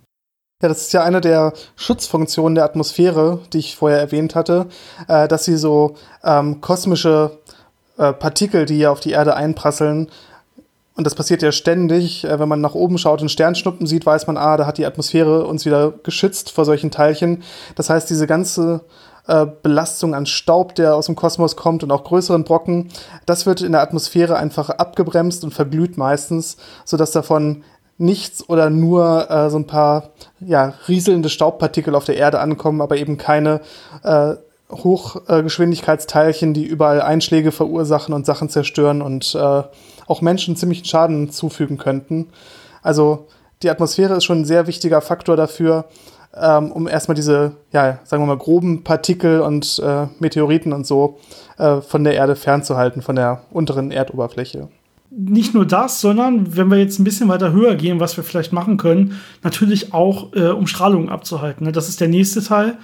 Ja, 0.63 0.69
das 0.69 0.83
ist 0.83 0.93
ja 0.93 1.03
eine 1.03 1.23
der 1.23 1.55
Schutzfunktionen 1.77 2.55
der 2.55 2.65
Atmosphäre, 2.65 3.41
die 3.55 3.59
ich 3.61 3.77
vorher 3.77 3.99
erwähnt 3.99 4.35
hatte, 4.35 4.67
äh, 5.09 5.27
dass 5.27 5.47
sie 5.47 5.57
so 5.57 5.95
ähm, 6.23 6.61
kosmische 6.61 7.39
äh, 8.01 8.15
Partikel, 8.15 8.65
die 8.65 8.79
ja 8.79 8.91
auf 8.91 9.01
die 9.01 9.11
Erde 9.11 9.37
einprasseln. 9.37 10.09
Und 10.97 11.05
das 11.05 11.15
passiert 11.15 11.43
ja 11.43 11.53
ständig. 11.53 12.25
Äh, 12.25 12.41
wenn 12.41 12.49
man 12.49 12.63
nach 12.63 12.75
oben 12.75 12.97
schaut 12.97 13.21
und 13.21 13.31
Sternschnuppen 13.31 13.87
sieht, 13.87 14.07
weiß 14.07 14.27
man, 14.27 14.39
ah, 14.39 14.57
da 14.57 14.67
hat 14.67 14.79
die 14.79 14.87
Atmosphäre 14.87 15.47
uns 15.47 15.67
wieder 15.67 15.93
geschützt 16.03 16.51
vor 16.51 16.65
solchen 16.65 16.91
Teilchen. 16.91 17.43
Das 17.75 17.91
heißt, 17.91 18.09
diese 18.09 18.27
ganze 18.27 18.81
äh, 19.27 19.47
Belastung 19.63 20.15
an 20.15 20.25
Staub, 20.25 20.75
der 20.77 20.95
aus 20.95 21.07
dem 21.07 21.15
Kosmos 21.15 21.57
kommt 21.57 21.83
und 21.83 21.93
auch 21.93 22.05
größeren 22.05 22.45
Brocken, 22.45 22.89
das 23.27 23.45
wird 23.45 23.61
in 23.61 23.73
der 23.73 23.83
Atmosphäre 23.83 24.37
einfach 24.37 24.71
abgebremst 24.71 25.45
und 25.45 25.53
verglüht 25.53 25.99
meistens, 25.99 26.57
sodass 26.87 27.11
davon 27.11 27.65
nichts 27.99 28.49
oder 28.49 28.71
nur 28.71 29.31
äh, 29.31 29.51
so 29.51 29.59
ein 29.59 29.67
paar 29.67 30.11
ja, 30.41 30.73
rieselnde 30.89 31.29
Staubpartikel 31.29 31.95
auf 31.95 32.07
der 32.07 32.17
Erde 32.17 32.41
ankommen, 32.41 32.81
aber 32.81 32.97
eben 32.97 33.19
keine 33.19 33.61
äh, 34.03 34.37
Hochgeschwindigkeitsteilchen, 34.71 36.55
die 36.55 36.65
überall 36.65 37.03
Einschläge 37.03 37.53
verursachen 37.53 38.15
und 38.15 38.27
Sachen 38.27 38.49
zerstören 38.49 39.03
und 39.03 39.35
äh, 39.35 39.63
auch 40.07 40.21
Menschen 40.21 40.57
ziemlichen 40.57 40.85
Schaden 40.85 41.31
zufügen 41.31 41.79
könnten. 41.79 42.29
Also 42.83 43.27
die 43.63 43.71
Atmosphäre 43.71 44.17
ist 44.17 44.25
schon 44.25 44.41
ein 44.41 44.45
sehr 44.45 44.67
wichtiger 44.67 45.01
Faktor 45.01 45.37
dafür, 45.37 45.87
ähm, 46.35 46.73
um 46.73 46.89
erstmal 46.89 47.15
diese, 47.15 47.53
ja, 47.73 47.99
sagen 48.05 48.23
wir 48.23 48.27
mal, 48.27 48.39
groben 48.39 48.85
Partikel 48.85 49.41
und 49.41 49.81
äh, 49.85 50.07
Meteoriten 50.19 50.73
und 50.73 50.87
so 50.87 51.19
äh, 51.59 51.81
von 51.81 52.05
der 52.05 52.15
Erde 52.15 52.37
fernzuhalten, 52.37 53.03
von 53.03 53.17
der 53.17 53.43
unteren 53.51 53.91
Erdoberfläche 53.91 54.69
nicht 55.11 55.55
nur 55.55 55.67
das, 55.67 56.01
sondern 56.01 56.57
wenn 56.57 56.71
wir 56.71 56.79
jetzt 56.79 56.99
ein 56.99 57.05
bisschen 57.05 57.29
weiter 57.29 57.53
höher 57.53 57.75
gehen, 57.75 57.99
was 57.99 58.17
wir 58.17 58.23
vielleicht 58.23 58.53
machen 58.53 58.77
können, 58.77 59.21
natürlich 59.43 59.93
auch, 59.93 60.33
äh, 60.35 60.51
um 60.51 60.67
Strahlung 60.67 61.09
abzuhalten. 61.09 61.67
Ne? 61.67 61.73
Das 61.73 61.89
ist 61.89 62.01
der 62.01 62.09
nächste 62.09 62.43
Teil. 62.43 62.79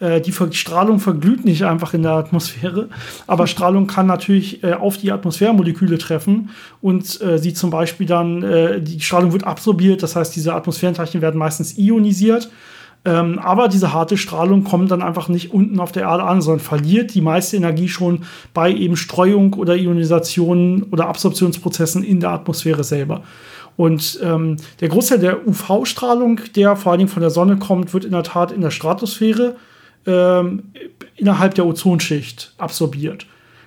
Äh, 0.00 0.20
die 0.20 0.32
Strahlung 0.32 0.98
verglüht 0.98 1.44
nicht 1.44 1.64
einfach 1.64 1.94
in 1.94 2.02
der 2.02 2.12
Atmosphäre, 2.12 2.88
aber 3.26 3.46
Strahlung 3.46 3.86
kann 3.86 4.06
natürlich 4.06 4.64
äh, 4.64 4.72
auf 4.72 4.96
die 4.96 5.12
Atmosphärmoleküle 5.12 5.98
treffen 5.98 6.50
und 6.80 7.20
äh, 7.20 7.38
sie 7.38 7.54
zum 7.54 7.70
Beispiel 7.70 8.06
dann, 8.06 8.42
äh, 8.42 8.80
die 8.80 9.00
Strahlung 9.00 9.32
wird 9.32 9.44
absorbiert, 9.44 10.02
das 10.02 10.16
heißt, 10.16 10.34
diese 10.34 10.54
Atmosphärenteilchen 10.54 11.20
werden 11.20 11.38
meistens 11.38 11.78
ionisiert. 11.78 12.50
Ähm, 13.02 13.38
aber 13.38 13.68
diese 13.68 13.94
harte 13.94 14.18
Strahlung 14.18 14.62
kommt 14.62 14.90
dann 14.90 15.00
einfach 15.00 15.28
nicht 15.28 15.54
unten 15.54 15.80
auf 15.80 15.90
der 15.90 16.02
Erde 16.02 16.24
an, 16.24 16.42
sondern 16.42 16.60
verliert 16.60 17.14
die 17.14 17.22
meiste 17.22 17.56
Energie 17.56 17.88
schon 17.88 18.24
bei 18.52 18.70
eben 18.70 18.96
Streuung 18.96 19.54
oder 19.54 19.74
Ionisation 19.74 20.82
oder 20.90 21.08
Absorptionsprozessen 21.08 22.04
in 22.04 22.20
der 22.20 22.30
Atmosphäre 22.30 22.84
selber. 22.84 23.22
Und 23.76 24.18
ähm, 24.22 24.56
der 24.80 24.90
Großteil 24.90 25.18
der 25.18 25.48
UV-Strahlung, 25.48 26.40
der 26.54 26.76
vor 26.76 26.92
allen 26.92 26.98
Dingen 26.98 27.08
von 27.08 27.22
der 27.22 27.30
Sonne 27.30 27.56
kommt, 27.56 27.94
wird 27.94 28.04
in 28.04 28.12
der 28.12 28.22
Tat 28.22 28.52
in 28.52 28.60
der 28.60 28.70
Stratosphäre 28.70 29.56
ähm, 30.06 30.64
innerhalb 31.16 31.54
der 31.54 31.66
Ozonschicht 31.66 32.54
absorbiert. 32.58 33.26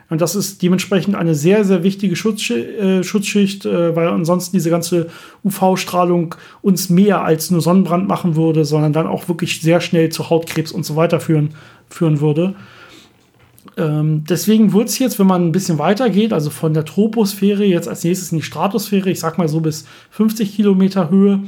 Und 0.09 0.21
das 0.21 0.35
ist 0.35 0.61
dementsprechend 0.61 1.15
eine 1.15 1.33
sehr, 1.33 1.65
sehr 1.65 1.83
wichtige 1.83 2.15
Schutzschicht, 2.15 2.67
äh, 2.67 3.03
Schutzschicht 3.03 3.65
äh, 3.65 3.95
weil 3.95 4.07
ansonsten 4.07 4.55
diese 4.55 4.69
ganze 4.69 5.09
UV-Strahlung 5.43 6.35
uns 6.61 6.89
mehr 6.89 7.23
als 7.23 7.49
nur 7.49 7.61
Sonnenbrand 7.61 8.07
machen 8.07 8.35
würde, 8.35 8.63
sondern 8.63 8.93
dann 8.93 9.07
auch 9.07 9.27
wirklich 9.27 9.61
sehr 9.61 9.81
schnell 9.81 10.09
zu 10.09 10.29
Hautkrebs 10.29 10.71
und 10.71 10.85
so 10.85 10.95
weiter 10.95 11.19
führen, 11.19 11.55
führen 11.89 12.19
würde. 12.21 12.53
Ähm, 13.75 14.23
deswegen 14.29 14.73
wird 14.73 14.89
es 14.89 14.99
jetzt, 14.99 15.17
wenn 15.17 15.25
man 15.25 15.47
ein 15.47 15.51
bisschen 15.51 15.79
weiter 15.79 16.09
geht, 16.09 16.31
also 16.31 16.49
von 16.49 16.73
der 16.73 16.85
Troposphäre 16.85 17.63
jetzt 17.63 17.87
als 17.87 18.03
nächstes 18.03 18.31
in 18.31 18.37
die 18.37 18.43
Stratosphäre, 18.43 19.09
ich 19.09 19.19
sag 19.19 19.37
mal 19.37 19.47
so 19.47 19.61
bis 19.61 19.85
50 20.11 20.55
Kilometer 20.55 21.09
Höhe, 21.09 21.39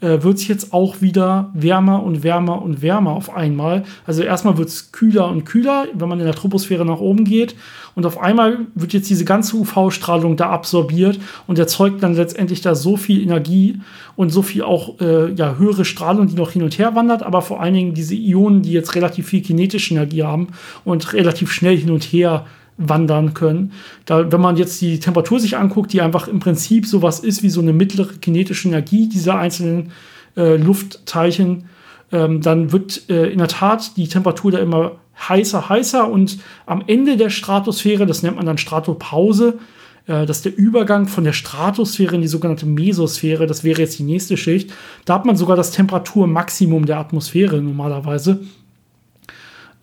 äh, 0.00 0.22
wird 0.22 0.36
es 0.36 0.48
jetzt 0.48 0.72
auch 0.74 1.00
wieder 1.00 1.50
wärmer 1.54 2.02
und 2.02 2.22
wärmer 2.22 2.60
und 2.60 2.82
wärmer 2.82 3.12
auf 3.12 3.34
einmal. 3.34 3.84
Also 4.06 4.22
erstmal 4.22 4.58
wird 4.58 4.68
es 4.68 4.92
kühler 4.92 5.28
und 5.28 5.44
kühler, 5.44 5.86
wenn 5.94 6.08
man 6.08 6.18
in 6.18 6.26
der 6.26 6.34
Troposphäre 6.34 6.84
nach 6.84 7.00
oben 7.00 7.24
geht. 7.24 7.56
Und 7.94 8.04
auf 8.04 8.20
einmal 8.20 8.66
wird 8.74 8.92
jetzt 8.92 9.08
diese 9.08 9.24
ganze 9.24 9.56
UV-Strahlung 9.56 10.36
da 10.36 10.50
absorbiert 10.50 11.18
und 11.46 11.58
erzeugt 11.58 12.02
dann 12.02 12.14
letztendlich 12.14 12.60
da 12.60 12.74
so 12.74 12.98
viel 12.98 13.22
Energie 13.22 13.80
und 14.16 14.28
so 14.28 14.42
viel 14.42 14.62
auch 14.62 15.00
äh, 15.00 15.32
ja, 15.32 15.56
höhere 15.56 15.86
Strahlung, 15.86 16.26
die 16.26 16.34
noch 16.34 16.50
hin 16.50 16.62
und 16.62 16.78
her 16.78 16.94
wandert, 16.94 17.22
aber 17.22 17.40
vor 17.40 17.62
allen 17.62 17.72
Dingen 17.72 17.94
diese 17.94 18.14
Ionen, 18.14 18.60
die 18.60 18.72
jetzt 18.72 18.94
relativ 18.96 19.28
viel 19.28 19.40
kinetische 19.40 19.94
Energie 19.94 20.24
haben 20.24 20.48
und 20.84 21.14
relativ 21.14 21.50
schnell 21.50 21.76
hin 21.76 21.90
und 21.90 22.04
her 22.04 22.44
wandern 22.78 23.34
können. 23.34 23.72
Da, 24.04 24.30
wenn 24.30 24.40
man 24.40 24.56
jetzt 24.56 24.80
die 24.80 25.00
Temperatur 25.00 25.40
sich 25.40 25.56
anguckt, 25.56 25.92
die 25.92 26.02
einfach 26.02 26.28
im 26.28 26.40
Prinzip 26.40 26.86
sowas 26.86 27.20
ist 27.20 27.42
wie 27.42 27.50
so 27.50 27.60
eine 27.60 27.72
mittlere 27.72 28.14
kinetische 28.20 28.68
Energie 28.68 29.08
dieser 29.08 29.38
einzelnen 29.38 29.92
äh, 30.36 30.56
Luftteilchen, 30.56 31.66
ähm, 32.12 32.40
dann 32.40 32.72
wird 32.72 33.08
äh, 33.08 33.26
in 33.30 33.38
der 33.38 33.48
Tat 33.48 33.96
die 33.96 34.08
Temperatur 34.08 34.52
da 34.52 34.58
immer 34.58 34.92
heißer, 35.28 35.68
heißer 35.68 36.10
und 36.10 36.38
am 36.66 36.84
Ende 36.86 37.16
der 37.16 37.30
Stratosphäre, 37.30 38.06
das 38.06 38.22
nennt 38.22 38.36
man 38.36 38.46
dann 38.46 38.58
Stratopause, 38.58 39.58
äh, 40.06 40.26
ist 40.26 40.44
der 40.44 40.56
Übergang 40.56 41.06
von 41.06 41.24
der 41.24 41.32
Stratosphäre 41.32 42.14
in 42.14 42.20
die 42.20 42.28
sogenannte 42.28 42.66
Mesosphäre, 42.66 43.46
das 43.46 43.64
wäre 43.64 43.80
jetzt 43.80 43.98
die 43.98 44.04
nächste 44.04 44.36
Schicht, 44.36 44.72
da 45.04 45.14
hat 45.14 45.24
man 45.24 45.36
sogar 45.36 45.56
das 45.56 45.72
Temperaturmaximum 45.72 46.86
der 46.86 46.98
Atmosphäre 46.98 47.60
normalerweise 47.60 48.40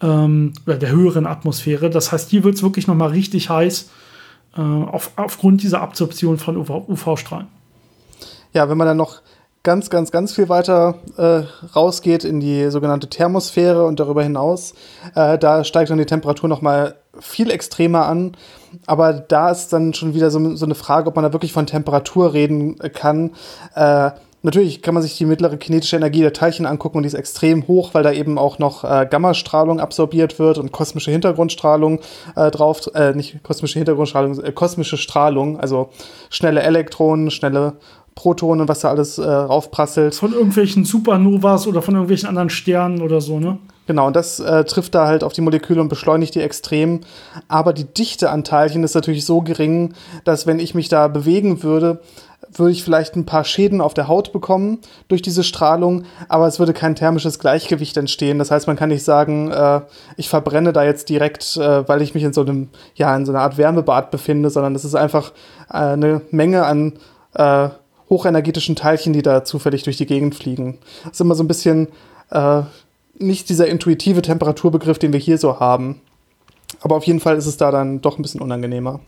ähm, 0.03 0.53
oder 0.67 0.75
der 0.75 0.91
höheren 0.91 1.25
Atmosphäre. 1.25 1.89
Das 1.89 2.11
heißt, 2.11 2.29
hier 2.29 2.43
wird 2.43 2.55
es 2.55 2.63
wirklich 2.63 2.87
noch 2.87 2.95
mal 2.95 3.09
richtig 3.09 3.49
heiß 3.49 3.89
äh, 4.55 4.61
auf, 4.61 5.11
aufgrund 5.15 5.63
dieser 5.63 5.81
Absorption 5.81 6.37
von 6.37 6.57
UV-Strahlen. 6.57 7.47
Ja, 8.53 8.69
wenn 8.69 8.77
man 8.77 8.85
dann 8.85 8.97
noch 8.97 9.21
ganz, 9.63 9.89
ganz, 9.89 10.11
ganz 10.11 10.33
viel 10.33 10.49
weiter 10.49 10.95
äh, 11.17 11.43
rausgeht 11.75 12.25
in 12.25 12.41
die 12.41 12.69
sogenannte 12.69 13.09
Thermosphäre 13.09 13.85
und 13.85 13.99
darüber 13.99 14.21
hinaus, 14.21 14.73
äh, 15.15 15.37
da 15.39 15.63
steigt 15.63 15.89
dann 15.89 15.97
die 15.97 16.05
Temperatur 16.05 16.49
noch 16.49 16.61
mal 16.61 16.95
viel 17.19 17.49
extremer 17.49 18.05
an. 18.05 18.35
Aber 18.85 19.13
da 19.13 19.51
ist 19.51 19.71
dann 19.71 19.93
schon 19.93 20.13
wieder 20.13 20.31
so, 20.31 20.55
so 20.55 20.65
eine 20.65 20.75
Frage, 20.75 21.07
ob 21.07 21.15
man 21.15 21.23
da 21.23 21.31
wirklich 21.31 21.53
von 21.53 21.65
Temperatur 21.65 22.33
reden 22.33 22.77
kann. 22.93 23.31
Äh, 23.75 24.11
natürlich 24.43 24.81
kann 24.81 24.93
man 24.93 25.01
sich 25.01 25.17
die 25.17 25.25
mittlere 25.25 25.57
kinetische 25.57 25.95
Energie 25.95 26.21
der 26.21 26.33
Teilchen 26.33 26.65
angucken 26.65 26.97
und 26.97 27.03
die 27.03 27.07
ist 27.07 27.13
extrem 27.13 27.67
hoch, 27.67 27.93
weil 27.93 28.03
da 28.03 28.11
eben 28.11 28.37
auch 28.37 28.59
noch 28.59 28.83
äh, 28.83 29.07
Gammastrahlung 29.09 29.79
absorbiert 29.79 30.37
wird 30.37 30.57
und 30.57 30.71
kosmische 30.71 31.11
Hintergrundstrahlung 31.11 31.99
äh, 32.35 32.51
drauf, 32.51 32.81
äh, 32.93 33.13
nicht 33.13 33.41
kosmische 33.43 33.79
Hintergrundstrahlung, 33.79 34.39
äh, 34.43 34.51
kosmische 34.51 34.97
Strahlung, 34.97 35.59
also 35.59 35.89
schnelle 36.29 36.61
Elektronen, 36.61 37.31
schnelle 37.31 37.73
Protonen, 38.15 38.67
was 38.67 38.81
da 38.81 38.89
alles 38.89 39.17
äh, 39.17 39.23
raufprasselt. 39.23 40.13
Von 40.13 40.33
irgendwelchen 40.33 40.85
Supernovas 40.85 41.65
oder 41.65 41.81
von 41.81 41.95
irgendwelchen 41.95 42.29
anderen 42.29 42.49
Sternen 42.49 43.01
oder 43.01 43.21
so, 43.21 43.39
ne? 43.39 43.57
Genau, 43.85 44.07
und 44.07 44.15
das 44.15 44.39
äh, 44.39 44.63
trifft 44.63 44.95
da 44.95 45.07
halt 45.07 45.25
auf 45.25 45.33
die 45.33 45.41
Moleküle 45.41 45.81
und 45.81 45.89
beschleunigt 45.89 46.35
die 46.35 46.39
extrem. 46.39 47.01
Aber 47.49 47.73
die 47.73 47.83
Dichte 47.83 48.29
an 48.29 48.45
Teilchen 48.45 48.83
ist 48.83 48.95
natürlich 48.95 49.25
so 49.25 49.41
gering, 49.41 49.93
dass 50.23 50.47
wenn 50.47 50.59
ich 50.59 50.73
mich 50.73 50.87
da 50.87 51.09
bewegen 51.09 51.63
würde, 51.63 51.99
würde 52.59 52.71
ich 52.71 52.83
vielleicht 52.83 53.15
ein 53.15 53.25
paar 53.25 53.43
Schäden 53.43 53.81
auf 53.81 53.93
der 53.93 54.07
Haut 54.07 54.31
bekommen 54.33 54.79
durch 55.07 55.21
diese 55.21 55.43
Strahlung, 55.43 56.03
aber 56.29 56.47
es 56.47 56.59
würde 56.59 56.73
kein 56.73 56.95
thermisches 56.95 57.39
Gleichgewicht 57.39 57.97
entstehen. 57.97 58.39
Das 58.39 58.51
heißt, 58.51 58.67
man 58.67 58.75
kann 58.75 58.89
nicht 58.89 59.03
sagen, 59.03 59.51
äh, 59.51 59.81
ich 60.17 60.29
verbrenne 60.29 60.73
da 60.73 60.83
jetzt 60.83 61.09
direkt, 61.09 61.57
äh, 61.57 61.87
weil 61.87 62.01
ich 62.01 62.13
mich 62.13 62.23
in 62.23 62.33
so 62.33 62.41
einem, 62.41 62.69
ja, 62.95 63.15
in 63.15 63.25
so 63.25 63.31
einer 63.31 63.41
Art 63.41 63.57
Wärmebad 63.57 64.11
befinde, 64.11 64.49
sondern 64.49 64.75
es 64.75 64.85
ist 64.85 64.95
einfach 64.95 65.31
äh, 65.69 65.77
eine 65.77 66.21
Menge 66.31 66.65
an 66.65 66.93
äh, 67.33 67.69
hochenergetischen 68.09 68.75
Teilchen, 68.75 69.13
die 69.13 69.21
da 69.21 69.43
zufällig 69.43 69.83
durch 69.83 69.97
die 69.97 70.05
Gegend 70.05 70.35
fliegen. 70.35 70.77
Das 71.03 71.13
ist 71.13 71.21
immer 71.21 71.35
so 71.35 71.43
ein 71.43 71.47
bisschen 71.47 71.87
äh, 72.29 72.61
nicht 73.17 73.49
dieser 73.49 73.67
intuitive 73.67 74.21
Temperaturbegriff, 74.21 74.99
den 74.99 75.13
wir 75.13 75.19
hier 75.19 75.37
so 75.37 75.59
haben. 75.59 76.01
Aber 76.81 76.95
auf 76.95 77.05
jeden 77.05 77.19
Fall 77.19 77.37
ist 77.37 77.45
es 77.45 77.57
da 77.57 77.71
dann 77.71 78.01
doch 78.01 78.17
ein 78.17 78.21
bisschen 78.21 78.41
unangenehmer. 78.41 78.99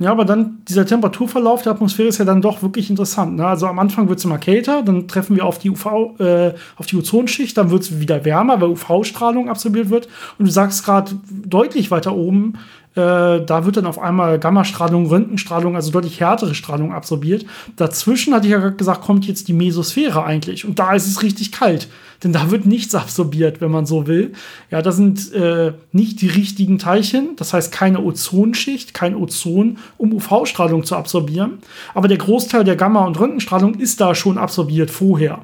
Ja, 0.00 0.10
aber 0.10 0.24
dann 0.24 0.58
dieser 0.68 0.84
Temperaturverlauf 0.84 1.62
der 1.62 1.72
Atmosphäre 1.72 2.08
ist 2.08 2.18
ja 2.18 2.24
dann 2.24 2.42
doch 2.42 2.62
wirklich 2.62 2.90
interessant. 2.90 3.36
Ne? 3.36 3.46
Also 3.46 3.68
am 3.68 3.78
Anfang 3.78 4.08
wird 4.08 4.18
es 4.18 4.24
immer 4.24 4.38
kälter, 4.38 4.82
dann 4.82 5.06
treffen 5.06 5.36
wir 5.36 5.46
auf 5.46 5.60
die 5.60 5.70
UV, 5.70 6.18
äh, 6.18 6.52
auf 6.76 6.86
die 6.86 6.96
Ozonschicht, 6.96 7.56
dann 7.56 7.70
wird 7.70 7.82
es 7.82 8.00
wieder 8.00 8.24
wärmer, 8.24 8.60
weil 8.60 8.70
UV-Strahlung 8.70 9.48
absorbiert 9.48 9.90
wird. 9.90 10.08
Und 10.36 10.46
du 10.46 10.50
sagst 10.50 10.84
gerade 10.84 11.12
deutlich 11.30 11.92
weiter 11.92 12.16
oben, 12.16 12.54
äh, 12.96 13.44
da 13.44 13.64
wird 13.64 13.76
dann 13.76 13.86
auf 13.86 14.00
einmal 14.00 14.40
Gammastrahlung, 14.40 15.06
Röntgenstrahlung, 15.06 15.76
also 15.76 15.92
deutlich 15.92 16.18
härtere 16.18 16.56
Strahlung 16.56 16.92
absorbiert. 16.92 17.46
Dazwischen 17.76 18.34
hatte 18.34 18.46
ich 18.46 18.52
ja 18.52 18.68
gesagt, 18.70 19.02
kommt 19.02 19.26
jetzt 19.26 19.46
die 19.46 19.52
Mesosphäre 19.52 20.24
eigentlich. 20.24 20.64
Und 20.64 20.80
da 20.80 20.94
ist 20.94 21.06
es 21.06 21.22
richtig 21.22 21.52
kalt. 21.52 21.88
Denn 22.22 22.32
da 22.32 22.50
wird 22.50 22.66
nichts 22.66 22.94
absorbiert, 22.94 23.60
wenn 23.60 23.70
man 23.70 23.86
so 23.86 24.06
will. 24.06 24.32
Ja, 24.70 24.82
da 24.82 24.92
sind 24.92 25.32
äh, 25.32 25.72
nicht 25.92 26.20
die 26.20 26.28
richtigen 26.28 26.78
Teilchen, 26.78 27.36
das 27.36 27.52
heißt 27.52 27.72
keine 27.72 28.00
Ozonschicht, 28.00 28.94
kein 28.94 29.14
Ozon, 29.16 29.78
um 29.98 30.12
UV-Strahlung 30.12 30.84
zu 30.84 30.96
absorbieren. 30.96 31.58
Aber 31.94 32.08
der 32.08 32.18
Großteil 32.18 32.64
der 32.64 32.76
Gamma- 32.76 33.04
und 33.04 33.18
Röntgenstrahlung 33.18 33.74
ist 33.74 34.00
da 34.00 34.14
schon 34.14 34.38
absorbiert 34.38 34.90
vorher. 34.90 35.42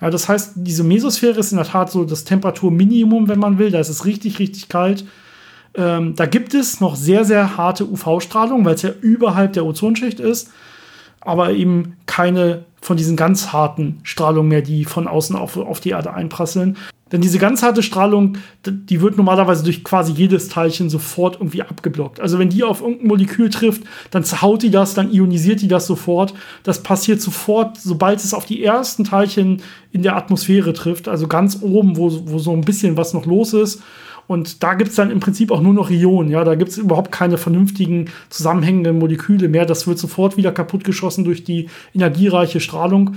Ja, 0.00 0.10
das 0.10 0.28
heißt, 0.28 0.52
diese 0.56 0.82
Mesosphäre 0.82 1.38
ist 1.38 1.52
in 1.52 1.58
der 1.58 1.66
Tat 1.66 1.90
so 1.90 2.04
das 2.04 2.24
Temperaturminimum, 2.24 3.28
wenn 3.28 3.38
man 3.38 3.58
will. 3.58 3.70
Da 3.70 3.78
ist 3.78 3.88
es 3.88 4.04
richtig, 4.04 4.40
richtig 4.40 4.68
kalt. 4.68 5.04
Ähm, 5.74 6.14
da 6.16 6.26
gibt 6.26 6.54
es 6.54 6.80
noch 6.80 6.96
sehr, 6.96 7.24
sehr 7.24 7.56
harte 7.56 7.88
UV-Strahlung, 7.88 8.64
weil 8.64 8.74
es 8.74 8.82
ja 8.82 8.90
überhalb 9.00 9.52
der 9.54 9.64
Ozonschicht 9.64 10.20
ist, 10.20 10.50
aber 11.20 11.52
eben 11.52 11.96
keine 12.06 12.64
von 12.82 12.96
diesen 12.96 13.16
ganz 13.16 13.52
harten 13.52 14.00
Strahlungen 14.02 14.48
mehr, 14.48 14.60
die 14.60 14.84
von 14.84 15.08
außen 15.08 15.36
auf, 15.36 15.56
auf 15.56 15.80
die 15.80 15.90
Erde 15.90 16.12
einprasseln. 16.12 16.76
Denn 17.12 17.20
diese 17.20 17.38
ganz 17.38 17.62
harte 17.62 17.82
Strahlung, 17.82 18.38
die 18.66 19.00
wird 19.02 19.18
normalerweise 19.18 19.62
durch 19.62 19.84
quasi 19.84 20.12
jedes 20.12 20.48
Teilchen 20.48 20.90
sofort 20.90 21.36
irgendwie 21.36 21.62
abgeblockt. 21.62 22.20
Also 22.20 22.38
wenn 22.38 22.48
die 22.48 22.64
auf 22.64 22.80
irgendein 22.80 23.06
Molekül 23.06 23.50
trifft, 23.50 23.82
dann 24.10 24.24
zerhaut 24.24 24.62
die 24.62 24.70
das, 24.70 24.94
dann 24.94 25.12
ionisiert 25.12 25.60
die 25.60 25.68
das 25.68 25.86
sofort. 25.86 26.34
Das 26.62 26.82
passiert 26.82 27.20
sofort, 27.20 27.78
sobald 27.78 28.18
es 28.18 28.34
auf 28.34 28.46
die 28.46 28.64
ersten 28.64 29.04
Teilchen 29.04 29.62
in 29.92 30.02
der 30.02 30.16
Atmosphäre 30.16 30.72
trifft, 30.72 31.06
also 31.06 31.28
ganz 31.28 31.58
oben, 31.60 31.98
wo, 31.98 32.10
wo 32.24 32.38
so 32.38 32.52
ein 32.52 32.62
bisschen 32.62 32.96
was 32.96 33.12
noch 33.12 33.26
los 33.26 33.52
ist. 33.52 33.82
Und 34.26 34.62
da 34.62 34.74
gibt 34.74 34.90
es 34.90 34.96
dann 34.96 35.10
im 35.10 35.20
Prinzip 35.20 35.50
auch 35.50 35.60
nur 35.60 35.74
noch 35.74 35.90
Ionen. 35.90 36.30
Ja, 36.30 36.44
da 36.44 36.54
gibt 36.54 36.70
es 36.70 36.78
überhaupt 36.78 37.12
keine 37.12 37.38
vernünftigen 37.38 38.10
zusammenhängenden 38.30 38.98
Moleküle 38.98 39.48
mehr. 39.48 39.66
Das 39.66 39.86
wird 39.86 39.98
sofort 39.98 40.36
wieder 40.36 40.52
kaputtgeschossen 40.52 41.24
durch 41.24 41.44
die 41.44 41.68
energiereiche 41.94 42.60
Strahlung, 42.60 43.16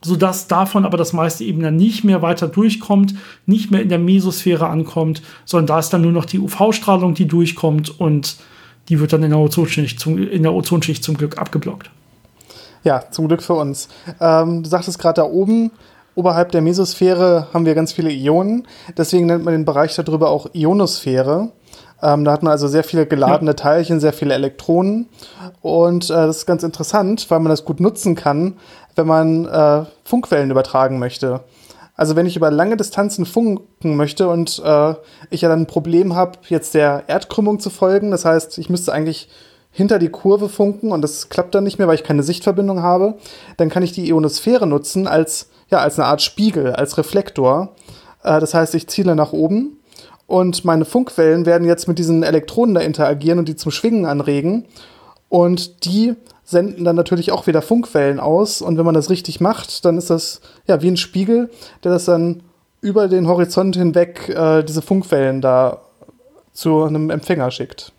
sodass 0.00 0.48
davon 0.48 0.84
aber 0.84 0.96
das 0.96 1.12
meiste 1.12 1.44
eben 1.44 1.62
dann 1.62 1.76
nicht 1.76 2.04
mehr 2.04 2.22
weiter 2.22 2.48
durchkommt, 2.48 3.14
nicht 3.46 3.70
mehr 3.70 3.82
in 3.82 3.88
der 3.88 3.98
Mesosphäre 3.98 4.68
ankommt, 4.68 5.22
sondern 5.44 5.66
da 5.66 5.78
ist 5.78 5.90
dann 5.90 6.02
nur 6.02 6.12
noch 6.12 6.24
die 6.24 6.38
UV-Strahlung, 6.38 7.14
die 7.14 7.26
durchkommt 7.26 8.00
und 8.00 8.36
die 8.88 9.00
wird 9.00 9.12
dann 9.12 9.22
in 9.22 9.30
der 9.30 9.38
Ozonschicht 9.38 10.00
zum, 10.00 10.18
in 10.18 10.42
der 10.42 10.52
Ozonschicht 10.54 11.04
zum 11.04 11.16
Glück 11.16 11.38
abgeblockt. 11.38 11.90
Ja, 12.84 13.04
zum 13.10 13.28
Glück 13.28 13.42
für 13.42 13.54
uns. 13.54 13.88
Ähm, 14.20 14.62
du 14.62 14.68
sagtest 14.68 14.98
gerade 14.98 15.20
da 15.20 15.24
oben, 15.24 15.70
Oberhalb 16.14 16.52
der 16.52 16.60
Mesosphäre 16.60 17.48
haben 17.54 17.64
wir 17.64 17.74
ganz 17.74 17.92
viele 17.92 18.10
Ionen. 18.10 18.66
Deswegen 18.96 19.26
nennt 19.26 19.44
man 19.44 19.54
den 19.54 19.64
Bereich 19.64 19.94
darüber 19.94 20.30
auch 20.30 20.46
Ionosphäre. 20.52 21.52
Ähm, 22.02 22.24
da 22.24 22.32
hat 22.32 22.42
man 22.42 22.50
also 22.50 22.68
sehr 22.68 22.84
viele 22.84 23.06
geladene 23.06 23.56
Teilchen, 23.56 24.00
sehr 24.00 24.12
viele 24.12 24.34
Elektronen. 24.34 25.08
Und 25.62 26.10
äh, 26.10 26.14
das 26.14 26.38
ist 26.38 26.46
ganz 26.46 26.64
interessant, 26.64 27.30
weil 27.30 27.38
man 27.40 27.50
das 27.50 27.64
gut 27.64 27.80
nutzen 27.80 28.14
kann, 28.14 28.58
wenn 28.94 29.06
man 29.06 29.46
äh, 29.46 29.84
Funkwellen 30.04 30.50
übertragen 30.50 30.98
möchte. 30.98 31.40
Also 31.94 32.16
wenn 32.16 32.26
ich 32.26 32.36
über 32.36 32.50
lange 32.50 32.76
Distanzen 32.76 33.24
funken 33.24 33.96
möchte 33.96 34.28
und 34.28 34.60
äh, 34.64 34.94
ich 35.30 35.42
ja 35.42 35.48
dann 35.48 35.60
ein 35.60 35.66
Problem 35.66 36.14
habe, 36.14 36.38
jetzt 36.48 36.74
der 36.74 37.04
Erdkrümmung 37.06 37.60
zu 37.60 37.70
folgen, 37.70 38.10
das 38.10 38.24
heißt, 38.24 38.58
ich 38.58 38.68
müsste 38.68 38.92
eigentlich 38.92 39.28
hinter 39.70 39.98
die 39.98 40.08
Kurve 40.08 40.48
funken 40.48 40.92
und 40.92 41.02
das 41.02 41.28
klappt 41.28 41.54
dann 41.54 41.64
nicht 41.64 41.78
mehr, 41.78 41.88
weil 41.88 41.94
ich 41.94 42.04
keine 42.04 42.22
Sichtverbindung 42.22 42.82
habe, 42.82 43.14
dann 43.56 43.70
kann 43.70 43.82
ich 43.82 43.92
die 43.92 44.08
Ionosphäre 44.08 44.66
nutzen 44.66 45.06
als 45.06 45.48
ja, 45.72 45.78
als 45.78 45.98
eine 45.98 46.06
Art 46.06 46.22
Spiegel, 46.22 46.74
als 46.74 46.98
Reflektor. 46.98 47.74
Äh, 48.22 48.38
das 48.40 48.54
heißt, 48.54 48.74
ich 48.74 48.88
ziele 48.88 49.16
nach 49.16 49.32
oben 49.32 49.78
und 50.26 50.64
meine 50.64 50.84
Funkwellen 50.84 51.46
werden 51.46 51.66
jetzt 51.66 51.88
mit 51.88 51.98
diesen 51.98 52.22
Elektronen 52.22 52.74
da 52.74 52.80
interagieren 52.80 53.38
und 53.38 53.48
die 53.48 53.56
zum 53.56 53.72
Schwingen 53.72 54.06
anregen. 54.06 54.66
Und 55.28 55.84
die 55.84 56.14
senden 56.44 56.84
dann 56.84 56.96
natürlich 56.96 57.32
auch 57.32 57.46
wieder 57.46 57.62
Funkwellen 57.62 58.20
aus. 58.20 58.62
Und 58.62 58.78
wenn 58.78 58.84
man 58.84 58.94
das 58.94 59.10
richtig 59.10 59.40
macht, 59.40 59.84
dann 59.84 59.96
ist 59.96 60.10
das 60.10 60.40
ja 60.66 60.82
wie 60.82 60.88
ein 60.88 60.96
Spiegel, 60.96 61.50
der 61.82 61.92
das 61.92 62.04
dann 62.04 62.42
über 62.80 63.08
den 63.08 63.28
Horizont 63.28 63.76
hinweg 63.76 64.28
äh, 64.28 64.62
diese 64.62 64.82
Funkwellen 64.82 65.40
da 65.40 65.80
zu 66.52 66.82
einem 66.82 67.10
Empfänger 67.10 67.50
schickt. 67.50 67.92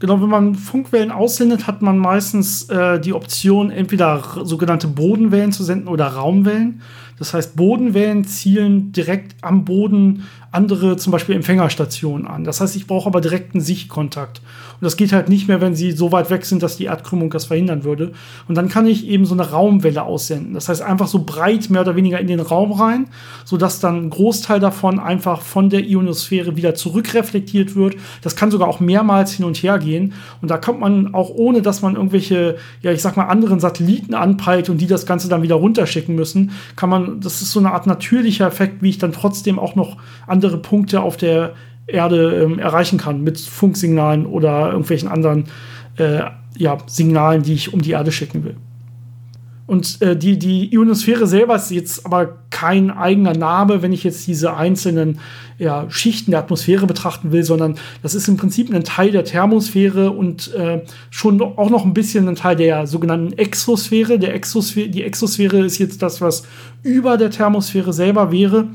Genau, 0.00 0.22
wenn 0.22 0.30
man 0.30 0.54
Funkwellen 0.54 1.10
aussendet, 1.10 1.66
hat 1.66 1.82
man 1.82 1.98
meistens 1.98 2.70
äh, 2.70 2.98
die 2.98 3.12
Option, 3.12 3.70
entweder 3.70 4.22
sogenannte 4.44 4.88
Bodenwellen 4.88 5.52
zu 5.52 5.62
senden 5.62 5.88
oder 5.88 6.06
Raumwellen. 6.06 6.80
Das 7.20 7.34
heißt, 7.34 7.54
Bodenwellen 7.54 8.24
zielen 8.24 8.92
direkt 8.92 9.36
am 9.42 9.66
Boden 9.66 10.24
andere, 10.52 10.96
zum 10.96 11.12
Beispiel 11.12 11.36
Empfängerstationen 11.36 12.26
an. 12.26 12.44
Das 12.44 12.60
heißt, 12.60 12.74
ich 12.74 12.86
brauche 12.86 13.06
aber 13.06 13.20
direkten 13.20 13.60
Sichtkontakt. 13.60 14.40
Und 14.80 14.84
das 14.84 14.96
geht 14.96 15.12
halt 15.12 15.28
nicht 15.28 15.46
mehr, 15.46 15.60
wenn 15.60 15.74
sie 15.74 15.92
so 15.92 16.10
weit 16.10 16.30
weg 16.30 16.44
sind, 16.44 16.62
dass 16.62 16.76
die 16.76 16.86
Erdkrümmung 16.86 17.30
das 17.30 17.44
verhindern 17.44 17.84
würde. 17.84 18.12
Und 18.48 18.56
dann 18.56 18.68
kann 18.68 18.86
ich 18.86 19.06
eben 19.06 19.26
so 19.26 19.34
eine 19.34 19.50
Raumwelle 19.50 20.02
aussenden. 20.02 20.54
Das 20.54 20.68
heißt, 20.68 20.82
einfach 20.82 21.06
so 21.06 21.22
breit 21.24 21.70
mehr 21.70 21.82
oder 21.82 21.94
weniger 21.94 22.18
in 22.18 22.26
den 22.26 22.40
Raum 22.40 22.72
rein, 22.72 23.08
sodass 23.44 23.78
dann 23.78 24.06
ein 24.06 24.10
Großteil 24.10 24.58
davon 24.58 24.98
einfach 24.98 25.42
von 25.42 25.68
der 25.68 25.84
Ionosphäre 25.84 26.56
wieder 26.56 26.74
zurückreflektiert 26.74 27.76
wird. 27.76 27.96
Das 28.22 28.34
kann 28.34 28.50
sogar 28.50 28.66
auch 28.68 28.80
mehrmals 28.80 29.32
hin 29.32 29.44
und 29.44 29.58
her 29.58 29.78
gehen. 29.78 30.14
Und 30.40 30.50
da 30.50 30.56
kommt 30.56 30.80
man 30.80 31.14
auch 31.14 31.30
ohne, 31.30 31.62
dass 31.62 31.82
man 31.82 31.94
irgendwelche, 31.94 32.56
ja, 32.82 32.90
ich 32.90 33.02
sag 33.02 33.16
mal, 33.16 33.26
anderen 33.26 33.60
Satelliten 33.60 34.14
anpeilt 34.14 34.68
und 34.68 34.78
die 34.78 34.86
das 34.86 35.06
Ganze 35.06 35.28
dann 35.28 35.42
wieder 35.42 35.56
runterschicken 35.56 36.14
müssen, 36.14 36.52
kann 36.74 36.88
man, 36.88 37.09
das 37.18 37.42
ist 37.42 37.52
so 37.52 37.60
eine 37.60 37.72
Art 37.72 37.86
natürlicher 37.86 38.46
Effekt, 38.46 38.82
wie 38.82 38.90
ich 38.90 38.98
dann 38.98 39.12
trotzdem 39.12 39.58
auch 39.58 39.74
noch 39.74 39.96
andere 40.26 40.58
Punkte 40.58 41.02
auf 41.02 41.16
der 41.16 41.54
Erde 41.86 42.42
ähm, 42.42 42.58
erreichen 42.58 42.98
kann 42.98 43.22
mit 43.22 43.40
Funksignalen 43.40 44.26
oder 44.26 44.68
irgendwelchen 44.68 45.08
anderen 45.08 45.44
äh, 45.96 46.22
ja, 46.56 46.78
Signalen, 46.86 47.42
die 47.42 47.54
ich 47.54 47.72
um 47.72 47.82
die 47.82 47.92
Erde 47.92 48.12
schicken 48.12 48.44
will. 48.44 48.56
Und 49.70 50.02
äh, 50.02 50.16
die, 50.16 50.36
die 50.36 50.74
Ionosphäre 50.74 51.28
selber 51.28 51.54
ist 51.54 51.70
jetzt 51.70 52.04
aber 52.04 52.38
kein 52.50 52.90
eigener 52.90 53.34
Name, 53.34 53.82
wenn 53.82 53.92
ich 53.92 54.02
jetzt 54.02 54.26
diese 54.26 54.56
einzelnen 54.56 55.20
ja, 55.58 55.88
Schichten 55.88 56.32
der 56.32 56.40
Atmosphäre 56.40 56.88
betrachten 56.88 57.30
will, 57.30 57.44
sondern 57.44 57.76
das 58.02 58.16
ist 58.16 58.26
im 58.26 58.36
Prinzip 58.36 58.74
ein 58.74 58.82
Teil 58.82 59.12
der 59.12 59.22
Thermosphäre 59.22 60.10
und 60.10 60.52
äh, 60.54 60.82
schon 61.10 61.40
auch 61.40 61.70
noch 61.70 61.84
ein 61.84 61.94
bisschen 61.94 62.26
ein 62.26 62.34
Teil 62.34 62.56
der 62.56 62.88
sogenannten 62.88 63.38
Exosphäre. 63.38 64.18
Der 64.18 64.34
Exosphäre. 64.34 64.88
Die 64.88 65.04
Exosphäre 65.04 65.64
ist 65.64 65.78
jetzt 65.78 66.02
das, 66.02 66.20
was 66.20 66.42
über 66.82 67.16
der 67.16 67.30
Thermosphäre 67.30 67.92
selber 67.92 68.32
wäre. 68.32 68.66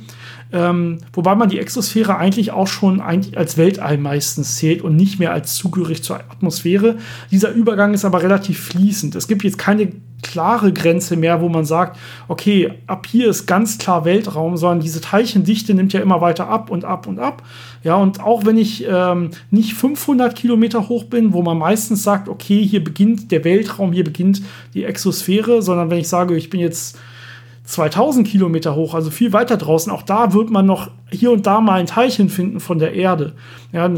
Ähm, 0.56 1.00
wobei 1.12 1.36
man 1.36 1.50
die 1.50 1.60
Exosphäre 1.60 2.16
eigentlich 2.16 2.52
auch 2.52 2.68
schon 2.68 3.02
eigentlich 3.02 3.38
als 3.38 3.58
Weltall 3.58 3.98
meistens 3.98 4.56
zählt 4.56 4.82
und 4.82 4.96
nicht 4.96 5.20
mehr 5.20 5.34
als 5.34 5.56
zugehörig 5.56 6.02
zur 6.02 6.16
Atmosphäre. 6.16 6.96
Dieser 7.30 7.52
Übergang 7.52 7.94
ist 7.94 8.06
aber 8.06 8.24
relativ 8.24 8.62
fließend. 8.62 9.16
Es 9.16 9.28
gibt 9.28 9.44
jetzt 9.44 9.58
keine 9.58 9.92
klare 10.24 10.72
Grenze 10.72 11.18
mehr, 11.18 11.42
wo 11.42 11.50
man 11.50 11.66
sagt, 11.66 12.00
okay, 12.30 12.72
ab 12.88 13.06
hier 13.06 13.30
ist 13.30 13.48
ganz 13.48 13.78
klar 13.78 14.06
Weltraum, 14.06 14.56
sondern 14.56 14.80
diese 14.80 15.02
Teilchendichte 15.02 15.74
nimmt 15.74 15.92
ja 15.92 16.00
immer 16.00 16.22
weiter 16.22 16.48
ab 16.48 16.72
und 16.72 16.86
ab 16.86 17.06
und 17.06 17.20
ab. 17.20 17.44
Ja, 17.84 17.96
und 17.96 18.22
auch 18.24 18.46
wenn 18.46 18.58
ich 18.58 18.86
ähm, 18.90 19.32
nicht 19.52 19.74
500 19.74 20.38
Kilometer 20.38 20.88
hoch 20.88 21.04
bin, 21.04 21.34
wo 21.34 21.42
man 21.42 21.58
meistens 21.58 22.02
sagt, 22.04 22.30
okay, 22.30 22.66
hier 22.66 22.82
beginnt 22.82 23.30
der 23.32 23.44
Weltraum, 23.44 23.92
hier 23.92 24.06
beginnt 24.06 24.42
die 24.74 24.86
Exosphäre, 24.86 25.62
sondern 25.62 25.90
wenn 25.90 26.00
ich 26.00 26.08
sage, 26.08 26.38
ich 26.38 26.50
bin 26.50 26.62
jetzt 26.62 26.98
2000 27.66 28.28
Kilometer 28.28 28.76
hoch, 28.76 28.94
also 28.94 29.10
viel 29.10 29.34
weiter 29.34 29.58
draußen, 29.58 29.92
auch 29.92 30.04
da 30.04 30.34
wird 30.34 30.52
man 30.52 30.66
noch 30.66 30.92
hier 31.12 31.32
und 31.32 31.48
da 31.48 31.62
mal 31.62 31.80
ein 31.80 31.88
Teilchen 31.88 32.30
finden 32.30 32.60
von 32.60 32.78
der 32.80 32.94
Erde. 32.94 33.34
Ja, 33.72 33.90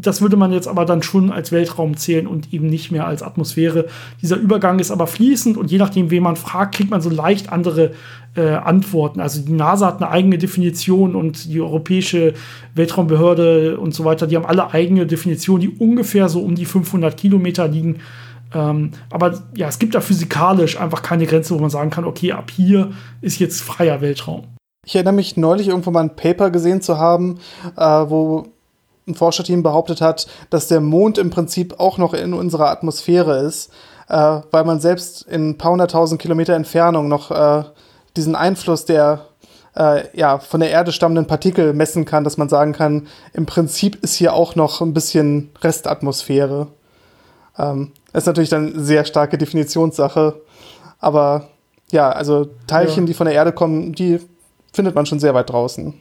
das 0.00 0.22
würde 0.22 0.36
man 0.36 0.52
jetzt 0.52 0.68
aber 0.68 0.84
dann 0.84 1.02
schon 1.02 1.32
als 1.32 1.50
Weltraum 1.50 1.96
zählen 1.96 2.28
und 2.28 2.52
eben 2.52 2.68
nicht 2.68 2.92
mehr 2.92 3.06
als 3.06 3.24
Atmosphäre. 3.24 3.86
Dieser 4.22 4.36
Übergang 4.36 4.78
ist 4.78 4.92
aber 4.92 5.08
fließend 5.08 5.56
und 5.56 5.70
je 5.72 5.78
nachdem, 5.78 6.10
wen 6.10 6.22
man 6.22 6.36
fragt, 6.36 6.76
kriegt 6.76 6.90
man 6.90 7.00
so 7.00 7.10
leicht 7.10 7.52
andere 7.52 7.92
äh, 8.36 8.50
Antworten. 8.50 9.20
Also 9.20 9.40
die 9.40 9.52
NASA 9.52 9.86
hat 9.86 10.00
eine 10.00 10.10
eigene 10.10 10.38
Definition 10.38 11.16
und 11.16 11.52
die 11.52 11.60
Europäische 11.60 12.34
Weltraumbehörde 12.76 13.78
und 13.78 13.92
so 13.92 14.04
weiter, 14.04 14.28
die 14.28 14.36
haben 14.36 14.46
alle 14.46 14.72
eigene 14.72 15.06
Definitionen, 15.06 15.62
die 15.62 15.70
ungefähr 15.70 16.28
so 16.28 16.40
um 16.40 16.54
die 16.54 16.66
500 16.66 17.16
Kilometer 17.16 17.66
liegen. 17.66 17.96
Ähm, 18.54 18.92
aber 19.10 19.42
ja, 19.54 19.68
es 19.68 19.78
gibt 19.78 19.94
da 19.94 20.00
physikalisch 20.00 20.80
einfach 20.80 21.02
keine 21.02 21.26
Grenze, 21.26 21.54
wo 21.54 21.58
man 21.58 21.70
sagen 21.70 21.90
kann, 21.90 22.04
okay, 22.04 22.32
ab 22.32 22.50
hier 22.50 22.92
ist 23.20 23.38
jetzt 23.38 23.60
freier 23.60 24.00
Weltraum. 24.00 24.44
Ich 24.86 24.94
erinnere 24.94 25.14
mich 25.14 25.36
neulich 25.36 25.68
irgendwo 25.68 25.90
mal 25.90 26.00
ein 26.00 26.16
Paper 26.16 26.50
gesehen 26.50 26.80
zu 26.80 26.98
haben, 26.98 27.40
äh, 27.76 27.82
wo 27.82 28.46
ein 29.06 29.14
Forscherteam 29.14 29.62
behauptet 29.62 30.00
hat, 30.00 30.26
dass 30.50 30.68
der 30.68 30.80
Mond 30.80 31.18
im 31.18 31.30
Prinzip 31.30 31.78
auch 31.78 31.98
noch 31.98 32.14
in 32.14 32.32
unserer 32.32 32.70
Atmosphäre 32.70 33.38
ist, 33.38 33.70
äh, 34.08 34.40
weil 34.50 34.64
man 34.64 34.80
selbst 34.80 35.22
in 35.22 35.50
ein 35.50 35.58
paar 35.58 35.72
hunderttausend 35.72 36.20
Kilometer 36.20 36.54
Entfernung 36.54 37.08
noch 37.08 37.30
äh, 37.30 37.64
diesen 38.16 38.34
Einfluss 38.34 38.84
der 38.84 39.26
äh, 39.76 40.04
ja, 40.16 40.38
von 40.38 40.60
der 40.60 40.70
Erde 40.70 40.92
stammenden 40.92 41.26
Partikel 41.26 41.72
messen 41.72 42.04
kann, 42.04 42.24
dass 42.24 42.36
man 42.36 42.48
sagen 42.48 42.72
kann, 42.72 43.06
im 43.32 43.46
Prinzip 43.46 44.02
ist 44.02 44.14
hier 44.14 44.32
auch 44.32 44.54
noch 44.54 44.80
ein 44.80 44.94
bisschen 44.94 45.50
Restatmosphäre. 45.60 46.68
Ähm, 47.58 47.92
ist 48.12 48.26
natürlich 48.26 48.50
dann 48.50 48.72
eine 48.74 48.84
sehr 48.84 49.04
starke 49.04 49.38
Definitionssache. 49.38 50.40
Aber 50.98 51.48
ja, 51.90 52.10
also 52.10 52.48
Teilchen, 52.66 53.04
ja. 53.04 53.06
die 53.06 53.14
von 53.14 53.26
der 53.26 53.34
Erde 53.34 53.52
kommen, 53.52 53.92
die 53.92 54.20
findet 54.72 54.94
man 54.94 55.06
schon 55.06 55.20
sehr 55.20 55.34
weit 55.34 55.50
draußen. 55.50 55.94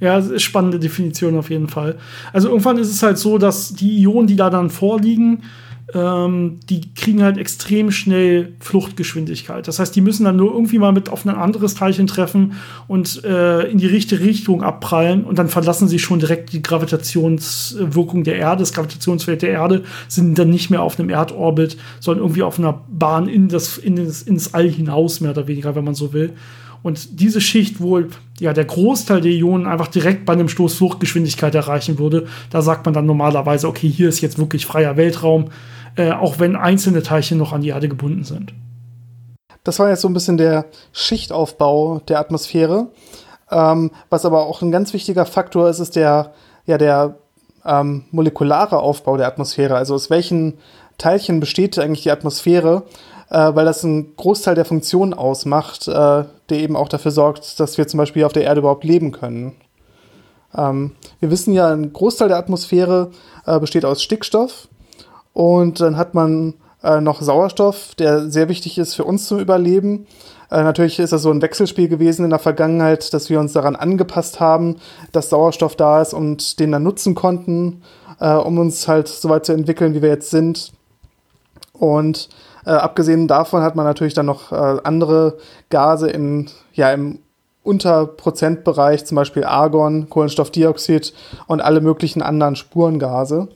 Ja, 0.00 0.38
spannende 0.38 0.78
Definition 0.78 1.38
auf 1.38 1.50
jeden 1.50 1.68
Fall. 1.68 1.98
Also 2.32 2.48
irgendwann 2.48 2.78
ist 2.78 2.90
es 2.90 3.02
halt 3.02 3.18
so, 3.18 3.36
dass 3.36 3.74
die 3.74 4.02
Ionen, 4.02 4.26
die 4.26 4.36
da 4.36 4.48
dann 4.48 4.70
vorliegen, 4.70 5.42
ähm, 5.94 6.60
die 6.68 6.94
kriegen 6.94 7.22
halt 7.22 7.38
extrem 7.38 7.90
schnell 7.90 8.54
Fluchtgeschwindigkeit. 8.60 9.66
Das 9.66 9.78
heißt, 9.78 9.94
die 9.94 10.00
müssen 10.00 10.24
dann 10.24 10.36
nur 10.36 10.52
irgendwie 10.52 10.78
mal 10.78 10.92
mit 10.92 11.08
auf 11.08 11.24
ein 11.24 11.30
anderes 11.30 11.74
Teilchen 11.74 12.06
treffen 12.06 12.54
und 12.88 13.24
äh, 13.24 13.62
in 13.70 13.78
die 13.78 13.86
richtige 13.86 14.24
Richtung 14.24 14.62
abprallen 14.62 15.24
und 15.24 15.38
dann 15.38 15.48
verlassen 15.48 15.88
sie 15.88 15.98
schon 15.98 16.20
direkt 16.20 16.52
die 16.52 16.62
Gravitationswirkung 16.62 18.24
der 18.24 18.36
Erde, 18.36 18.60
das 18.60 18.72
Gravitationsfeld 18.72 19.42
der 19.42 19.50
Erde, 19.50 19.84
sind 20.08 20.38
dann 20.38 20.50
nicht 20.50 20.70
mehr 20.70 20.82
auf 20.82 20.98
einem 20.98 21.10
Erdorbit, 21.10 21.76
sondern 22.00 22.24
irgendwie 22.24 22.42
auf 22.42 22.58
einer 22.58 22.82
Bahn 22.88 23.28
in 23.28 23.48
das, 23.48 23.78
in 23.78 23.96
das, 23.96 24.22
ins 24.22 24.54
All 24.54 24.68
hinaus, 24.68 25.20
mehr 25.20 25.32
oder 25.32 25.46
weniger, 25.46 25.74
wenn 25.74 25.84
man 25.84 25.94
so 25.94 26.12
will. 26.12 26.34
Und 26.82 27.20
diese 27.20 27.40
Schicht, 27.40 27.80
wo 27.80 28.02
ja 28.38 28.52
der 28.52 28.64
Großteil 28.64 29.20
der 29.20 29.32
Ionen 29.32 29.66
einfach 29.66 29.88
direkt 29.88 30.24
bei 30.24 30.32
einem 30.32 30.48
Stoß 30.48 30.74
Fluchtgeschwindigkeit 30.74 31.54
erreichen 31.54 31.98
würde, 31.98 32.26
da 32.48 32.62
sagt 32.62 32.86
man 32.86 32.94
dann 32.94 33.06
normalerweise, 33.06 33.68
okay, 33.68 33.88
hier 33.88 34.08
ist 34.08 34.20
jetzt 34.20 34.38
wirklich 34.38 34.64
freier 34.64 34.96
Weltraum 34.96 35.50
äh, 35.96 36.12
auch 36.12 36.38
wenn 36.38 36.56
einzelne 36.56 37.02
Teilchen 37.02 37.38
noch 37.38 37.52
an 37.52 37.62
die 37.62 37.68
Erde 37.68 37.88
gebunden 37.88 38.24
sind. 38.24 38.54
Das 39.64 39.78
war 39.78 39.88
jetzt 39.88 40.00
so 40.00 40.08
ein 40.08 40.14
bisschen 40.14 40.36
der 40.36 40.66
Schichtaufbau 40.92 42.00
der 42.08 42.18
Atmosphäre. 42.18 42.88
Ähm, 43.50 43.90
was 44.08 44.24
aber 44.24 44.46
auch 44.46 44.62
ein 44.62 44.70
ganz 44.70 44.92
wichtiger 44.92 45.26
Faktor 45.26 45.68
ist, 45.68 45.80
ist 45.80 45.96
der, 45.96 46.32
ja, 46.66 46.78
der 46.78 47.16
ähm, 47.64 48.04
molekulare 48.10 48.78
Aufbau 48.78 49.16
der 49.16 49.26
Atmosphäre. 49.26 49.76
Also 49.76 49.94
aus 49.94 50.08
welchen 50.08 50.58
Teilchen 50.98 51.40
besteht 51.40 51.78
eigentlich 51.78 52.02
die 52.02 52.10
Atmosphäre, 52.10 52.84
äh, 53.28 53.54
weil 53.54 53.64
das 53.64 53.84
einen 53.84 54.16
Großteil 54.16 54.54
der 54.54 54.64
Funktionen 54.64 55.14
ausmacht, 55.14 55.88
äh, 55.88 55.92
der 55.92 56.58
eben 56.58 56.76
auch 56.76 56.88
dafür 56.88 57.10
sorgt, 57.10 57.60
dass 57.60 57.78
wir 57.78 57.86
zum 57.86 57.98
Beispiel 57.98 58.24
auf 58.24 58.32
der 58.32 58.44
Erde 58.44 58.60
überhaupt 58.60 58.84
leben 58.84 59.12
können. 59.12 59.56
Ähm, 60.54 60.92
wir 61.20 61.30
wissen 61.30 61.52
ja, 61.54 61.72
ein 61.72 61.92
Großteil 61.92 62.28
der 62.28 62.38
Atmosphäre 62.38 63.10
äh, 63.46 63.58
besteht 63.60 63.84
aus 63.84 64.02
Stickstoff. 64.02 64.68
Und 65.32 65.80
dann 65.80 65.96
hat 65.96 66.14
man 66.14 66.54
äh, 66.82 67.00
noch 67.00 67.22
Sauerstoff, 67.22 67.94
der 67.94 68.30
sehr 68.30 68.48
wichtig 68.48 68.78
ist 68.78 68.94
für 68.94 69.04
uns 69.04 69.26
zum 69.26 69.38
Überleben. 69.38 70.06
Äh, 70.50 70.62
natürlich 70.62 70.98
ist 70.98 71.12
das 71.12 71.22
so 71.22 71.30
ein 71.30 71.42
Wechselspiel 71.42 71.88
gewesen 71.88 72.24
in 72.24 72.30
der 72.30 72.38
Vergangenheit, 72.38 73.12
dass 73.14 73.30
wir 73.30 73.38
uns 73.38 73.52
daran 73.52 73.76
angepasst 73.76 74.40
haben, 74.40 74.76
dass 75.12 75.30
Sauerstoff 75.30 75.76
da 75.76 76.02
ist 76.02 76.12
und 76.12 76.58
den 76.58 76.72
dann 76.72 76.82
nutzen 76.82 77.14
konnten, 77.14 77.82
äh, 78.18 78.34
um 78.34 78.58
uns 78.58 78.88
halt 78.88 79.08
so 79.08 79.28
weit 79.28 79.46
zu 79.46 79.52
entwickeln, 79.52 79.94
wie 79.94 80.02
wir 80.02 80.08
jetzt 80.08 80.30
sind. 80.30 80.72
Und 81.72 82.28
äh, 82.66 82.70
abgesehen 82.70 83.28
davon 83.28 83.62
hat 83.62 83.76
man 83.76 83.86
natürlich 83.86 84.14
dann 84.14 84.26
noch 84.26 84.52
äh, 84.52 84.78
andere 84.82 85.38
Gase 85.70 86.10
in, 86.10 86.50
ja, 86.72 86.92
im 86.92 87.20
Unterprozentbereich, 87.62 89.04
zum 89.04 89.16
Beispiel 89.16 89.44
Argon, 89.44 90.08
Kohlenstoffdioxid 90.08 91.12
und 91.46 91.60
alle 91.60 91.80
möglichen 91.80 92.22
anderen 92.22 92.56
Spurengase. 92.56 93.48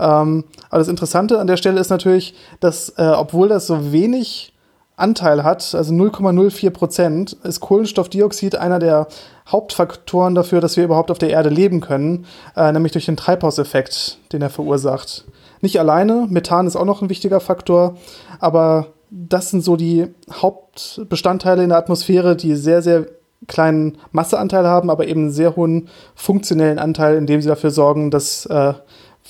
Ähm, 0.00 0.44
aber 0.70 0.78
das 0.78 0.88
Interessante 0.88 1.38
an 1.38 1.46
der 1.46 1.56
Stelle 1.56 1.80
ist 1.80 1.90
natürlich, 1.90 2.34
dass 2.60 2.90
äh, 2.96 3.02
obwohl 3.02 3.48
das 3.48 3.66
so 3.66 3.92
wenig 3.92 4.52
Anteil 4.96 5.44
hat, 5.44 5.74
also 5.74 5.94
0,04 5.94 6.70
Prozent, 6.70 7.32
ist 7.42 7.60
Kohlenstoffdioxid 7.60 8.56
einer 8.56 8.78
der 8.78 9.08
Hauptfaktoren 9.48 10.34
dafür, 10.34 10.60
dass 10.60 10.76
wir 10.76 10.84
überhaupt 10.84 11.10
auf 11.10 11.18
der 11.18 11.30
Erde 11.30 11.48
leben 11.48 11.80
können, 11.80 12.26
äh, 12.56 12.70
nämlich 12.70 12.92
durch 12.92 13.06
den 13.06 13.16
Treibhauseffekt, 13.16 14.18
den 14.32 14.42
er 14.42 14.50
verursacht. 14.50 15.24
Nicht 15.60 15.78
alleine, 15.78 16.26
Methan 16.28 16.66
ist 16.66 16.76
auch 16.76 16.84
noch 16.84 17.02
ein 17.02 17.10
wichtiger 17.10 17.40
Faktor, 17.40 17.96
aber 18.38 18.88
das 19.10 19.50
sind 19.50 19.62
so 19.62 19.76
die 19.76 20.06
Hauptbestandteile 20.30 21.62
in 21.62 21.70
der 21.70 21.78
Atmosphäre, 21.78 22.36
die 22.36 22.54
sehr, 22.54 22.80
sehr 22.80 23.06
kleinen 23.48 23.98
Masseanteil 24.12 24.66
haben, 24.66 24.90
aber 24.90 25.08
eben 25.08 25.22
einen 25.22 25.30
sehr 25.30 25.56
hohen 25.56 25.88
funktionellen 26.14 26.78
Anteil, 26.78 27.16
indem 27.16 27.40
sie 27.40 27.48
dafür 27.48 27.70
sorgen, 27.70 28.10
dass 28.10 28.46
äh, 28.46 28.74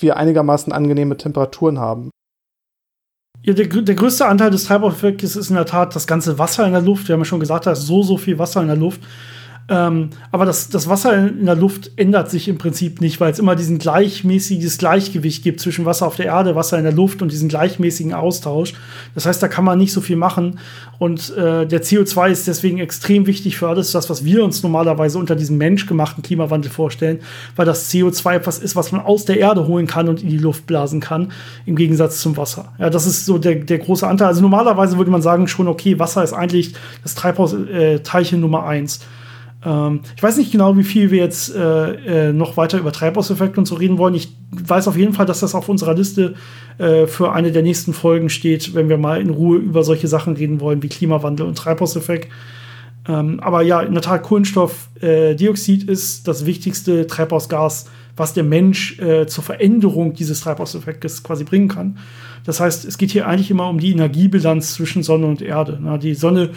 wir 0.01 0.17
einigermaßen 0.17 0.73
angenehme 0.73 1.17
Temperaturen 1.17 1.79
haben. 1.79 2.11
Ja, 3.43 3.53
der, 3.53 3.67
der 3.67 3.95
größte 3.95 4.27
Anteil 4.27 4.51
des 4.51 4.65
Treibhauseffektes 4.65 5.35
ist 5.35 5.49
in 5.49 5.55
der 5.55 5.65
Tat 5.65 5.95
das 5.95 6.05
ganze 6.05 6.37
Wasser 6.37 6.65
in 6.65 6.73
der 6.73 6.81
Luft. 6.81 7.07
Wir 7.07 7.13
haben 7.13 7.21
ja 7.21 7.25
schon 7.25 7.39
gesagt, 7.39 7.65
da 7.65 7.71
ist 7.71 7.87
so, 7.87 8.03
so 8.03 8.17
viel 8.17 8.37
Wasser 8.37 8.61
in 8.61 8.67
der 8.67 8.77
Luft. 8.77 9.01
Ähm, 9.71 10.09
aber 10.33 10.43
das, 10.43 10.67
das 10.67 10.89
Wasser 10.89 11.29
in 11.29 11.45
der 11.45 11.55
Luft 11.55 11.91
ändert 11.95 12.29
sich 12.29 12.49
im 12.49 12.57
Prinzip 12.57 12.99
nicht, 12.99 13.21
weil 13.21 13.31
es 13.31 13.39
immer 13.39 13.55
diesen 13.55 13.77
gleichmäßiges 13.77 14.77
Gleichgewicht 14.77 15.43
gibt 15.43 15.61
zwischen 15.61 15.85
Wasser 15.85 16.07
auf 16.07 16.17
der 16.17 16.25
Erde, 16.25 16.57
Wasser 16.57 16.77
in 16.77 16.83
der 16.83 16.91
Luft 16.91 17.21
und 17.21 17.31
diesen 17.31 17.47
gleichmäßigen 17.47 18.13
Austausch. 18.13 18.73
Das 19.15 19.25
heißt, 19.25 19.41
da 19.41 19.47
kann 19.47 19.63
man 19.63 19.77
nicht 19.77 19.93
so 19.93 20.01
viel 20.01 20.17
machen. 20.17 20.59
Und 20.99 21.29
äh, 21.37 21.65
der 21.65 21.81
CO2 21.81 22.31
ist 22.31 22.47
deswegen 22.47 22.79
extrem 22.79 23.27
wichtig 23.27 23.57
für 23.57 23.69
alles 23.69 23.93
das, 23.93 24.09
was 24.09 24.25
wir 24.25 24.43
uns 24.43 24.61
normalerweise 24.61 25.17
unter 25.17 25.37
diesem 25.37 25.57
menschgemachten 25.57 26.21
Klimawandel 26.21 26.69
vorstellen, 26.69 27.19
weil 27.55 27.65
das 27.65 27.89
CO2 27.89 28.35
etwas 28.35 28.59
ist, 28.59 28.75
was 28.75 28.91
man 28.91 28.99
aus 28.99 29.23
der 29.23 29.39
Erde 29.39 29.67
holen 29.67 29.87
kann 29.87 30.09
und 30.09 30.21
in 30.21 30.27
die 30.27 30.37
Luft 30.37 30.67
blasen 30.67 30.99
kann, 30.99 31.31
im 31.65 31.77
Gegensatz 31.77 32.19
zum 32.19 32.35
Wasser. 32.35 32.73
Ja, 32.77 32.89
das 32.89 33.05
ist 33.05 33.25
so 33.25 33.37
der, 33.37 33.55
der 33.55 33.79
große 33.79 34.05
Anteil. 34.05 34.27
Also 34.27 34.41
normalerweise 34.41 34.97
würde 34.97 35.11
man 35.11 35.21
sagen 35.21 35.47
schon, 35.47 35.69
okay, 35.69 35.97
Wasser 35.97 36.25
ist 36.25 36.33
eigentlich 36.33 36.73
das 37.03 37.15
Treibhausteilchen 37.15 38.39
äh, 38.39 38.41
Nummer 38.41 38.65
eins. 38.65 38.99
Ähm, 39.63 40.01
ich 40.15 40.23
weiß 40.23 40.37
nicht 40.37 40.51
genau, 40.51 40.75
wie 40.77 40.83
viel 40.83 41.11
wir 41.11 41.19
jetzt 41.19 41.55
äh, 41.55 42.29
äh, 42.29 42.33
noch 42.33 42.57
weiter 42.57 42.79
über 42.79 42.91
Treibhauseffekte 42.91 43.59
und 43.59 43.65
so 43.65 43.75
reden 43.75 43.97
wollen. 43.97 44.15
Ich 44.15 44.35
weiß 44.51 44.87
auf 44.87 44.97
jeden 44.97 45.13
Fall, 45.13 45.25
dass 45.25 45.41
das 45.41 45.55
auf 45.55 45.69
unserer 45.69 45.93
Liste 45.93 46.35
äh, 46.77 47.05
für 47.07 47.31
eine 47.31 47.51
der 47.51 47.61
nächsten 47.61 47.93
Folgen 47.93 48.29
steht, 48.29 48.73
wenn 48.73 48.89
wir 48.89 48.97
mal 48.97 49.21
in 49.21 49.29
Ruhe 49.29 49.57
über 49.57 49.83
solche 49.83 50.07
Sachen 50.07 50.35
reden 50.35 50.59
wollen 50.59 50.81
wie 50.81 50.89
Klimawandel 50.89 51.45
und 51.45 51.57
Treibhauseffekt. 51.57 52.31
Ähm, 53.07 53.39
aber 53.39 53.61
ja, 53.61 53.81
in 53.81 53.93
der 53.93 54.01
Tat, 54.01 54.23
Kohlenstoffdioxid 54.23 55.87
äh, 55.87 55.91
ist 55.91 56.27
das 56.27 56.45
wichtigste 56.45 57.07
Treibhausgas, 57.07 57.85
was 58.15 58.33
der 58.33 58.43
Mensch 58.43 58.99
äh, 58.99 59.25
zur 59.25 59.43
Veränderung 59.43 60.13
dieses 60.13 60.41
Treibhauseffektes 60.41 61.23
quasi 61.23 61.43
bringen 61.43 61.67
kann. 61.67 61.97
Das 62.45 62.59
heißt, 62.59 62.85
es 62.85 62.97
geht 62.97 63.11
hier 63.11 63.27
eigentlich 63.27 63.51
immer 63.51 63.69
um 63.69 63.79
die 63.79 63.91
Energiebilanz 63.91 64.73
zwischen 64.73 65.03
Sonne 65.03 65.27
und 65.27 65.41
Erde. 65.41 65.79
Na, 65.81 65.97
die 65.97 66.15
Sonne 66.15 66.49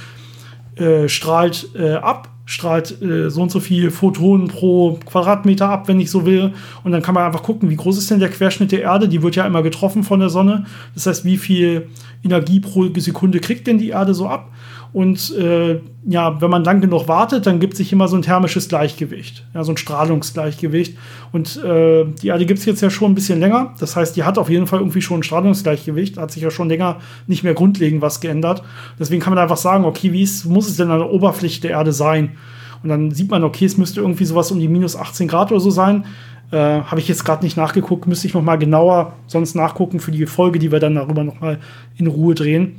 äh, 0.76 1.08
strahlt 1.08 1.68
ab 1.76 2.33
strahlt 2.46 3.00
äh, 3.02 3.30
so 3.30 3.42
und 3.42 3.50
so 3.50 3.60
viel 3.60 3.90
Photonen 3.90 4.48
pro 4.48 4.98
Quadratmeter 5.06 5.68
ab, 5.68 5.88
wenn 5.88 6.00
ich 6.00 6.10
so 6.10 6.26
will. 6.26 6.52
Und 6.82 6.92
dann 6.92 7.02
kann 7.02 7.14
man 7.14 7.24
einfach 7.24 7.42
gucken, 7.42 7.70
wie 7.70 7.76
groß 7.76 7.96
ist 7.96 8.10
denn 8.10 8.20
der 8.20 8.28
Querschnitt 8.28 8.72
der 8.72 8.82
Erde? 8.82 9.08
Die 9.08 9.22
wird 9.22 9.36
ja 9.36 9.46
immer 9.46 9.62
getroffen 9.62 10.04
von 10.04 10.20
der 10.20 10.28
Sonne. 10.28 10.66
Das 10.94 11.06
heißt, 11.06 11.24
wie 11.24 11.38
viel 11.38 11.88
Energie 12.22 12.60
pro 12.60 12.88
Sekunde 12.96 13.40
kriegt 13.40 13.66
denn 13.66 13.78
die 13.78 13.90
Erde 13.90 14.14
so 14.14 14.28
ab? 14.28 14.50
Und 14.94 15.36
äh, 15.36 15.80
ja, 16.06 16.40
wenn 16.40 16.50
man 16.50 16.62
lang 16.62 16.80
genug 16.80 17.08
wartet, 17.08 17.46
dann 17.46 17.58
gibt 17.58 17.76
sich 17.76 17.92
immer 17.92 18.06
so 18.06 18.14
ein 18.14 18.22
thermisches 18.22 18.68
Gleichgewicht, 18.68 19.44
ja, 19.52 19.64
so 19.64 19.72
ein 19.72 19.76
Strahlungsgleichgewicht. 19.76 20.96
Und 21.32 21.56
äh, 21.64 22.04
die 22.22 22.28
Erde 22.28 22.46
gibt 22.46 22.60
es 22.60 22.64
jetzt 22.64 22.80
ja 22.80 22.90
schon 22.90 23.10
ein 23.10 23.16
bisschen 23.16 23.40
länger. 23.40 23.74
Das 23.80 23.96
heißt, 23.96 24.14
die 24.14 24.22
hat 24.22 24.38
auf 24.38 24.48
jeden 24.48 24.68
Fall 24.68 24.78
irgendwie 24.78 25.02
schon 25.02 25.18
ein 25.18 25.22
Strahlungsgleichgewicht, 25.24 26.16
hat 26.16 26.30
sich 26.30 26.44
ja 26.44 26.52
schon 26.52 26.68
länger 26.68 27.00
nicht 27.26 27.42
mehr 27.42 27.54
grundlegend 27.54 28.02
was 28.02 28.20
geändert. 28.20 28.62
Deswegen 28.96 29.20
kann 29.20 29.34
man 29.34 29.42
einfach 29.42 29.56
sagen, 29.56 29.84
okay, 29.84 30.12
wie 30.12 30.22
ist, 30.22 30.44
muss 30.44 30.68
es 30.68 30.76
denn 30.76 30.92
an 30.92 31.00
der 31.00 31.10
Oberfläche 31.10 31.60
der 31.60 31.72
Erde 31.72 31.92
sein? 31.92 32.36
Und 32.84 32.88
dann 32.88 33.10
sieht 33.10 33.32
man, 33.32 33.42
okay, 33.42 33.64
es 33.64 33.76
müsste 33.76 34.00
irgendwie 34.00 34.26
sowas 34.26 34.52
um 34.52 34.60
die 34.60 34.68
minus 34.68 34.94
18 34.94 35.26
Grad 35.26 35.50
oder 35.50 35.60
so 35.60 35.70
sein. 35.70 36.04
Äh, 36.52 36.56
Habe 36.82 37.00
ich 37.00 37.08
jetzt 37.08 37.24
gerade 37.24 37.44
nicht 37.44 37.56
nachgeguckt, 37.56 38.06
müsste 38.06 38.28
ich 38.28 38.34
noch 38.34 38.42
mal 38.42 38.58
genauer 38.58 39.14
sonst 39.26 39.56
nachgucken 39.56 39.98
für 39.98 40.12
die 40.12 40.24
Folge, 40.26 40.60
die 40.60 40.70
wir 40.70 40.78
dann 40.78 40.94
darüber 40.94 41.24
noch 41.24 41.40
mal 41.40 41.58
in 41.96 42.06
Ruhe 42.06 42.36
drehen. 42.36 42.78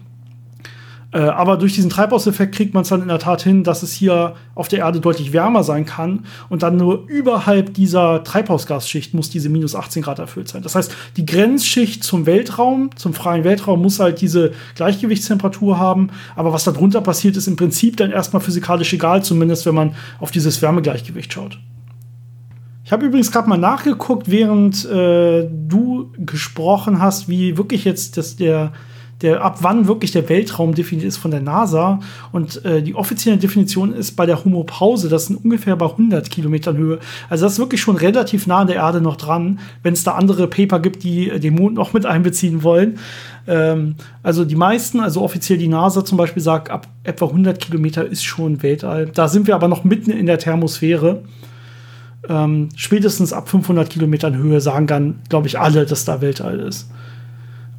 Äh, 1.15 1.19
aber 1.19 1.55
durch 1.55 1.73
diesen 1.73 1.89
Treibhauseffekt 1.89 2.53
kriegt 2.53 2.73
man 2.73 2.83
es 2.83 2.89
dann 2.89 3.01
in 3.01 3.07
der 3.07 3.19
Tat 3.19 3.41
hin, 3.41 3.63
dass 3.63 3.83
es 3.83 3.93
hier 3.93 4.35
auf 4.53 4.67
der 4.67 4.79
Erde 4.79 4.99
deutlich 4.99 5.31
wärmer 5.31 5.63
sein 5.63 5.85
kann 5.85 6.25
und 6.49 6.61
dann 6.61 6.75
nur 6.75 7.07
überhalb 7.07 7.73
dieser 7.73 8.21
Treibhausgasschicht 8.25 9.13
muss 9.13 9.29
diese 9.29 9.47
minus 9.47 9.75
18 9.75 10.03
Grad 10.03 10.19
erfüllt 10.19 10.49
sein. 10.49 10.61
Das 10.61 10.75
heißt, 10.75 10.93
die 11.15 11.25
Grenzschicht 11.25 12.03
zum 12.03 12.25
Weltraum, 12.25 12.89
zum 12.97 13.13
freien 13.13 13.45
Weltraum, 13.45 13.81
muss 13.81 14.01
halt 14.01 14.19
diese 14.19 14.51
Gleichgewichtstemperatur 14.75 15.79
haben. 15.79 16.09
Aber 16.35 16.51
was 16.51 16.65
darunter 16.65 16.99
passiert, 16.99 17.37
ist 17.37 17.47
im 17.47 17.55
Prinzip 17.55 17.95
dann 17.95 18.11
erstmal 18.11 18.41
physikalisch 18.41 18.91
egal, 18.91 19.23
zumindest 19.23 19.65
wenn 19.65 19.75
man 19.75 19.95
auf 20.19 20.31
dieses 20.31 20.61
Wärmegleichgewicht 20.61 21.31
schaut. 21.31 21.59
Ich 22.83 22.91
habe 22.91 23.05
übrigens 23.05 23.31
gerade 23.31 23.47
mal 23.47 23.57
nachgeguckt, 23.57 24.29
während 24.29 24.83
äh, 24.83 25.47
du 25.49 26.11
gesprochen 26.17 26.99
hast, 26.99 27.29
wie 27.29 27.55
wirklich 27.57 27.85
jetzt 27.85 28.17
das, 28.17 28.35
der 28.35 28.73
der 29.25 29.43
ab 29.43 29.57
wann 29.61 29.87
wirklich 29.87 30.11
der 30.11 30.29
Weltraum 30.29 30.75
definiert 30.75 31.07
ist 31.07 31.17
von 31.17 31.31
der 31.31 31.41
NASA. 31.41 31.99
Und 32.31 32.63
äh, 32.63 32.83
die 32.83 32.93
offizielle 32.93 33.37
Definition 33.37 33.91
ist 33.91 34.15
bei 34.15 34.27
der 34.27 34.45
Homopause, 34.45 35.09
das 35.09 35.25
sind 35.25 35.43
ungefähr 35.43 35.75
bei 35.75 35.87
100 35.87 36.29
Kilometern 36.29 36.77
Höhe. 36.77 36.99
Also 37.27 37.45
das 37.45 37.53
ist 37.53 37.59
wirklich 37.59 37.81
schon 37.81 37.95
relativ 37.97 38.45
nah 38.45 38.59
an 38.59 38.67
der 38.67 38.75
Erde 38.77 39.01
noch 39.01 39.15
dran, 39.15 39.59
wenn 39.81 39.93
es 39.93 40.03
da 40.03 40.11
andere 40.11 40.47
Paper 40.47 40.79
gibt, 40.79 41.03
die 41.03 41.31
äh, 41.31 41.39
den 41.39 41.55
Mond 41.55 41.73
noch 41.73 41.91
mit 41.93 42.05
einbeziehen 42.05 42.61
wollen. 42.61 42.99
Ähm, 43.47 43.95
also 44.21 44.45
die 44.45 44.55
meisten, 44.55 44.99
also 44.99 45.23
offiziell 45.23 45.57
die 45.57 45.67
NASA 45.67 46.05
zum 46.05 46.19
Beispiel 46.19 46.43
sagt, 46.43 46.69
ab 46.69 46.87
etwa 47.03 47.25
100 47.25 47.59
Kilometer 47.59 48.05
ist 48.05 48.23
schon 48.23 48.61
Weltall. 48.61 49.07
Da 49.07 49.27
sind 49.27 49.47
wir 49.47 49.55
aber 49.55 49.67
noch 49.67 49.83
mitten 49.83 50.11
in 50.11 50.27
der 50.27 50.37
Thermosphäre. 50.37 51.23
Ähm, 52.29 52.69
spätestens 52.75 53.33
ab 53.33 53.49
500 53.49 53.89
Kilometern 53.89 54.37
Höhe 54.37 54.61
sagen 54.61 54.85
dann, 54.85 55.19
glaube 55.29 55.47
ich, 55.47 55.59
alle, 55.59 55.87
dass 55.87 56.05
da 56.05 56.21
Weltall 56.21 56.59
ist. 56.59 56.89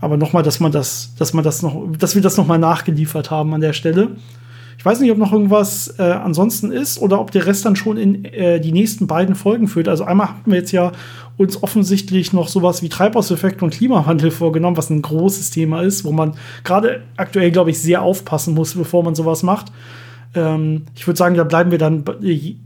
Aber 0.01 0.17
nochmal, 0.17 0.43
dass 0.43 0.61
man 0.61 0.73
das, 0.73 1.15
dass 1.19 1.33
man 1.33 1.45
das 1.45 1.63
noch, 1.63 1.87
dass 1.99 2.15
wir 2.15 2.23
das 2.23 2.37
nochmal 2.37 2.59
nachgeliefert 2.59 3.31
haben 3.31 3.55
an 3.55 3.61
der 3.61 3.73
Stelle. 3.73 4.11
Ich 4.79 4.85
weiß 4.85 5.01
nicht, 5.01 5.11
ob 5.11 5.19
noch 5.19 5.33
irgendwas 5.33 5.95
äh, 5.99 6.03
ansonsten 6.03 6.71
ist 6.71 7.01
oder 7.01 7.19
ob 7.21 7.31
der 7.31 7.47
Rest 7.47 7.65
dann 7.65 7.77
schon 7.77 7.97
in 7.97 8.25
äh, 8.27 8.61
die 8.61 8.73
nächsten 8.73 9.07
beiden 9.07 9.35
Folgen 9.35 9.69
führt. 9.69 9.89
Also 9.89 10.05
einmal 10.05 10.29
hatten 10.29 10.51
wir 10.51 10.59
jetzt 10.59 10.73
ja 10.73 10.93
uns 11.39 11.63
offensichtlich 11.63 12.33
noch 12.33 12.49
sowas 12.49 12.83
wie 12.83 12.89
Treibhauseffekt 12.89 13.63
und 13.63 13.71
Klimawandel 13.71 14.31
vorgenommen, 14.31 14.77
was 14.77 14.91
ein 14.91 15.03
großes 15.03 15.51
Thema 15.51 15.83
ist, 15.83 16.05
wo 16.05 16.13
man 16.13 16.35
gerade 16.63 17.03
aktuell, 17.17 17.51
glaube 17.51 17.71
ich, 17.71 17.81
sehr 17.81 18.03
aufpassen 18.03 18.55
muss, 18.55 18.75
bevor 18.75 19.03
man 19.03 19.15
sowas 19.15 19.43
macht. 19.43 19.73
Ähm, 20.35 20.83
ich 20.95 21.07
würde 21.07 21.19
sagen, 21.19 21.37
da 21.37 21.45
bleiben 21.45 21.71
wir 21.71 21.79
dann 21.79 22.05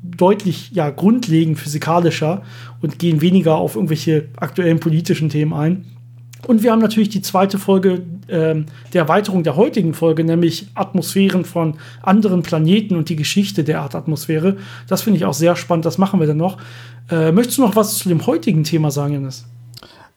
deutlich 0.03 0.73
ja, 0.73 0.91
grundlegend 0.91 1.59
physikalischer 1.59 2.43
und 2.83 2.99
gehen 2.99 3.21
weniger 3.21 3.57
auf 3.57 3.77
irgendwelche 3.77 4.29
aktuellen 4.37 4.81
politischen 4.81 5.29
Themen 5.29 5.53
ein. 5.53 5.85
Und 6.47 6.63
wir 6.63 6.73
haben 6.73 6.81
natürlich 6.81 7.11
die 7.11 7.23
zweite 7.23 7.59
Folge 7.59 8.03
äh, 8.27 8.65
der 8.93 9.03
Erweiterung 9.03 9.43
der 9.43 9.57
heutigen 9.57 9.95
Folge, 9.95 10.25
nämlich 10.25 10.69
Atmosphären 10.75 11.45
von 11.45 11.75
anderen 12.03 12.43
Planeten 12.43 12.97
und 12.97 13.09
die 13.09 13.17
Geschichte 13.17 13.65
der 13.65 13.77
Erdatmosphäre. 13.77 14.57
Das 14.89 15.03
finde 15.03 15.19
ich 15.19 15.25
auch 15.25 15.35
sehr 15.35 15.57
spannend, 15.57 15.85
das 15.85 15.99
machen 15.99 16.21
wir 16.21 16.27
dann 16.27 16.37
noch. 16.37 16.59
Äh, 17.11 17.33
möchtest 17.33 17.59
du 17.59 17.63
noch 17.63 17.77
was 17.77 17.99
zu 17.99 18.09
dem 18.09 18.27
heutigen 18.27 18.65
Thema 18.65 18.91
sagen, 18.91 19.15
Janis? 19.15 19.45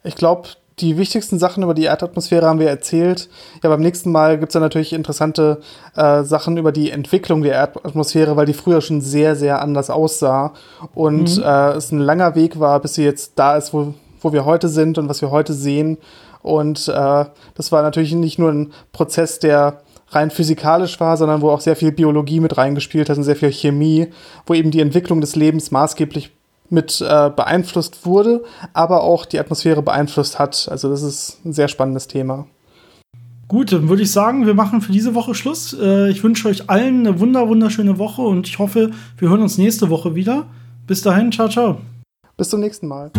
Ich 0.04 0.16
glaube, 0.16 0.50
die 0.80 0.98
wichtigsten 0.98 1.38
Sachen 1.38 1.64
über 1.64 1.74
die 1.74 1.84
Erdatmosphäre 1.84 2.48
haben 2.48 2.60
wir 2.60 2.70
erzählt. 2.70 3.30
Ja, 3.64 3.70
beim 3.70 3.82
nächsten 3.82 4.12
Mal 4.12 4.40
gibt 4.40 4.50
es 4.50 4.54
dann 4.54 4.64
natürlich 4.64 4.94
interessante 4.94 5.62
äh, 5.96 6.24
Sachen 6.24 6.58
über 6.58 6.72
die 6.72 6.90
Entwicklung 6.90 7.44
der 7.44 7.54
Erdatmosphäre, 7.54 8.36
weil 8.36 8.46
die 8.46 8.54
früher 8.54 8.82
schon 8.82 9.02
sehr, 9.02 9.36
sehr 9.36 9.62
anders 9.62 9.90
aussah 9.90 10.54
und 10.96 11.38
mhm. 11.38 11.44
äh, 11.44 11.72
es 11.74 11.92
ein 11.92 12.00
langer 12.00 12.36
Weg 12.36 12.60
war, 12.60 12.80
bis 12.80 12.96
sie 12.96 13.04
jetzt 13.04 13.34
da 13.36 13.56
ist, 13.56 13.74
wo 13.74 13.94
wo 14.24 14.34
wir 14.34 14.46
heute 14.46 14.70
sind 14.70 14.98
und 14.98 15.10
was 15.10 15.22
wir 15.22 15.32
heute 15.32 15.54
sehen. 15.54 15.98
Und 16.42 16.88
äh, 16.88 17.26
das 17.56 17.72
war 17.72 17.82
natürlich 17.82 18.14
nicht 18.14 18.40
nur 18.40 18.52
ein 18.52 18.74
Prozess, 18.92 19.40
der 19.40 19.82
rein 20.10 20.32
physikalisch 20.32 21.00
war, 21.00 21.18
sondern 21.18 21.42
wo 21.42 21.50
auch 21.50 21.62
sehr 21.62 21.76
viel 21.76 21.92
Biologie 21.92 22.40
mit 22.40 22.58
reingespielt 22.58 23.10
hat 23.10 23.18
und 23.18 23.24
sehr 23.24 23.36
viel 23.36 23.52
Chemie, 23.52 24.08
wo 24.46 24.54
eben 24.54 24.72
die 24.72 24.82
Entwicklung 24.82 25.22
des 25.22 25.36
Lebens 25.36 25.72
maßgeblich 25.72 26.32
mit 26.70 27.02
äh, 27.02 27.30
beeinflusst 27.30 28.06
wurde, 28.06 28.44
aber 28.74 29.04
auch 29.04 29.26
die 29.26 29.40
Atmosphäre 29.40 29.82
beeinflusst 29.82 30.40
hat. 30.40 30.68
Also 30.70 30.90
das 30.90 31.04
ist 31.04 31.40
ein 31.46 31.54
sehr 31.54 31.68
spannendes 31.68 32.08
Thema. 32.08 32.48
Gut, 33.48 33.72
dann 33.72 33.90
würde 33.90 34.02
ich 34.02 34.12
sagen, 34.12 34.48
wir 34.48 34.56
machen 34.56 34.82
für 34.82 34.92
diese 34.92 35.14
Woche 35.14 35.36
Schluss. 35.36 35.78
Äh, 35.80 36.10
ich 36.10 36.24
wünsche 36.24 36.48
euch 36.48 36.70
allen 36.70 37.06
eine 37.06 37.20
wunder 37.20 37.48
wunderschöne 37.48 38.00
Woche 38.00 38.22
und 38.22 38.48
ich 38.48 38.58
hoffe, 38.58 38.92
wir 39.18 39.30
hören 39.30 39.42
uns 39.42 39.58
nächste 39.58 39.90
Woche 39.90 40.16
wieder. 40.16 40.48
Bis 40.88 41.02
dahin, 41.02 41.32
ciao, 41.32 41.48
ciao. 41.48 41.78
Bis 42.36 42.50
zum 42.50 42.62
nächsten 42.62 42.88
Mal. 42.88 43.12